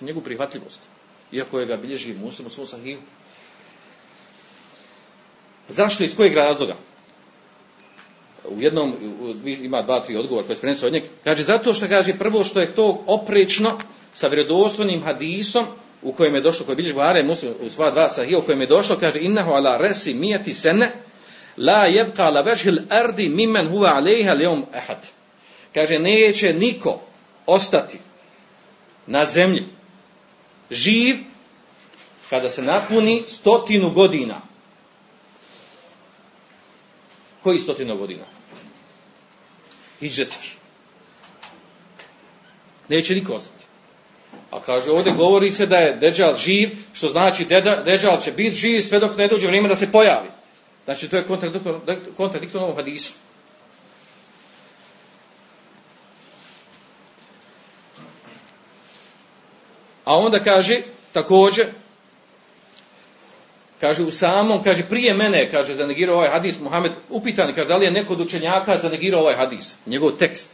u 0.00 0.04
njegovu 0.04 0.24
prihvatljivost. 0.24 0.80
Iako 1.32 1.60
je 1.60 1.66
ga 1.66 1.76
bilježi 1.76 2.14
muslim 2.14 2.46
u 2.46 2.50
svom. 2.50 2.68
Zašto? 5.68 6.04
Iz 6.04 6.16
kojeg 6.16 6.34
razloga? 6.34 6.76
U 8.48 8.60
jednom, 8.62 8.94
ima 9.44 9.82
dva, 9.82 10.00
tri 10.00 10.16
odgovora 10.16 10.46
koje 10.46 10.76
se 10.76 10.86
od 10.86 10.92
njega, 10.92 11.06
kaže 11.24 11.42
zato 11.42 11.74
što 11.74 11.88
kaže 11.88 12.18
prvo 12.18 12.44
što 12.44 12.60
je 12.60 12.74
to 12.74 13.04
oprečno 13.06 13.78
sa 14.14 14.28
vjerodostojnim 14.28 15.02
hadisom 15.02 15.66
u 16.02 16.12
kojem 16.12 16.34
je 16.34 16.40
došlo, 16.40 16.66
koji 16.66 16.76
bilježi 16.76 16.94
Buhari 16.94 17.22
muslim 17.22 17.52
u 17.60 17.70
sva 17.70 17.90
dva 17.90 18.08
sahija, 18.08 18.38
u 18.38 18.42
kojem 18.42 18.60
je 18.60 18.66
došlo, 18.66 18.96
kaže 18.96 19.20
innahu 19.20 19.50
ala 19.50 19.76
resi 19.76 20.14
mijati 20.14 20.52
sene, 20.52 20.92
la 21.56 21.86
jebka 21.86 22.30
la 22.30 22.40
vežhil 22.40 22.78
ardi 22.90 23.28
mimen 23.28 23.68
huva 23.68 23.94
alejha 23.96 24.34
leom 24.34 24.66
ehad. 24.74 25.06
Kaže, 25.74 25.98
neće 25.98 26.54
niko 26.54 27.00
ostati 27.46 27.98
na 29.06 29.26
zemlji 29.26 29.64
živ 30.70 31.16
kada 32.30 32.48
se 32.48 32.62
napuni 32.62 33.22
stotinu 33.26 33.90
godina. 33.90 34.40
Koji 37.42 37.58
stotinu 37.58 37.96
godina? 37.96 38.24
Hidžetski. 40.02 40.48
Neće 42.88 43.14
niko 43.14 43.32
ostati. 43.32 43.64
A 44.50 44.60
kaže, 44.60 44.90
ovdje 44.90 45.12
govori 45.12 45.52
se 45.52 45.66
da 45.66 45.76
je 45.76 45.96
Deđal 45.96 46.36
živ, 46.36 46.70
što 46.92 47.08
znači 47.08 47.46
Deđal 47.84 48.20
će 48.20 48.32
biti 48.32 48.56
živ 48.56 48.80
sve 48.80 48.98
dok 48.98 49.16
ne 49.16 49.28
dođe 49.28 49.46
vrijeme 49.46 49.68
da 49.68 49.76
se 49.76 49.92
pojavi. 49.92 50.28
Znači, 50.84 51.08
to 51.08 51.16
je 51.16 51.26
kontradiktorno 52.16 52.66
ovom 52.66 52.76
hadisu. 52.76 53.12
A 60.04 60.16
onda 60.16 60.38
kaže, 60.44 60.80
također, 61.12 61.66
kaže 63.82 64.02
u 64.02 64.10
samom, 64.10 64.62
kaže 64.62 64.84
prije 64.86 65.14
mene, 65.14 65.50
kaže 65.50 65.74
zanegirao 65.74 66.16
ovaj 66.16 66.28
hadis, 66.30 66.60
Muhammed 66.60 66.92
upitan, 67.10 67.54
kaže 67.54 67.68
da 67.68 67.76
li 67.76 67.84
je 67.84 67.90
neko 67.90 68.12
od 68.12 68.20
učenjaka 68.20 68.78
zanegirao 68.78 69.20
ovaj 69.20 69.34
hadis, 69.34 69.74
njegov 69.86 70.12
tekst. 70.18 70.50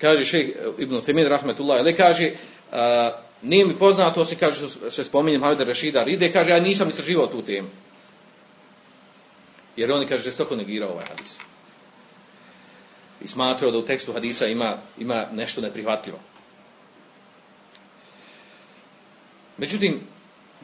Kaže 0.00 0.24
šejh 0.24 0.50
Ibn 0.78 1.00
Femin 1.00 1.26
rahmetullah, 1.26 1.80
ali 1.80 1.96
kaže, 1.96 2.30
a, 2.72 3.18
nije 3.42 3.66
mi 3.66 3.74
poznato, 3.74 4.24
se 4.24 4.36
kaže 4.36 4.68
se 4.90 5.04
spominje 5.04 5.38
Muhammed 5.38 5.68
Rashida 5.68 6.04
Ride, 6.04 6.32
kaže 6.32 6.50
ja 6.50 6.60
nisam 6.60 6.88
istraživao 6.88 7.26
tu 7.26 7.42
temu. 7.42 7.68
Jer 9.76 9.92
on 9.92 10.06
kaže 10.06 10.22
žestoko 10.22 10.56
negirao 10.56 10.90
ovaj 10.90 11.06
hadis. 11.06 11.38
I 13.24 13.28
smatrao 13.28 13.70
da 13.70 13.78
u 13.78 13.86
tekstu 13.86 14.12
hadisa 14.12 14.46
ima, 14.46 14.76
ima 14.98 15.26
nešto 15.32 15.60
neprihvatljivo. 15.60 16.18
Međutim, 19.58 20.15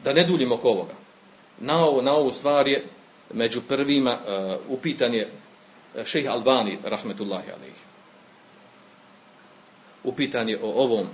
da 0.03 0.13
ne 0.13 0.23
duljimo 0.23 0.55
oko 0.55 0.69
ovoga. 0.69 0.93
Na, 1.59 1.85
ovo, 1.85 2.01
na 2.01 2.13
ovu 2.13 2.31
stvar 2.31 2.67
je 2.67 2.85
među 3.33 3.61
prvima 3.61 4.17
uh, 4.19 4.77
upitan 4.77 5.13
je 5.13 5.27
uh, 5.95 6.05
šejh 6.05 6.29
Albani, 6.29 6.77
rahmetullahi 6.83 7.51
alaihi. 7.51 7.81
Upitan 10.03 10.49
je 10.49 10.59
o 10.63 10.67
ovom, 10.67 11.07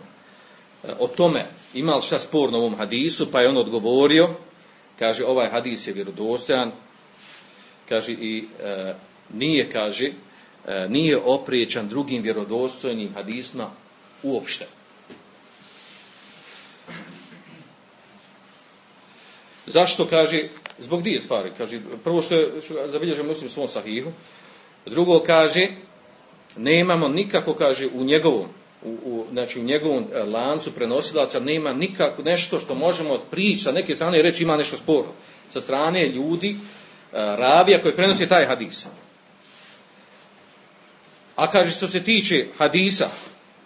uh, 0.84 0.90
o 1.00 1.08
tome 1.08 1.46
ima 1.74 1.96
li 1.96 2.02
šta 2.02 2.20
sporno 2.20 2.58
u 2.58 2.62
ovom 2.62 2.76
hadisu, 2.76 3.32
pa 3.32 3.42
je 3.42 3.50
on 3.50 3.58
odgovorio, 3.58 4.30
kaže 5.00 5.26
ovaj 5.26 5.50
hadis 5.50 5.88
je 5.88 5.94
vjerodostojan, 5.94 6.72
kaže 7.90 8.12
i 8.12 8.48
nije, 9.34 9.70
kaže, 9.72 10.12
nije 10.90 11.18
opriječan 11.18 11.88
drugim 11.88 12.22
vjerodostojnim 12.22 13.14
hadisma 13.14 13.72
uopšte. 14.24 14.66
Zašto 19.70 20.05
kaže? 20.05 20.43
Zbog 20.80 21.01
dvije 21.01 21.22
stvari. 21.22 21.51
Kaže, 21.57 21.80
prvo 22.03 22.22
što 22.22 22.36
je 22.36 22.61
što 22.61 22.88
zabilježio 22.88 23.24
muslim 23.24 23.49
svom 23.49 23.67
sahihu. 23.67 24.11
Drugo 24.86 25.20
kaže, 25.20 25.67
nemamo 26.57 27.07
nikako, 27.07 27.53
kaže, 27.53 27.88
u 27.93 28.03
njegovom, 28.03 28.47
u, 28.84 28.89
u, 28.89 29.26
znači 29.32 29.59
u 29.59 29.63
njegovom 29.63 30.05
e, 30.13 30.24
lancu 30.24 30.72
prenosilaca 30.72 31.39
nema 31.39 31.74
nikako 31.74 32.24
nešto 32.24 32.59
što 32.59 32.76
možemo 32.76 33.17
prići 33.32 33.63
sa 33.63 33.72
neke 33.72 33.95
strane 33.95 34.22
reći 34.22 34.43
ima 34.43 34.57
nešto 34.57 34.78
sporno. 34.78 35.11
Sa 35.53 35.61
strane 35.61 36.07
ljudi, 36.07 36.49
e, 36.49 36.55
ravija 37.13 37.82
koji 37.82 37.95
prenosi 37.95 38.30
taj 38.30 38.45
hadis. 38.45 38.88
A 41.36 41.51
kaže 41.51 41.72
što 41.72 41.88
se 41.88 42.03
tiče 42.03 42.45
hadisa, 42.57 43.09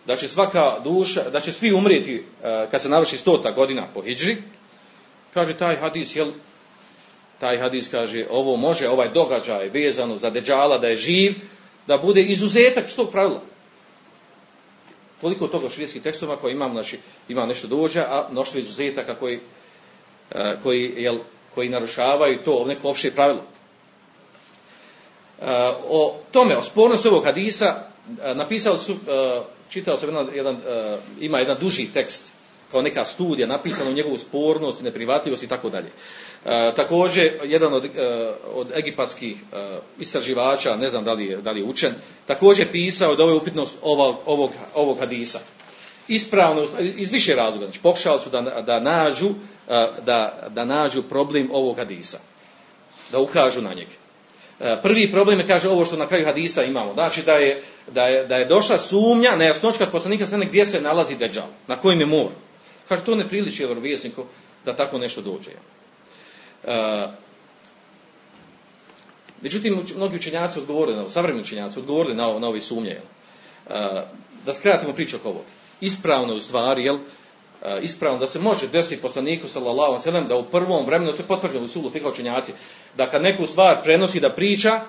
da 0.06 0.16
će 0.16 0.28
svaka 0.28 0.80
duša, 0.84 1.30
da 1.30 1.40
će 1.40 1.52
svi 1.52 1.74
umrijeti 1.74 2.16
e, 2.44 2.68
kad 2.72 2.82
se 2.82 2.90
navrši 2.90 3.18
stota 3.18 3.52
godina 3.52 3.88
po 3.94 4.02
hijđri, 4.02 4.38
kaže 5.34 5.58
taj 5.58 5.76
hadis, 5.76 6.16
jel, 6.16 6.32
taj 7.40 7.58
hadis 7.58 7.90
kaže, 7.92 8.26
ovo 8.30 8.56
može, 8.56 8.90
ovaj 8.90 9.10
događaj 9.10 9.70
vezano 9.70 10.18
za 10.18 10.30
deđala 10.30 10.78
da 10.78 10.88
je 10.88 10.96
živ, 10.96 11.34
da 11.88 11.98
bude 11.98 12.22
izuzetak 12.22 12.88
iz 12.88 12.96
tog 12.96 13.12
pravila. 13.12 13.42
Toliko 15.22 15.48
toga 15.48 15.70
širijetskih 15.70 16.02
tekstova 16.02 16.36
koji 16.36 16.52
imam, 16.52 16.72
znači, 16.72 17.00
ima 17.30 17.46
nešto 17.46 17.68
dođe, 17.68 18.00
a 18.00 18.28
mnoštvo 18.32 18.60
izuzetaka 18.60 19.16
koji, 19.16 19.40
uh, 19.40 19.42
koji, 20.64 20.94
jel, 20.98 21.18
koji 21.56 21.70
narušavaju 21.70 22.44
to 22.46 22.66
neko 22.66 22.90
opšte 22.90 23.12
pravilo. 23.12 23.42
Uh, 25.40 25.48
o 25.90 26.16
tome, 26.32 26.58
o 26.58 26.64
spornosti 26.64 27.08
ovog 27.08 27.24
hadisa, 27.24 27.76
uh, 27.76 28.38
napisao 28.38 28.78
su, 28.78 28.98
čitao 29.70 29.98
sam 29.98 30.10
jedan, 30.10 30.30
jedan 30.36 30.58
ima 31.20 31.40
jedan 31.40 31.58
duži 31.60 31.88
tekst, 31.94 32.33
kao 32.74 32.82
neka 32.82 33.06
studija 33.06 33.48
napisana 33.48 33.90
u 33.90 33.94
njegovu 33.94 34.18
spornost, 34.18 34.82
neprivatljivost 34.82 35.44
i 35.44 35.48
tako 35.48 35.70
dalje. 35.70 35.88
E, 36.46 36.72
također, 36.76 37.34
jedan 37.44 37.74
od, 37.74 37.86
e, 37.86 37.90
od 38.54 38.68
egipatskih 38.78 39.38
e, 39.38 39.80
istraživača, 40.00 40.76
ne 40.76 40.90
znam 40.90 41.04
da 41.04 41.14
li 41.14 41.26
je, 41.26 41.38
da 41.38 41.52
li 41.52 41.60
je 41.60 41.66
učen, 41.66 41.94
također 42.26 42.68
pisao 42.72 43.16
da 43.16 43.24
ovo 43.24 43.32
je 43.32 43.38
upitnost 43.38 43.76
ovog, 43.82 44.16
ovog, 44.26 44.52
ovog 44.76 45.00
hadisa. 45.00 45.40
Ispravno, 46.08 46.68
iz 46.80 47.12
više 47.12 47.36
razloga, 47.36 47.66
znači 47.66 47.80
pokušali 47.80 48.22
su 48.22 48.30
da, 48.30 48.42
da, 48.42 48.80
nađu, 48.80 49.30
da, 50.06 50.50
da 50.50 50.66
nađu 50.66 51.04
problem 51.04 51.50
ovog 51.54 51.78
hadisa. 51.78 52.20
Da 53.12 53.20
ukažu 53.20 53.62
na 53.62 53.74
njega. 53.74 53.92
Prvi 54.82 55.12
problem 55.12 55.40
je, 55.40 55.48
kaže, 55.48 55.70
ovo 55.70 55.86
što 55.86 55.96
na 55.96 56.08
kraju 56.08 56.26
hadisa 56.26 56.64
imamo. 56.64 56.94
Znači 56.94 57.22
da 57.22 57.34
je, 57.34 57.64
da 57.92 58.06
je, 58.06 58.28
da 58.28 58.36
je 58.36 58.46
došla 58.46 58.78
sumnja, 58.78 59.36
nejasnoć 59.36 59.78
kad 59.78 59.92
poslanika 59.92 60.28
sve 60.28 60.46
gdje 60.46 60.66
se 60.66 60.82
nalazi 60.82 61.16
deđal, 61.16 61.48
na 61.68 61.76
kojim 61.76 62.00
je 62.00 62.06
mor. 62.06 62.30
Kaže, 62.90 63.04
to 63.04 63.16
ne 63.16 63.28
priliči 63.28 63.66
vjerovjesniku 63.66 64.26
da 64.66 64.76
tako 64.76 64.98
nešto 64.98 65.22
dođe. 65.22 65.52
Uh, 66.64 67.10
međutim, 69.42 69.86
mnogi 69.96 70.16
učenjaci 70.16 70.60
odgovorili, 70.60 70.98
na, 70.98 71.10
savremeni 71.10 71.42
učenjaci 71.42 71.80
odgovorili 71.80 72.16
na, 72.16 72.40
na 72.40 72.48
ove 72.48 72.62
sumnje. 72.62 72.98
Uh, 73.68 73.74
da 74.46 74.54
skratimo 74.54 74.94
priču 74.94 75.16
oko 75.16 75.30
ovog. 75.30 75.44
Ispravno 75.82 76.36
u 76.36 76.42
stvari, 76.42 76.84
jel, 76.84 76.96
uh, 76.96 77.02
ispravno 77.82 78.20
da 78.20 78.28
se 78.28 78.40
može 78.40 78.68
desiti 78.68 79.02
poslaniku 79.02 79.48
sallallahu 79.48 79.94
alejhi 79.94 80.28
da 80.28 80.36
u 80.36 80.46
prvom 80.46 80.86
vremenu 80.86 81.12
to 81.12 81.18
je 81.18 81.28
potvrđeno 81.28 81.66
u 81.66 81.68
sulu 81.68 81.90
fika 81.90 82.10
učenjaci 82.10 82.54
da 82.98 83.10
kad 83.10 83.22
neku 83.22 83.48
stvar 83.48 83.84
prenosi 83.84 84.20
da 84.20 84.30
priča 84.30 84.82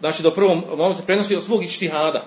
znači 0.00 0.22
da 0.22 0.28
u 0.28 0.34
prvom 0.34 0.64
momentu 0.76 1.02
prenosi 1.06 1.36
od 1.36 1.44
svog 1.44 1.64
ičtihada 1.64 2.24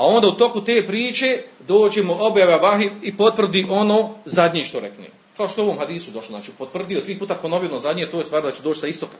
A 0.00 0.06
onda 0.06 0.28
u 0.28 0.32
toku 0.32 0.64
te 0.64 0.86
priče 0.86 1.38
dođe 1.68 2.02
mu 2.02 2.16
objava 2.24 2.56
vahi 2.56 2.90
i 3.02 3.16
potvrdi 3.16 3.66
ono 3.70 4.14
zadnje 4.24 4.64
što 4.64 4.80
rekne. 4.80 5.10
Kao 5.36 5.48
što 5.48 5.62
u 5.62 5.64
ovom 5.64 5.78
hadisu 5.78 6.10
došlo, 6.10 6.28
znači 6.28 6.52
potvrdio, 6.58 7.00
tri 7.00 7.18
puta 7.18 7.34
ponovio 7.34 7.68
ono 7.68 7.78
zadnje, 7.78 8.10
to 8.10 8.18
je 8.18 8.24
stvar 8.24 8.42
da 8.42 8.52
će 8.52 8.62
doći 8.62 8.80
sa 8.80 8.86
istoka. 8.86 9.16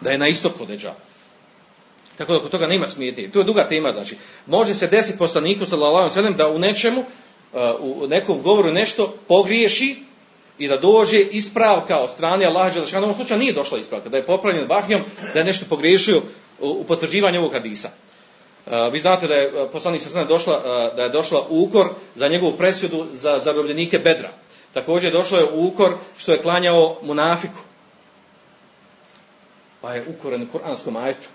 Da 0.00 0.10
je 0.10 0.18
na 0.18 0.28
istoku 0.28 0.66
deđa. 0.66 0.94
Tako 2.18 2.32
da 2.32 2.38
kod 2.38 2.50
toga 2.50 2.66
nema 2.66 2.86
smijetnije. 2.86 3.30
To 3.30 3.38
je 3.38 3.44
duga 3.44 3.68
tema, 3.68 3.92
znači. 3.92 4.16
Može 4.46 4.74
se 4.74 4.86
desiti 4.86 5.18
poslaniku, 5.18 5.66
sallallahu 5.66 6.10
sallam, 6.10 6.36
da 6.36 6.48
u 6.48 6.58
nečemu, 6.58 7.00
uh, 7.00 7.60
u 7.80 8.06
nekom 8.06 8.42
govoru 8.42 8.72
nešto 8.72 9.14
pogriješi 9.28 9.96
i 10.58 10.68
da 10.68 10.76
dođe 10.76 11.20
ispravka 11.20 11.98
od 11.98 12.10
strane 12.10 12.46
Allaha 12.46 12.70
Đelešana. 12.70 13.06
U 13.06 13.10
ovom 13.10 13.16
slučaju 13.16 13.40
nije 13.40 13.52
došla 13.52 13.78
ispravka, 13.78 14.08
da 14.08 14.16
je 14.16 14.26
popravljen 14.26 14.68
vahijom, 14.68 15.02
da 15.34 15.38
je 15.38 15.44
nešto 15.44 15.66
pogriješio 15.68 16.22
u 16.60 16.84
potvrđivanju 16.84 17.38
ovog 17.38 17.52
hadisa. 17.52 17.90
Uh, 18.66 18.92
vi 18.92 19.00
znate 19.00 19.26
da 19.26 19.34
je 19.34 19.68
poslanik 19.72 20.02
sa 20.02 20.08
strane 20.08 20.26
došla, 20.26 20.56
uh, 20.56 20.96
da 20.96 21.02
je 21.02 21.08
došla 21.08 21.46
ukor 21.48 21.88
za 22.14 22.28
njegovu 22.28 22.52
presudu 22.52 23.06
za 23.12 23.38
zarobljenike 23.38 23.98
Bedra. 23.98 24.30
Također 24.74 25.12
došlo 25.12 25.38
je 25.38 25.48
ukor 25.52 25.94
što 26.18 26.32
je 26.32 26.42
klanjao 26.42 26.98
munafiku. 27.02 27.58
Pa 29.80 29.94
je 29.94 30.04
ukoren 30.08 30.42
u 30.42 30.52
kuranskom 30.52 30.96
ajetu. 30.96 31.28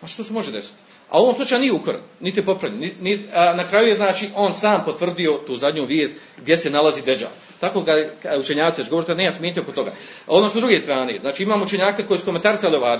Pa 0.00 0.06
što 0.06 0.24
se 0.24 0.32
može 0.32 0.52
desiti? 0.52 0.78
A 1.10 1.18
u 1.20 1.22
ovom 1.22 1.34
slučaju 1.34 1.60
nije 1.60 1.72
ukoren, 1.72 2.00
niti 2.20 2.40
je 2.40 2.44
popravljen. 2.44 2.90
A 3.34 3.54
na 3.54 3.68
kraju 3.68 3.88
je 3.88 3.94
znači 3.94 4.28
on 4.36 4.54
sam 4.54 4.84
potvrdio 4.84 5.40
tu 5.46 5.56
zadnju 5.56 5.84
vijest 5.84 6.16
gdje 6.36 6.56
se 6.56 6.70
nalazi 6.70 7.02
Deđal. 7.02 7.30
Tako 7.60 7.80
ga 7.80 7.92
učenjaci 8.38 8.82
govorite, 8.90 9.14
ne 9.14 9.24
ja 9.24 9.32
smijete 9.32 9.60
oko 9.60 9.72
toga. 9.72 9.92
Ono 10.26 10.48
su 10.48 10.60
druge 10.60 10.80
strane. 10.80 11.18
Znači 11.20 11.42
imamo 11.42 11.64
učenjaka 11.64 12.06
koji 12.08 12.20
su 12.20 12.26
komentarsali 12.26 12.76
ovaj 12.76 12.98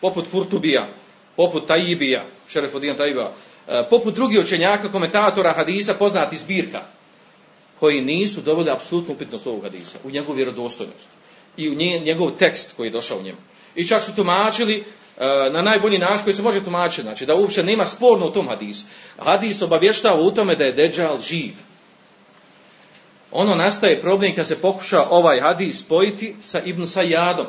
poput 0.00 0.24
Kurtubija, 0.30 0.88
poput 1.36 1.66
Tajibija, 1.66 2.24
Šerefodina 2.48 2.96
Tajiba, 2.96 3.32
e, 3.68 3.84
poput 3.90 4.14
drugih 4.14 4.40
učenjaka, 4.40 4.88
komentatora 4.88 5.52
hadisa, 5.52 5.94
poznati 5.94 6.38
zbirka, 6.38 6.82
koji 7.80 8.00
nisu 8.00 8.40
dovoljili 8.40 8.70
apsolutnu 8.70 9.14
upitnost 9.14 9.46
ovog 9.46 9.62
hadisa, 9.62 9.98
u 10.04 10.10
njegovu 10.10 10.36
vjerodostojnost 10.36 11.08
i 11.56 11.68
u 11.68 11.74
njegov 12.04 12.30
tekst 12.30 12.76
koji 12.76 12.86
je 12.86 12.90
došao 12.90 13.18
u 13.18 13.22
njemu. 13.22 13.38
I 13.74 13.86
čak 13.86 14.02
su 14.02 14.14
tumačili 14.14 14.76
e, 14.76 14.84
na 15.50 15.62
najbolji 15.62 15.98
način 15.98 16.24
koji 16.24 16.34
se 16.34 16.42
može 16.42 16.64
tumačiti, 16.64 17.02
znači 17.02 17.26
da 17.26 17.34
uopće 17.34 17.62
nema 17.62 17.86
sporno 17.86 18.26
u 18.26 18.32
tom 18.32 18.48
hadisu. 18.48 18.84
Hadis 19.18 19.62
obavještava 19.62 20.20
u 20.20 20.30
tome 20.30 20.56
da 20.56 20.64
je 20.64 20.72
Deđal 20.72 21.20
živ. 21.20 21.52
Ono 23.30 23.54
nastaje 23.54 24.00
problem 24.00 24.34
kad 24.34 24.46
se 24.46 24.60
pokuša 24.60 25.04
ovaj 25.10 25.40
hadis 25.40 25.80
spojiti 25.80 26.34
sa 26.42 26.60
Ibn 26.60 26.86
Sajadom. 26.86 27.46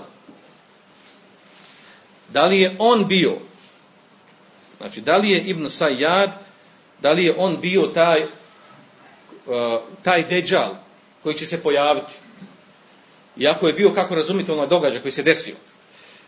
Da 2.30 2.46
li 2.46 2.60
je 2.60 2.76
on 2.80 3.08
bio, 3.08 3.38
znači 4.78 5.02
da 5.02 5.18
li 5.18 5.30
je 5.30 5.42
Ibn 5.42 5.70
Sajad, 5.70 6.32
da 7.02 7.12
li 7.12 7.26
je 7.26 7.34
on 7.38 7.58
bio 7.62 7.82
taj, 7.82 8.24
uh, 8.24 9.80
taj 10.04 10.24
deđal 10.24 10.76
koji 11.24 11.36
će 11.36 11.46
se 11.46 11.64
pojaviti. 11.64 12.14
Iako 13.38 13.68
je 13.68 13.74
bio, 13.74 13.94
kako 13.94 14.16
razumite, 14.16 14.52
onaj 14.52 14.68
događaj 14.68 15.02
koji 15.02 15.12
se 15.12 15.24
desio. 15.24 15.56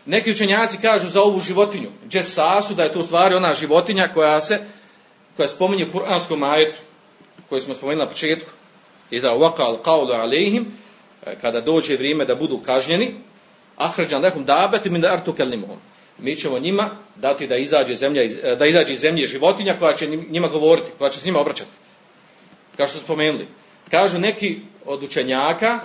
Neki 0.06 0.30
učenjaci 0.30 0.78
kažu 0.82 1.08
za 1.08 1.22
ovu 1.22 1.40
životinju, 1.40 1.90
džesasu, 2.08 2.74
da 2.74 2.82
je 2.82 2.92
to 2.92 3.00
u 3.00 3.02
stvari 3.02 3.34
ona 3.34 3.54
životinja 3.54 4.08
koja 4.14 4.40
se, 4.40 4.60
koja 5.36 5.48
spominje 5.48 5.86
u 5.86 5.92
kuranskom 5.92 6.38
majetu, 6.38 6.80
koju 7.48 7.60
smo 7.60 7.74
spomenuli 7.74 8.04
na 8.04 8.10
početku, 8.10 8.50
i 9.10 9.20
da 9.20 9.32
vakal 9.32 9.78
qawlu 9.84 10.20
alejhim 10.20 10.66
e, 11.26 11.36
kada 11.40 11.60
dođe 11.60 11.96
vrijeme 11.96 12.24
da 12.24 12.34
budu 12.34 12.58
kažnjeni 12.58 13.14
ahrajan 13.76 14.22
lahum 14.22 14.44
dabati 14.44 14.90
min 14.90 15.04
artu 15.04 15.32
kallimuhum 15.32 15.78
mi 16.18 16.36
ćemo 16.36 16.58
njima 16.58 16.90
dati 17.16 17.46
da 17.46 17.56
izađe 17.56 17.96
zemlja 17.96 18.22
da 18.58 18.66
izađe 18.66 18.92
iz 18.92 19.00
zemlje 19.00 19.26
životinja 19.26 19.76
koja 19.78 19.96
će 19.96 20.06
njima 20.06 20.48
govoriti 20.48 20.88
koja 20.98 21.10
će 21.10 21.20
s 21.20 21.24
njima 21.24 21.40
obraćati 21.40 21.70
kao 22.76 22.88
što 22.88 22.98
spomenuli 22.98 23.46
kažu 23.90 24.18
neki 24.18 24.60
od 24.86 25.02
učenjaka 25.02 25.80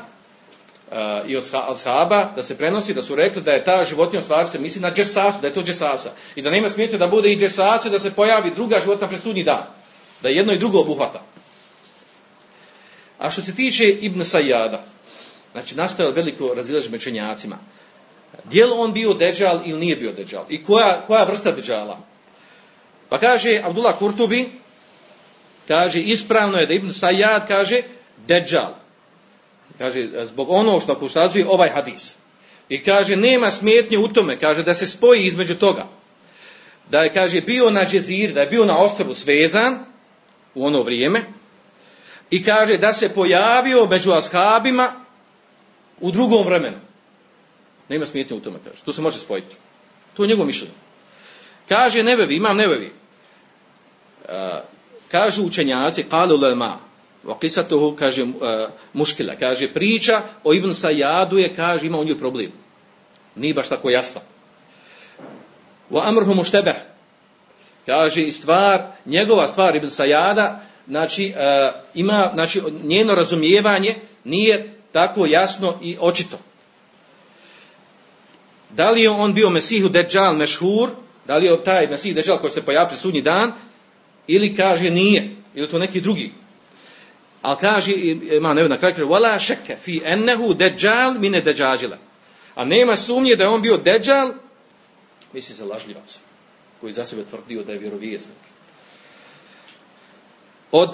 uh, 0.91 1.29
i 1.29 1.37
od, 1.37 1.49
od 1.67 1.79
sahaba 1.79 2.31
da 2.35 2.43
se 2.43 2.57
prenosi 2.57 2.93
da 2.93 3.03
su 3.03 3.15
rekli 3.15 3.41
da 3.41 3.51
je 3.51 3.63
ta 3.63 3.85
životinja 3.85 4.19
u 4.19 4.23
stvari 4.23 4.47
se 4.47 4.59
misli 4.59 4.81
na 4.81 4.91
džesasu, 4.91 5.41
da 5.41 5.47
je 5.47 5.53
to 5.53 5.63
džesasa. 5.63 6.11
I 6.35 6.41
da 6.41 6.49
nema 6.49 6.69
smijete 6.69 6.97
da 6.97 7.07
bude 7.07 7.31
i 7.31 7.37
džesasa 7.37 7.89
da 7.89 7.99
se 7.99 8.13
pojavi 8.13 8.51
druga 8.55 8.79
životinja 8.79 9.07
presudnji 9.07 9.43
dan. 9.43 9.63
Da 10.21 10.29
jedno 10.29 10.53
i 10.53 10.59
drugo 10.59 10.79
obuhvata. 10.79 11.21
A 13.19 13.31
što 13.31 13.41
se 13.41 13.55
tiče 13.55 13.89
Ibn 13.89 14.23
Sajada, 14.23 14.85
znači 15.51 15.75
nastoje 15.75 16.11
veliko 16.11 16.53
razilaženje 16.53 16.91
među 16.91 17.01
učenjacima. 17.01 17.57
Je 18.51 18.65
li 18.65 18.73
on 18.75 18.93
bio 18.93 19.13
deđal 19.13 19.61
ili 19.65 19.79
nije 19.79 19.95
bio 19.95 20.11
deđal? 20.11 20.45
I 20.49 20.63
koja, 20.63 21.03
koja 21.07 21.23
vrsta 21.23 21.51
deđala? 21.51 21.99
Pa 23.09 23.17
kaže 23.17 23.61
Abdullah 23.63 23.97
Kurtubi, 23.99 24.49
kaže 25.67 26.01
ispravno 26.01 26.57
je 26.57 26.65
da 26.65 26.73
Ibn 26.73 26.93
Sajad 26.93 27.47
kaže 27.47 27.81
deđal. 28.27 28.73
Kaže 29.77 30.25
zbog 30.25 30.49
onog 30.49 30.83
što 30.83 30.97
ukazuje 31.01 31.47
ovaj 31.47 31.69
hadis. 31.69 32.13
I 32.69 32.83
kaže 32.83 33.15
nema 33.15 33.51
smetnje 33.51 33.97
u 33.97 34.07
tome, 34.07 34.39
kaže 34.39 34.63
da 34.63 34.73
se 34.73 34.87
spoji 34.87 35.25
između 35.25 35.55
toga. 35.55 35.85
Da 36.89 36.99
je 36.99 37.13
kaže 37.13 37.41
bio 37.41 37.69
na 37.69 37.85
džezir, 37.85 38.33
da 38.33 38.41
je 38.41 38.47
bio 38.47 38.65
na 38.65 38.77
ostrvu 38.77 39.13
svezan 39.13 39.85
u 40.55 40.65
ono 40.65 40.81
vrijeme, 40.81 41.23
i 42.29 42.43
kaže 42.43 42.77
da 42.77 42.93
se 42.93 43.13
pojavio 43.13 43.85
među 43.85 44.11
ashabima 44.11 45.05
u 46.01 46.11
drugom 46.11 46.45
vremenu. 46.45 46.77
Nema 47.89 48.05
smetnje 48.05 48.35
u 48.35 48.39
tome, 48.39 48.59
kaže. 48.63 48.83
To 48.85 48.93
se 48.93 49.01
može 49.01 49.19
spojiti. 49.19 49.55
To 50.13 50.23
je 50.23 50.27
njegov 50.27 50.45
mišljenje. 50.45 50.73
Kaže 51.67 52.03
nevevi, 52.03 52.35
imam 52.35 52.57
nevevi. 52.57 52.91
Uh, 54.23 54.29
kažu 55.11 55.43
učenjaci, 55.45 56.03
kalu 56.03 56.37
lema, 56.37 56.77
vakisatuhu, 57.23 57.95
kaže 57.95 58.23
uh, 58.23 58.29
muškila, 58.93 59.35
kaže 59.39 59.67
priča 59.67 60.21
o 60.43 60.53
Ibn 60.53 60.73
Sajadu 60.73 61.37
je, 61.37 61.55
kaže, 61.55 61.85
ima 61.85 61.97
u 61.97 62.03
njoj 62.03 62.19
problem. 62.19 62.51
Nije 63.35 63.53
baš 63.53 63.69
tako 63.69 63.89
jasno. 63.89 64.21
Wa 65.91 66.01
amruhu 66.07 66.33
muštebeh. 66.33 66.75
Kaže, 67.85 68.31
stvar, 68.31 68.91
njegova 69.05 69.47
stvar 69.47 69.75
Ibn 69.75 69.89
Sajada, 69.89 70.61
znači, 70.87 71.33
e, 71.37 71.71
ima, 71.93 72.31
znači, 72.33 72.61
njeno 72.83 73.15
razumijevanje 73.15 73.95
nije 74.23 74.73
tako 74.91 75.25
jasno 75.25 75.79
i 75.81 75.97
očito. 75.99 76.39
Da 78.75 78.91
li 78.91 79.01
je 79.01 79.09
on 79.09 79.33
bio 79.33 79.49
Mesihu 79.49 79.89
Dejjal 79.89 80.35
Mešhur, 80.35 80.89
da 81.25 81.37
li 81.37 81.45
je 81.45 81.63
taj 81.63 81.87
Mesih 81.87 82.15
Dejjal 82.15 82.37
koji 82.37 82.51
se 82.51 82.61
pojavio 82.61 82.97
sudnji 82.97 83.21
dan, 83.21 83.51
ili 84.27 84.55
kaže 84.55 84.89
nije, 84.89 85.35
ili 85.55 85.69
to 85.69 85.79
neki 85.79 86.01
drugi. 86.01 86.31
Ali 87.41 87.57
kaže, 87.61 87.91
ima 88.37 88.53
ne 88.53 88.69
na 88.69 88.77
kraju, 88.77 88.95
kaže, 88.95 89.07
wala 89.07 89.39
šeke 89.39 89.75
fi 89.75 90.01
ennehu 90.05 90.53
Dejjal 90.53 91.19
mine 91.19 91.41
Dejjajila. 91.41 91.97
A 92.55 92.65
nema 92.65 92.95
sumnje 92.95 93.35
da 93.35 93.43
je 93.43 93.49
on 93.49 93.61
bio 93.61 93.77
Dejjal, 93.77 94.33
misli 95.33 95.55
se 95.55 95.65
lažljivac, 95.65 96.17
koji 96.81 96.93
za 96.93 97.05
sebe 97.05 97.23
tvrdio 97.29 97.63
da 97.63 97.71
je 97.71 97.79
vjerovijesnik 97.79 98.53
od 100.73 100.89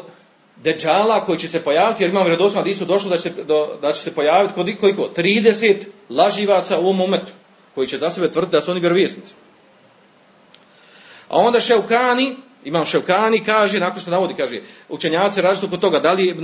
deđala 0.64 1.26
koji 1.26 1.40
će 1.40 1.48
se 1.48 1.64
pojaviti, 1.64 2.04
jer 2.04 2.10
imam 2.10 2.26
vjerodostojno 2.26 2.74
da 2.80 2.86
došlo 2.86 3.10
da 3.10 3.18
će, 3.18 3.30
se, 3.30 3.44
da 3.82 3.94
će 3.94 4.00
se 4.00 4.16
pojaviti 4.16 4.54
koliko? 4.80 5.10
30 5.18 5.76
laživaca 6.10 6.78
u 6.78 6.82
ovom 6.82 6.98
momentu, 6.98 7.32
koji 7.76 7.88
će 7.88 7.98
za 7.98 8.10
sebe 8.10 8.32
tvrditi 8.32 8.52
da 8.52 8.62
su 8.62 8.72
oni 8.72 8.80
vjerovijesnici. 8.80 9.34
A 11.30 11.38
onda 11.38 11.60
Ševkani, 11.60 12.36
imam 12.64 12.86
Ševkani, 12.86 13.44
kaže, 13.44 13.80
nakon 13.80 14.02
što 14.02 14.12
navodi, 14.12 14.34
kaže, 14.38 14.62
učenjaci 14.90 15.42
različito 15.42 15.72
kod 15.72 15.82
toga, 15.82 16.00
da 16.00 16.12
li 16.12 16.26
je 16.26 16.36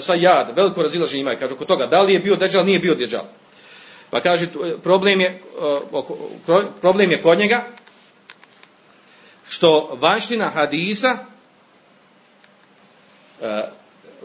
Sajad, 0.00 0.56
veliko 0.56 0.82
razilaženje 0.82 1.20
imaju, 1.20 1.38
kaže, 1.38 1.54
kod 1.54 1.66
toga, 1.66 1.86
da 1.86 2.02
li 2.02 2.14
je 2.14 2.20
bio 2.20 2.36
deđal, 2.36 2.64
nije 2.64 2.78
bio 2.78 2.94
deđal. 2.94 3.24
Pa 4.10 4.20
kaže, 4.20 4.46
problem 4.82 5.20
je, 5.20 5.40
problem 6.80 7.10
je 7.10 7.22
kod 7.22 7.38
njega, 7.38 7.64
što 9.48 9.98
vanština 10.00 10.48
hadisa, 10.48 11.16
uh, 13.40 13.46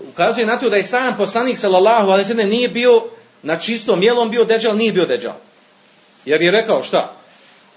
ukazuje 0.10 0.46
na 0.46 0.60
to 0.60 0.70
da 0.70 0.78
je 0.78 0.86
sam 0.86 1.18
poslanik 1.18 1.58
sallallahu 1.58 2.10
alejhi 2.10 2.34
ve 2.34 2.44
nije 2.44 2.70
bio 2.70 3.04
na 3.44 3.60
čistom 3.60 4.04
jelom 4.04 4.30
bio 4.30 4.46
deđal, 4.46 4.78
nije 4.78 4.94
bio 4.94 5.06
deđal. 5.06 5.34
Jer 6.28 6.42
je 6.42 6.52
rekao 6.52 6.84
šta? 6.84 7.14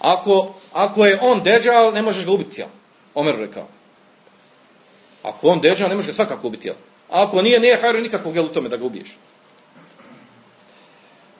Ako, 0.00 0.54
ako 0.72 1.06
je 1.06 1.18
on 1.22 1.42
deđal, 1.42 1.92
ne 1.92 2.02
možeš 2.02 2.24
ga 2.26 2.32
ubiti, 2.32 2.60
jel? 2.60 2.68
Omer 3.14 3.36
rekao. 3.38 3.68
Ako 5.22 5.48
on 5.48 5.60
deđal, 5.60 5.88
ne 5.88 5.94
možeš 5.94 6.06
ga 6.06 6.12
svakako 6.12 6.46
ubiti, 6.46 6.68
jel? 6.68 6.74
A 7.10 7.22
ako 7.22 7.42
nije, 7.42 7.60
nije 7.60 7.76
hajro 7.76 8.00
nikakvog 8.00 8.36
jel 8.36 8.44
u 8.44 8.48
tome 8.48 8.68
da 8.68 8.76
ga 8.76 8.84
ubiješ. 8.84 9.08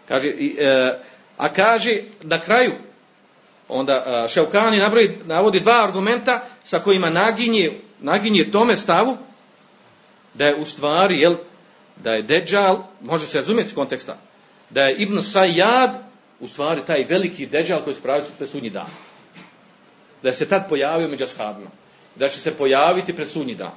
Kaže, 0.08 0.28
e, 0.28 0.98
a 1.36 1.48
kaže 1.48 2.02
na 2.22 2.40
kraju, 2.40 2.72
onda 3.68 4.26
Ševkani 4.28 4.78
nabroji, 4.78 5.18
navodi 5.24 5.60
dva 5.60 5.84
argumenta 5.84 6.44
sa 6.64 6.78
kojima 6.78 7.10
naginje, 7.10 7.72
naginje 8.00 8.50
tome 8.52 8.76
stavu, 8.76 9.16
da 10.34 10.46
je 10.46 10.54
u 10.54 10.64
stvari, 10.64 11.20
jel, 11.20 11.34
da 11.96 12.10
je 12.10 12.22
Dejjal, 12.22 12.82
može 13.00 13.26
se 13.26 13.38
razumjeti 13.38 13.68
iz 13.68 13.74
konteksta, 13.74 14.16
da 14.70 14.82
je 14.82 14.96
Ibn 14.96 15.18
Sayyad 15.18 16.09
u 16.40 16.46
stvari 16.46 16.82
taj 16.86 17.04
veliki 17.04 17.46
Dejjal 17.46 17.80
koji 17.84 17.96
se 17.96 18.02
pravi 18.02 18.22
pred 18.38 18.48
sudnji 18.48 18.70
dan. 18.70 18.90
Da 20.22 20.32
se 20.32 20.48
tad 20.48 20.68
pojavio 20.68 21.08
među 21.08 21.24
ashabima. 21.24 21.70
Da 22.16 22.28
će 22.28 22.40
se 22.40 22.54
pojaviti 22.54 23.16
pred 23.16 23.28
dan. 23.58 23.72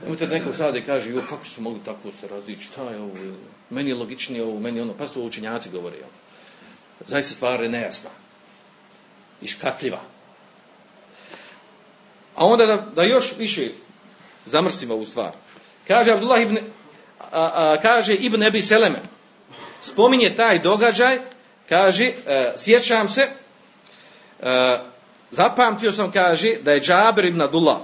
Nemojte 0.00 0.26
nekog 0.26 0.56
sada 0.56 0.80
kaže, 0.80 1.10
jo, 1.10 1.22
kako 1.28 1.44
su 1.44 1.60
mogli 1.60 1.80
tako 1.84 2.10
se 2.20 2.28
razlići, 2.28 2.64
šta 2.64 2.90
je 2.90 3.00
ovo, 3.00 3.12
meni 3.70 3.90
je 3.90 3.94
logičnije 3.94 4.44
ovo, 4.44 4.60
meni 4.60 4.78
je 4.78 4.82
ono, 4.82 4.94
pa 4.98 5.08
su 5.08 5.22
učenjaci 5.22 5.70
govore. 5.70 5.96
Zaista 7.06 7.34
stvar 7.34 7.62
je 7.62 7.68
nejasna. 7.68 8.10
I 9.42 9.48
škatljiva. 9.48 10.00
A 12.34 12.46
onda 12.46 12.66
da, 12.66 12.76
da 12.76 13.02
još 13.02 13.34
više 13.38 13.68
zamrsimo 14.46 14.94
ovu 14.94 15.04
stvar. 15.04 15.32
Kaže 15.88 16.12
Abdullah 16.12 16.42
ibn, 16.42 16.58
a, 17.20 17.50
a, 17.54 17.76
kaže 17.82 18.14
Ibn 18.14 18.42
Ebi 18.42 18.62
Seleme, 18.62 18.98
spominje 19.80 20.34
taj 20.36 20.58
događaj, 20.58 21.18
kaže, 21.68 22.12
e, 22.26 22.52
sjećam 22.56 23.08
se, 23.08 23.28
e, 24.40 24.78
zapamtio 25.30 25.92
sam, 25.92 26.12
kaže, 26.12 26.54
da 26.62 26.72
je 26.72 26.80
Džaber 26.80 27.24
ibn 27.24 27.42
Abdullah 27.42 27.76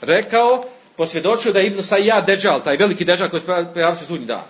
rekao, 0.00 0.64
posvjedočio 0.96 1.52
da 1.52 1.60
je 1.60 1.66
Ibn 1.66 1.78
Sayyad 1.78 2.24
Deđal, 2.26 2.62
taj 2.62 2.76
veliki 2.76 3.04
Deđal 3.04 3.28
koji 3.28 3.40
se 3.40 3.46
pojavio 3.46 3.96
sudnji 4.08 4.26
dan. 4.26 4.44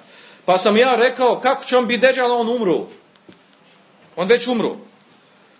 Pa 0.44 0.58
sam 0.58 0.76
ja 0.76 0.96
rekao, 0.96 1.40
kako 1.40 1.64
će 1.64 1.76
on 1.76 1.86
biti 1.86 2.06
Deđal, 2.06 2.32
on 2.32 2.48
umru. 2.48 2.86
On 4.16 4.28
već 4.28 4.46
umru. 4.46 4.76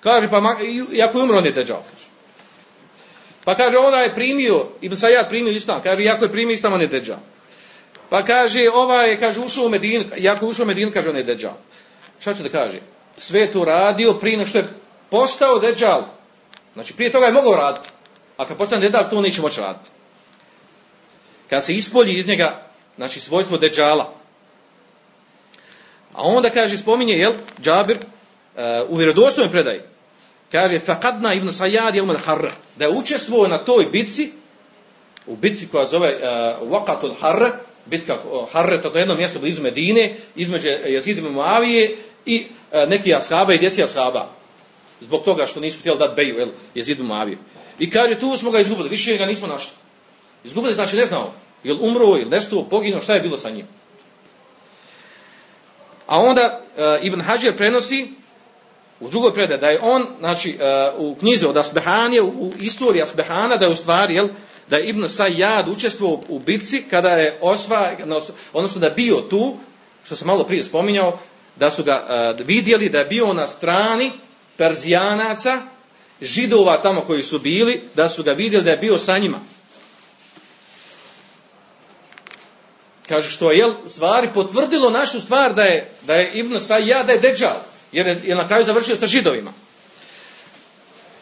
Kaže, 0.01 0.31
pa 0.31 0.57
iako 0.93 1.19
je 1.19 1.25
umro, 1.25 1.39
on 1.39 1.47
je 1.47 1.53
Deđal. 1.53 1.83
Pa 3.45 3.55
kaže, 3.55 3.79
ovaj 3.79 4.05
je 4.05 4.15
primio, 4.15 4.67
Ibn 4.81 4.97
Sajad 4.97 5.29
primio 5.29 5.53
islam, 5.53 5.83
kaže, 5.83 6.03
iako 6.03 6.25
je 6.25 6.33
primio 6.33 6.55
islam, 6.55 6.73
on 6.73 6.81
je 6.81 6.87
deđal. 6.87 7.17
Pa 8.11 8.25
kaže, 8.25 8.67
ovaj 8.75 9.11
je, 9.11 9.21
kaže, 9.21 9.41
ušao 9.41 9.65
u 9.65 9.69
Medinu, 9.69 10.05
iako 10.17 10.45
je 10.45 10.51
ušao 10.51 10.65
u 10.65 10.67
Medinu, 10.67 10.91
kaže, 10.95 11.11
on 11.11 11.17
je 11.17 11.23
deđal. 11.23 11.55
Šta 12.21 12.35
će 12.35 12.43
da 12.43 12.49
kaže? 12.49 12.81
Sve 13.19 13.53
to 13.53 13.65
radio 13.65 14.15
prije 14.15 14.47
što 14.47 14.59
je 14.59 14.69
postao 15.11 15.59
deđal. 15.59 16.03
Znači, 16.75 16.93
prije 16.93 17.13
toga 17.13 17.27
je 17.27 17.33
mogao 17.33 17.55
raditi. 17.55 17.89
A 18.37 18.47
kad 18.47 18.57
postane 18.57 18.83
deđal, 18.83 19.11
to 19.11 19.21
neće 19.21 19.41
moći 19.43 19.61
raditi. 19.61 19.89
Kad 21.51 21.65
se 21.65 21.75
ispolji 21.75 22.19
iz 22.19 22.27
njega, 22.27 22.63
znači, 22.97 23.21
svojstvo 23.21 23.59
deđala. 23.59 24.13
A 26.15 26.23
onda 26.23 26.51
kaže, 26.51 26.79
spominje, 26.79 27.15
jel, 27.15 27.33
Džabir, 27.63 27.97
uh, 27.99 28.91
u 28.91 28.97
vjerodostojnoj 28.97 29.53
predaji, 29.53 29.81
kaže, 30.53 30.81
faqadna 30.81 31.37
ibn 31.37 31.53
Sajad 31.53 31.95
je 31.95 32.03
umar 32.03 32.17
da 32.77 32.85
je 32.85 32.91
učestvovao 32.91 33.49
na 33.49 33.59
toj 33.59 33.85
bitci, 33.85 34.33
u 35.27 35.37
bitci 35.37 35.69
koja 35.69 35.87
zove 35.87 36.15
uh, 36.15 36.71
Waqatul 36.71 37.15
Harra, 37.21 37.51
bitka 37.87 38.19
Harre, 38.53 38.83
to 38.83 38.89
je 38.89 39.01
jedno 39.01 39.15
mjesto 39.15 39.39
blizu 39.39 39.63
Medine, 39.63 40.17
između 40.37 40.69
Jezid 40.69 41.19
ibn 41.19 41.29
Muavije 41.29 41.97
i 42.27 42.45
neki 42.89 43.15
ashaba 43.15 43.55
i 43.55 43.59
djeci 43.59 43.83
ashaba. 43.83 44.29
Zbog 45.01 45.25
toga 45.25 45.47
što 45.47 45.61
nisu 45.61 45.79
htjeli 45.79 45.99
dati 45.99 46.15
beju, 46.17 46.39
jel, 46.39 46.49
Jezid 46.75 46.99
ibn 46.99 47.07
Muavije. 47.07 47.39
I 47.79 47.91
kaže, 47.91 48.21
tu 48.21 48.37
smo 48.37 48.51
ga 48.51 48.61
izgubili, 48.61 48.89
više 48.89 49.17
ga 49.17 49.27
nismo 49.27 49.47
našli. 49.47 49.73
Izgubili 50.45 50.75
znači 50.75 50.97
ne 50.97 51.07
znao, 51.07 51.33
jel 51.65 51.77
umro, 51.81 52.07
jel 52.07 52.29
nestao, 52.29 52.65
poginuo, 52.65 53.03
šta 53.03 53.15
je 53.15 53.21
bilo 53.21 53.39
sa 53.39 53.51
njim. 53.51 53.67
A 56.07 56.19
onda 56.19 56.61
uh, 56.77 57.05
Ibn 57.05 57.21
Hajar 57.21 57.57
prenosi 57.57 58.09
u 59.01 59.09
drugoj 59.09 59.35
predaj 59.35 59.59
da 59.59 59.69
je 59.69 59.81
on, 59.83 60.07
znači, 60.19 60.59
uh, 60.95 61.01
u 61.01 61.15
knjizi 61.15 61.47
od 61.47 61.57
Asbehanije, 61.57 62.23
u, 62.23 62.29
u 62.29 62.53
istoriji 62.61 63.03
Asbehana, 63.03 63.57
da 63.57 63.67
je 63.67 63.73
u 63.73 63.75
stvari, 63.75 64.15
jel, 64.15 64.29
da 64.71 64.77
je 64.77 64.89
Ibn 64.89 65.09
Sajjad 65.09 65.69
učestvovao 65.69 66.23
u 66.29 66.39
bitci 66.39 66.85
kada 66.91 67.09
je 67.09 67.39
osva, 67.41 67.93
odnosno 68.53 68.81
da 68.81 68.87
je 68.87 68.93
bio 68.93 69.17
tu, 69.17 69.57
što 70.05 70.17
sam 70.17 70.27
malo 70.27 70.45
prije 70.45 70.63
spominjao, 70.63 71.19
da 71.57 71.71
su 71.71 71.85
ga 71.85 72.35
uh, 72.41 72.47
vidjeli 72.47 72.89
da 72.89 72.99
je 72.99 73.05
bio 73.05 73.33
na 73.33 73.49
strani 73.49 74.13
Perzijanaca, 74.57 75.63
židova 76.23 76.83
tamo 76.83 77.01
koji 77.01 77.23
su 77.23 77.39
bili, 77.39 77.81
da 77.95 78.09
su 78.09 78.23
ga 78.23 78.33
vidjeli 78.33 78.65
da 78.65 78.71
je 78.71 78.77
bio 78.77 78.99
sa 78.99 79.19
njima. 79.19 79.39
Kaže 83.09 83.31
što 83.31 83.51
je 83.51 83.59
jel, 83.59 83.75
stvari 83.89 84.29
potvrdilo 84.35 84.91
našu 84.91 85.21
stvar 85.21 85.55
da 85.55 85.63
je, 85.63 85.91
da 86.03 86.15
je 86.15 86.31
Ibn 86.35 86.61
Sajjad 86.61 87.07
da 87.07 87.13
je 87.13 87.19
deđal, 87.19 87.57
jer 87.93 88.07
je, 88.07 88.21
je 88.25 88.35
na 88.35 88.49
kraju 88.49 88.65
završio 88.65 88.97
sa 88.97 89.07
židovima. 89.07 89.53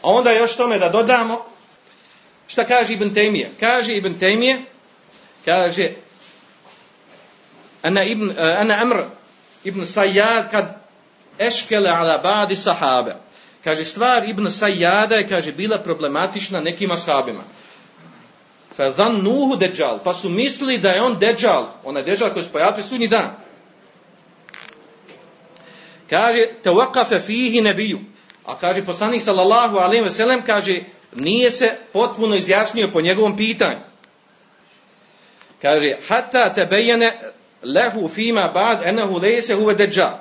A 0.02 0.08
onda 0.08 0.32
još 0.32 0.56
tome 0.56 0.78
da 0.78 0.88
dodamo, 0.88 1.44
šta 2.48 2.64
kaže 2.64 2.92
Ibn 2.92 3.14
Taymije? 3.14 3.48
Kaže 3.60 3.96
Ibn 3.96 4.14
Taymije, 4.20 4.58
kaže, 5.44 5.90
ana, 7.82 8.04
ibn, 8.04 8.34
ana 8.38 8.74
Amr 8.82 9.04
Ibn 9.64 9.86
Sajjad 9.86 10.50
kad 10.50 10.76
eškele 11.38 11.90
ala 11.90 12.18
badi 12.18 12.56
sahabe. 12.56 13.16
Kaže, 13.64 13.84
stvar 13.84 14.24
Ibn 14.28 14.50
Sajjada 14.50 15.16
je, 15.16 15.28
kaže, 15.28 15.52
bila 15.52 15.78
problematična 15.78 16.60
nekim 16.60 16.90
ashabima. 16.90 17.42
Fa 18.76 19.08
nuhu 19.08 19.56
deđal. 19.56 19.98
Pa 20.04 20.14
su 20.14 20.28
mislili 20.28 20.78
da 20.78 20.90
je 20.90 21.02
on 21.02 21.18
deđal. 21.18 21.66
Onaj 21.84 22.02
deđal 22.02 22.32
koji 22.32 22.44
se 22.44 22.52
pojavio 22.52 22.84
sudnji 22.84 23.08
dan. 23.08 23.36
Kaže, 26.10 26.46
te 27.08 27.20
fihi 27.26 27.60
nebiju. 27.60 28.00
A 28.46 28.54
kaže, 28.58 28.84
poslanik 28.84 29.22
sallallahu 29.22 29.76
alaihi 29.78 30.04
ve 30.04 30.10
sellem, 30.10 30.42
kaže, 30.42 30.80
nije 31.14 31.50
se 31.50 31.72
potpuno 31.92 32.36
izjasnio 32.36 32.90
po 32.92 33.00
njegovom 33.00 33.36
pitanju. 33.36 33.78
Kaže, 35.62 35.96
hatta 36.08 36.54
te 36.54 36.66
bejene 36.66 37.18
lehu 37.62 38.08
fima 38.08 38.50
bad 38.54 38.82
enahu 38.84 39.18
lejse 39.18 39.54
huve 39.54 39.74
deđal. 39.74 40.12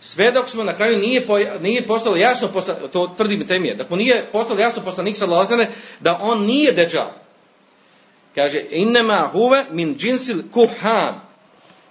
Sve 0.00 0.32
dok 0.32 0.48
smo 0.48 0.64
na 0.64 0.74
kraju 0.74 0.98
nije, 0.98 1.26
nije 1.60 1.86
postalo 1.86 2.16
jasno, 2.16 2.48
to 2.92 3.14
tvrdi 3.16 3.36
mi 3.36 3.46
temije, 3.46 3.74
da 3.74 3.96
nije 3.96 4.26
postalo 4.32 4.60
jasno 4.60 4.82
poslanik 4.82 5.16
sallallahu 5.16 5.66
da 6.00 6.18
on 6.20 6.46
nije 6.46 6.72
deđal. 6.72 7.10
Kaže, 8.34 8.62
innema 8.70 9.28
huve 9.32 9.64
min 9.70 9.96
džinsil 9.98 10.42
kuhan. 10.52 11.20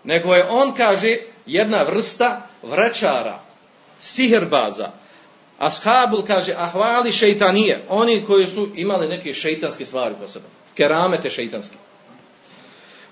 Nego 0.04 0.36
je 0.36 0.46
on, 0.50 0.74
kaže, 0.76 1.18
jedna 1.46 1.84
vrsta 1.84 2.48
vračara, 2.64 3.40
siherbaza. 4.00 4.92
Ashabul, 5.60 6.26
kaže, 6.28 6.54
ahvali 6.58 7.12
šeitanije. 7.12 7.84
Oni 7.90 8.24
koji 8.28 8.48
su 8.48 8.70
imali 8.76 9.08
neke 9.08 9.34
šeitanske 9.34 9.86
stvari 9.86 10.16
po 10.22 10.28
sebe. 10.28 10.46
Keramete 10.76 11.30
šeitanske. 11.30 11.76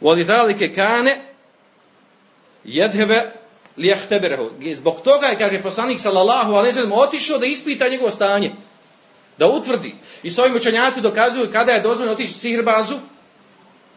Volidalike 0.01 0.73
kane 0.73 1.21
jedhebe 2.63 3.31
lijahteberehu. 3.77 4.49
Zbog 4.75 5.01
toga 5.01 5.27
je, 5.27 5.37
kaže 5.37 5.61
poslanik 5.61 5.99
sallallahu 5.99 6.53
alaihi 6.53 6.79
otišao 6.91 7.37
da 7.37 7.45
ispita 7.45 7.89
njegovo 7.89 8.11
stanje. 8.11 8.51
Da 9.37 9.47
utvrdi. 9.47 9.95
I 10.23 10.31
s 10.31 10.39
ovim 10.39 10.55
učenjaci 10.55 11.01
dokazuju 11.01 11.51
kada 11.51 11.71
je 11.71 11.81
dozvoljeno 11.81 12.13
otići 12.13 12.33
sihirbazu, 12.33 12.95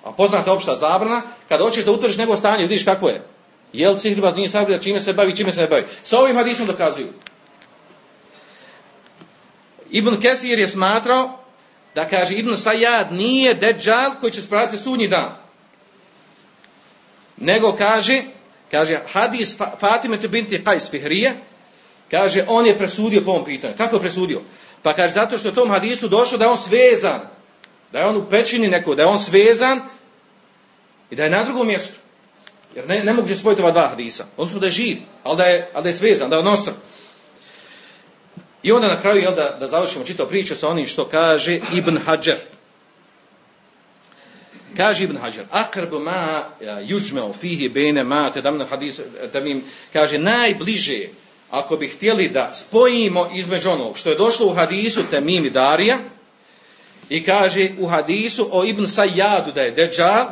A 0.05 0.13
poznata 0.13 0.53
opšta 0.53 0.77
zabrana, 0.77 1.23
kada 1.49 1.65
hoćeš 1.65 1.85
da 1.85 1.93
utvrdiš 1.93 2.19
njegovo 2.19 2.37
stanje, 2.39 2.63
vidiš 2.63 2.85
kako 2.85 3.09
je. 3.09 3.23
Jel 3.73 3.97
sihrbaz 3.97 4.37
nije 4.37 4.49
sabrija, 4.49 4.79
čime 4.79 5.01
se 5.01 5.13
bavi, 5.13 5.37
čime 5.37 5.53
se 5.53 5.61
ne 5.61 5.67
bavi. 5.67 5.85
Sa 6.03 6.19
ovim 6.19 6.37
hadisom 6.37 6.67
dokazuju. 6.67 7.09
Ibn 9.91 10.21
Kesir 10.21 10.59
je 10.59 10.69
smatrao 10.69 11.39
da 11.95 12.09
kaže 12.09 12.35
Ibn 12.35 12.57
Sajad 12.57 13.13
nije 13.13 13.55
deđal 13.55 14.11
koji 14.21 14.33
će 14.33 14.43
spraviti 14.43 14.77
sudnji 14.77 15.09
dan. 15.09 15.37
Nego 17.37 17.73
kaže, 17.73 18.23
kaže 18.71 19.01
hadis 19.13 19.57
Fatime 19.81 20.17
binti 20.17 20.63
Qais 20.65 20.91
Fihrije, 20.91 21.37
kaže 22.11 22.45
on 22.49 22.67
je 22.67 22.79
presudio 22.79 23.21
po 23.25 23.31
ovom 23.31 23.45
pitanju. 23.45 23.75
Kako 23.77 23.97
je 23.97 24.01
presudio? 24.01 24.41
Pa 24.83 24.95
kaže 24.95 25.15
zato 25.15 25.39
što 25.39 25.49
je 25.49 25.55
tom 25.55 25.71
hadisu 25.71 26.09
došlo 26.09 26.39
da 26.39 26.45
je 26.45 26.51
on 26.51 26.59
svezan 26.59 27.21
da 27.93 27.99
je 27.99 28.07
on 28.07 28.17
u 28.17 28.29
pećini 28.31 28.69
neko, 28.69 28.95
da 28.95 29.03
je 29.03 29.09
on 29.09 29.21
svezan 29.21 29.81
i 31.11 31.17
da 31.17 31.25
je 31.25 31.31
na 31.31 31.45
drugom 31.45 31.67
mjestu. 31.67 31.95
Jer 32.75 32.89
ne, 32.89 33.05
ne 33.05 33.13
moguće 33.13 33.35
spojiti 33.35 33.63
ova 33.63 33.71
dva 33.71 33.89
hadisa. 33.89 34.25
Odnosno 34.37 34.61
da 34.61 34.67
je 34.67 34.73
živ, 34.73 34.97
ali 35.23 35.37
da 35.37 35.45
je, 35.45 35.71
ali 35.75 35.83
da 35.83 35.89
je 35.89 35.95
svezan, 35.95 36.31
da 36.31 36.37
je 36.37 36.43
nostar. 36.43 36.75
I 38.69 38.73
onda 38.73 38.89
na 38.89 39.01
kraju, 39.01 39.23
jel, 39.23 39.35
da, 39.35 39.57
da 39.61 39.69
završimo 39.69 40.05
čitao 40.05 40.27
priču 40.27 40.57
sa 40.57 40.69
onim 40.69 40.87
što 40.87 41.05
kaže 41.05 41.61
Ibn 41.75 41.99
Hajar. 41.99 42.37
Kaže 44.77 45.05
Ibn 45.05 45.17
Hajar, 45.17 45.47
akrbu 45.51 46.01
ma 46.01 46.45
južmeo 46.85 47.33
fihi 47.33 47.69
bene 47.69 48.05
ma, 48.05 48.33
te 48.33 48.41
damna 48.41 48.65
hadis, 48.65 49.01
da 49.33 49.41
mi 49.41 49.63
kaže, 49.93 50.19
najbliže, 50.19 51.01
ako 51.51 51.77
bi 51.77 51.89
htjeli 51.89 52.29
da 52.29 52.55
spojimo 52.55 53.31
između 53.35 53.71
onog 53.71 53.99
što 53.99 54.11
je 54.11 54.17
došlo 54.17 54.47
u 54.47 54.55
hadisu 54.55 55.03
Temim 55.11 55.45
i 55.45 55.51
Darija, 55.51 55.99
I 57.09 57.25
kaže 57.25 57.71
u 57.79 57.87
hadisu 57.87 58.49
o 58.53 58.65
Ibn 58.65 58.87
Sajjadu 58.87 59.53
da 59.53 59.63
je 59.63 59.71
Dejjal, 59.71 60.27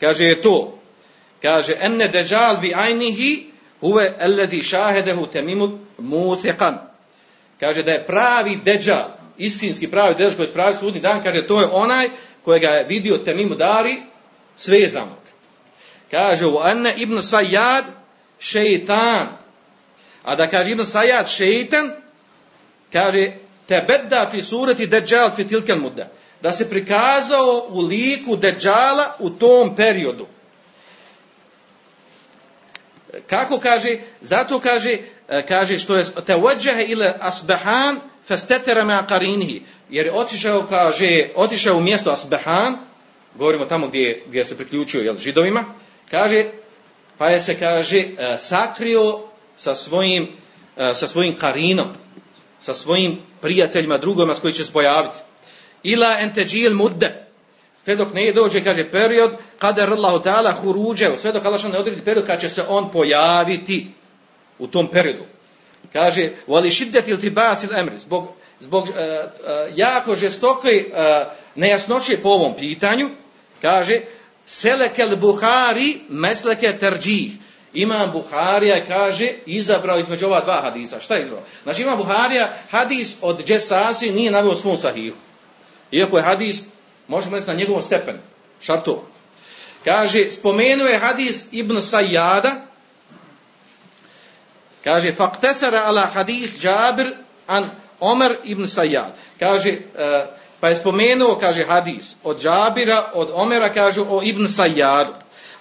kaže 0.00 0.24
je 0.24 0.42
to. 0.42 0.78
Kaže, 1.42 1.76
enne 1.80 2.08
Dejjal 2.08 2.56
bi 2.56 2.72
ajnihi 2.74 3.46
huve 3.80 4.14
elledi 4.18 4.62
šahedehu 4.62 5.26
temimu 5.26 5.78
muthiqan. 5.98 6.91
Kaže 7.62 7.82
da 7.82 7.92
je 7.92 8.06
pravi 8.06 8.58
Dejjal, 8.64 9.08
istinski 9.38 9.90
pravi 9.90 10.14
Dejjal 10.14 10.36
koji 10.36 10.46
je 10.46 10.52
pravi 10.52 10.76
sudni 10.76 11.00
dan, 11.00 11.22
kaže 11.22 11.46
to 11.46 11.60
je 11.60 11.68
onaj 11.72 12.08
kojega 12.44 12.68
je 12.68 12.84
vidio 12.84 13.18
temimu 13.18 13.54
dari 13.54 14.02
svezanog. 14.56 15.22
Kaže 16.10 16.46
u 16.46 16.60
enne 16.64 16.94
Ibn 16.96 17.22
Sajjad 17.22 17.84
šeitan. 18.38 19.28
A 20.22 20.36
da 20.36 20.50
kaže 20.50 20.70
Ibn 20.70 20.86
Sajjad 20.86 21.28
šeitan, 21.30 21.90
kaže 22.92 23.32
te 23.68 23.84
bedda 23.88 24.28
fi 24.30 24.42
surati 24.42 24.86
Dejjal 24.86 25.30
fi 25.36 25.48
tilkel 25.48 25.78
mudda 25.78 26.08
da 26.42 26.52
se 26.52 26.70
prikazao 26.70 27.66
u 27.68 27.80
liku 27.80 28.36
Deđala 28.36 29.16
u 29.18 29.30
tom 29.30 29.76
periodu. 29.76 30.26
Kako 33.26 33.60
kaže? 33.60 33.96
Zato 34.20 34.60
kaže, 34.60 34.98
kaže 35.48 35.78
što 35.78 35.96
je 35.96 36.04
te 36.26 36.36
uđehe 36.36 36.84
ile 36.84 37.14
asbehan 37.20 38.00
festetera 38.28 38.84
me 38.84 38.94
akarinihi. 38.94 39.62
Jer 39.90 40.06
je 40.06 40.12
otišao, 40.12 40.66
kaže, 40.68 41.28
otišao 41.34 41.76
u 41.76 41.80
mjesto 41.80 42.10
asbehan, 42.10 42.76
govorimo 43.34 43.64
tamo 43.64 43.88
gdje, 43.88 44.22
gdje 44.28 44.44
se 44.44 44.56
priključio 44.56 45.02
jel, 45.02 45.16
židovima, 45.16 45.64
kaže, 46.10 46.44
pa 47.18 47.28
je 47.28 47.40
se, 47.40 47.58
kaže, 47.58 47.98
e, 47.98 48.36
sakrio 48.38 49.20
sa 49.56 49.74
svojim, 49.74 50.28
e, 50.76 50.94
sa 50.94 51.06
svojim 51.06 51.36
karinom, 51.36 51.88
sa 52.60 52.74
svojim 52.74 53.18
prijateljima, 53.40 53.98
drugima 53.98 54.34
s 54.34 54.40
koji 54.40 54.52
će 54.52 54.64
se 54.64 54.72
pojaviti 54.72 55.18
ila 55.82 56.16
enteđil 56.20 56.74
mudde. 56.74 57.26
Sve 57.84 57.96
dok 57.96 58.14
ne 58.14 58.32
dođe, 58.32 58.64
kaže, 58.64 58.90
period, 58.90 59.32
kada 59.58 59.82
Allahu 59.82 60.18
ta'ala 60.24 60.52
huruđe, 60.52 61.10
sve 61.20 61.32
dok 61.32 61.44
Allah 61.44 61.64
ne 61.64 61.78
odredi 61.78 62.02
period, 62.02 62.26
kada 62.26 62.40
će 62.40 62.50
se 62.50 62.62
on 62.68 62.90
pojaviti 62.90 63.90
u 64.62 64.66
tom 64.66 64.86
periodu. 64.86 65.24
Kaže, 65.92 66.30
voli 66.46 66.70
šiddet 66.70 67.08
ili 67.08 67.20
tibas 67.20 67.64
ili 67.64 67.80
emri, 67.80 67.98
zbog, 67.98 68.28
zbog 68.60 68.82
uh, 68.84 68.90
uh, 68.90 68.96
jako 69.76 70.16
žestoke 70.16 70.68
uh, 70.68 71.32
nejasnoće 71.54 72.16
po 72.22 72.28
ovom 72.28 72.54
pitanju, 72.56 73.10
kaže, 73.62 74.00
selekel 74.46 75.16
Buhari 75.16 76.00
mesleke 76.08 76.78
terđih. 76.78 77.32
Imam 77.74 78.12
Buharija 78.12 78.84
kaže 78.84 79.32
izabrao 79.46 79.98
između 79.98 80.26
ova 80.26 80.40
dva 80.40 80.60
hadisa. 80.62 81.00
Šta 81.00 81.14
je 81.14 81.22
izabrao? 81.22 81.42
Znači 81.62 81.82
Imam 81.82 81.98
Buharija 81.98 82.52
hadis 82.70 83.16
od 83.20 83.44
Džesasi 83.46 84.12
nije 84.12 84.30
navio 84.30 84.54
svom 84.54 84.78
sahihu. 84.78 85.16
Iako 85.90 86.16
je 86.16 86.22
hadis, 86.22 86.64
možemo 87.08 87.36
reći 87.36 87.48
na 87.48 87.54
njegovom 87.54 87.82
stepenu, 87.82 88.18
šartu. 88.60 89.00
Kaže, 89.84 90.30
spomenuo 90.30 90.86
je 90.86 90.98
hadis 90.98 91.44
Ibn 91.50 91.80
Sajjada, 91.80 92.71
Kaže, 94.84 95.12
faktesara 95.12 95.84
ala 95.86 96.06
hadis 96.06 96.58
Džabir 96.60 97.14
an 97.46 97.70
Omer 98.00 98.36
ibn 98.44 98.68
Sajjad. 98.68 99.14
Kaže, 99.38 99.70
e, 99.70 100.26
pa 100.60 100.68
je 100.68 100.76
spomenuo, 100.76 101.38
kaže 101.38 101.64
hadis, 101.64 102.14
od 102.24 102.42
Džabira, 102.42 103.10
od 103.14 103.30
Omera, 103.34 103.72
kaže 103.72 104.00
o 104.00 104.22
ibn 104.22 104.48
Sajjadu. 104.48 105.12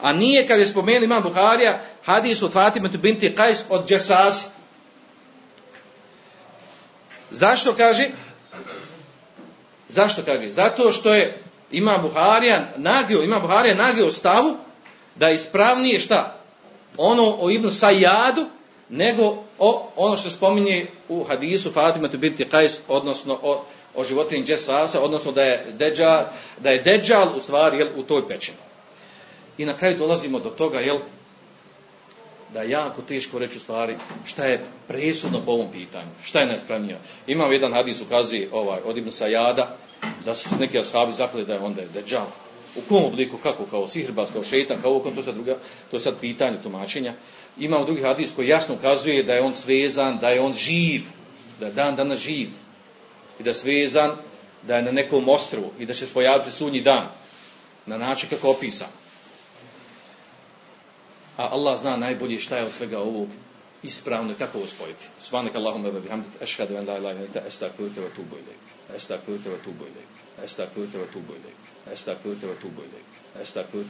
A 0.01 0.13
nije, 0.13 0.47
kad 0.47 0.59
je 0.59 0.67
spomenuo 0.67 1.03
imam 1.03 1.23
Buharija, 1.23 1.81
hadis 2.05 2.41
od 2.41 2.53
Fatime 2.53 2.89
binti 2.89 3.35
Kajs 3.35 3.63
od 3.69 3.87
Džesasi. 3.89 4.45
Zašto 7.31 7.73
kaže? 7.73 8.09
Zašto 9.87 10.21
kaže? 10.25 10.51
Zato 10.51 10.91
što 10.91 11.13
je 11.13 11.41
ima 11.71 11.97
Buharija 11.97 12.67
nagio, 12.77 13.23
ima 13.23 13.39
Buharija 13.39 13.75
nagio 13.75 14.11
stavu 14.11 14.57
da 15.15 15.27
je 15.27 15.35
ispravnije 15.35 15.99
šta? 15.99 16.37
Ono 16.97 17.37
o 17.39 17.49
Ibnu 17.49 17.71
Sajadu 17.71 18.45
nego 18.91 19.35
o 19.59 19.89
ono 19.95 20.17
što 20.17 20.29
spominje 20.29 20.85
u 21.09 21.23
hadisu 21.23 21.71
Fatima 21.71 22.07
binti 22.07 22.49
Kajs, 22.49 22.79
odnosno 22.87 23.39
o, 23.43 23.63
o 23.95 24.03
životinji 24.03 24.45
Džesasa, 24.45 25.01
odnosno 25.01 25.31
da 25.31 25.41
je 25.41 25.65
Deđal, 25.71 26.23
da 26.59 26.69
je 26.69 26.81
Deđal 26.81 27.37
u 27.37 27.41
stvari 27.41 27.77
jel, 27.77 27.87
u 27.95 28.03
toj 28.03 28.27
pećini. 28.27 28.57
I 29.57 29.65
na 29.65 29.73
kraju 29.73 29.97
dolazimo 29.97 30.39
do 30.39 30.49
toga, 30.49 30.79
jel, 30.79 30.97
da 32.53 32.61
je 32.61 32.69
jako 32.69 33.01
teško 33.01 33.39
reći 33.39 33.57
u 33.57 33.61
stvari 33.61 33.95
šta 34.25 34.45
je 34.45 34.61
presudno 34.87 35.41
po 35.45 35.51
ovom 35.51 35.71
pitanju, 35.71 36.09
šta 36.23 36.39
je 36.39 36.45
najspravnije. 36.45 36.97
Imamo 37.27 37.51
jedan 37.51 37.73
hadis 37.73 38.01
ukazuje 38.01 38.49
ovaj, 38.51 38.79
od 38.85 38.97
Ibn 38.97 39.11
Sajada, 39.11 39.77
da 40.25 40.35
su 40.35 40.49
neki 40.59 40.79
ashabi 40.79 41.13
zakljeli 41.13 41.45
da 41.45 41.53
je 41.53 41.59
onda 41.59 41.81
deđal. 41.93 42.25
U 42.75 42.81
kom 42.89 43.05
obliku, 43.05 43.37
kako, 43.37 43.65
kao 43.65 43.87
sihrbac, 43.87 44.29
kao 44.33 44.43
šeitan, 44.43 44.81
kao 44.81 44.91
ovo, 44.91 45.11
to, 45.11 45.23
sad 45.23 45.33
druga, 45.33 45.57
to 45.91 45.95
je 45.95 45.99
sad 45.99 46.19
pitanje 46.21 46.57
tumačenja. 46.63 47.13
Imamo 47.57 47.85
drugi 47.85 48.01
hadis 48.01 48.31
koji 48.35 48.47
jasno 48.47 48.75
ukazuje 48.75 49.23
da 49.23 49.33
je 49.33 49.41
on 49.41 49.55
svezan, 49.55 50.17
da 50.17 50.29
je 50.29 50.41
on 50.41 50.53
živ, 50.53 51.01
da 51.59 51.65
je 51.65 51.71
dan 51.71 51.95
danas 51.95 52.19
živ. 52.19 52.49
I 53.39 53.43
da 53.43 53.49
je 53.49 53.53
svezan, 53.53 54.11
da 54.63 54.75
je 54.75 54.83
na 54.83 54.91
nekom 54.91 55.29
ostrovu 55.29 55.71
i 55.79 55.85
da 55.85 55.93
će 55.93 56.05
se 56.05 56.13
pojaviti 56.13 56.51
sunji 56.51 56.81
dan. 56.81 57.07
Na 57.85 57.97
način 57.97 58.29
kako 58.29 58.49
opisan. 58.49 58.87
A 61.37 61.47
Allah 61.51 61.79
zna 61.79 61.97
najbolje 61.97 62.39
šta 62.39 62.57
je 62.57 62.65
od 62.65 62.73
svega 62.73 62.99
ovog 62.99 63.27
ispravno 63.83 64.35
kako 64.37 64.57
ovo 64.57 64.67
spojiti. 64.67 65.05
Subhanak 65.21 65.55
Allahumma 65.55 65.89
wa 65.89 65.99
bihamdika 65.99 66.43
ashhadu 66.43 66.77
an 66.77 66.85
la 66.85 66.97
ilaha 66.97 67.15
illa 67.15 67.25
anta 67.25 67.41
astaghfiruka 67.47 68.01
wa 68.01 68.07
atubu 68.07 68.35
ilaik. 68.35 68.59
Astaghfiruka 68.95 69.49
wa 69.49 69.55
atubu 69.55 69.85
ilaik. 69.85 70.07
Astaghfiruka 70.43 70.97
wa 70.97 71.03
atubu 71.03 71.33
ilaik. 71.33 71.55
Astaghfiruka 71.93 72.47
wa 72.47 72.53
atubu 72.53 72.81
ilaik. 72.81 73.05
Astaghfiruka 73.41 73.83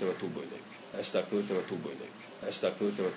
wa. 3.04 3.10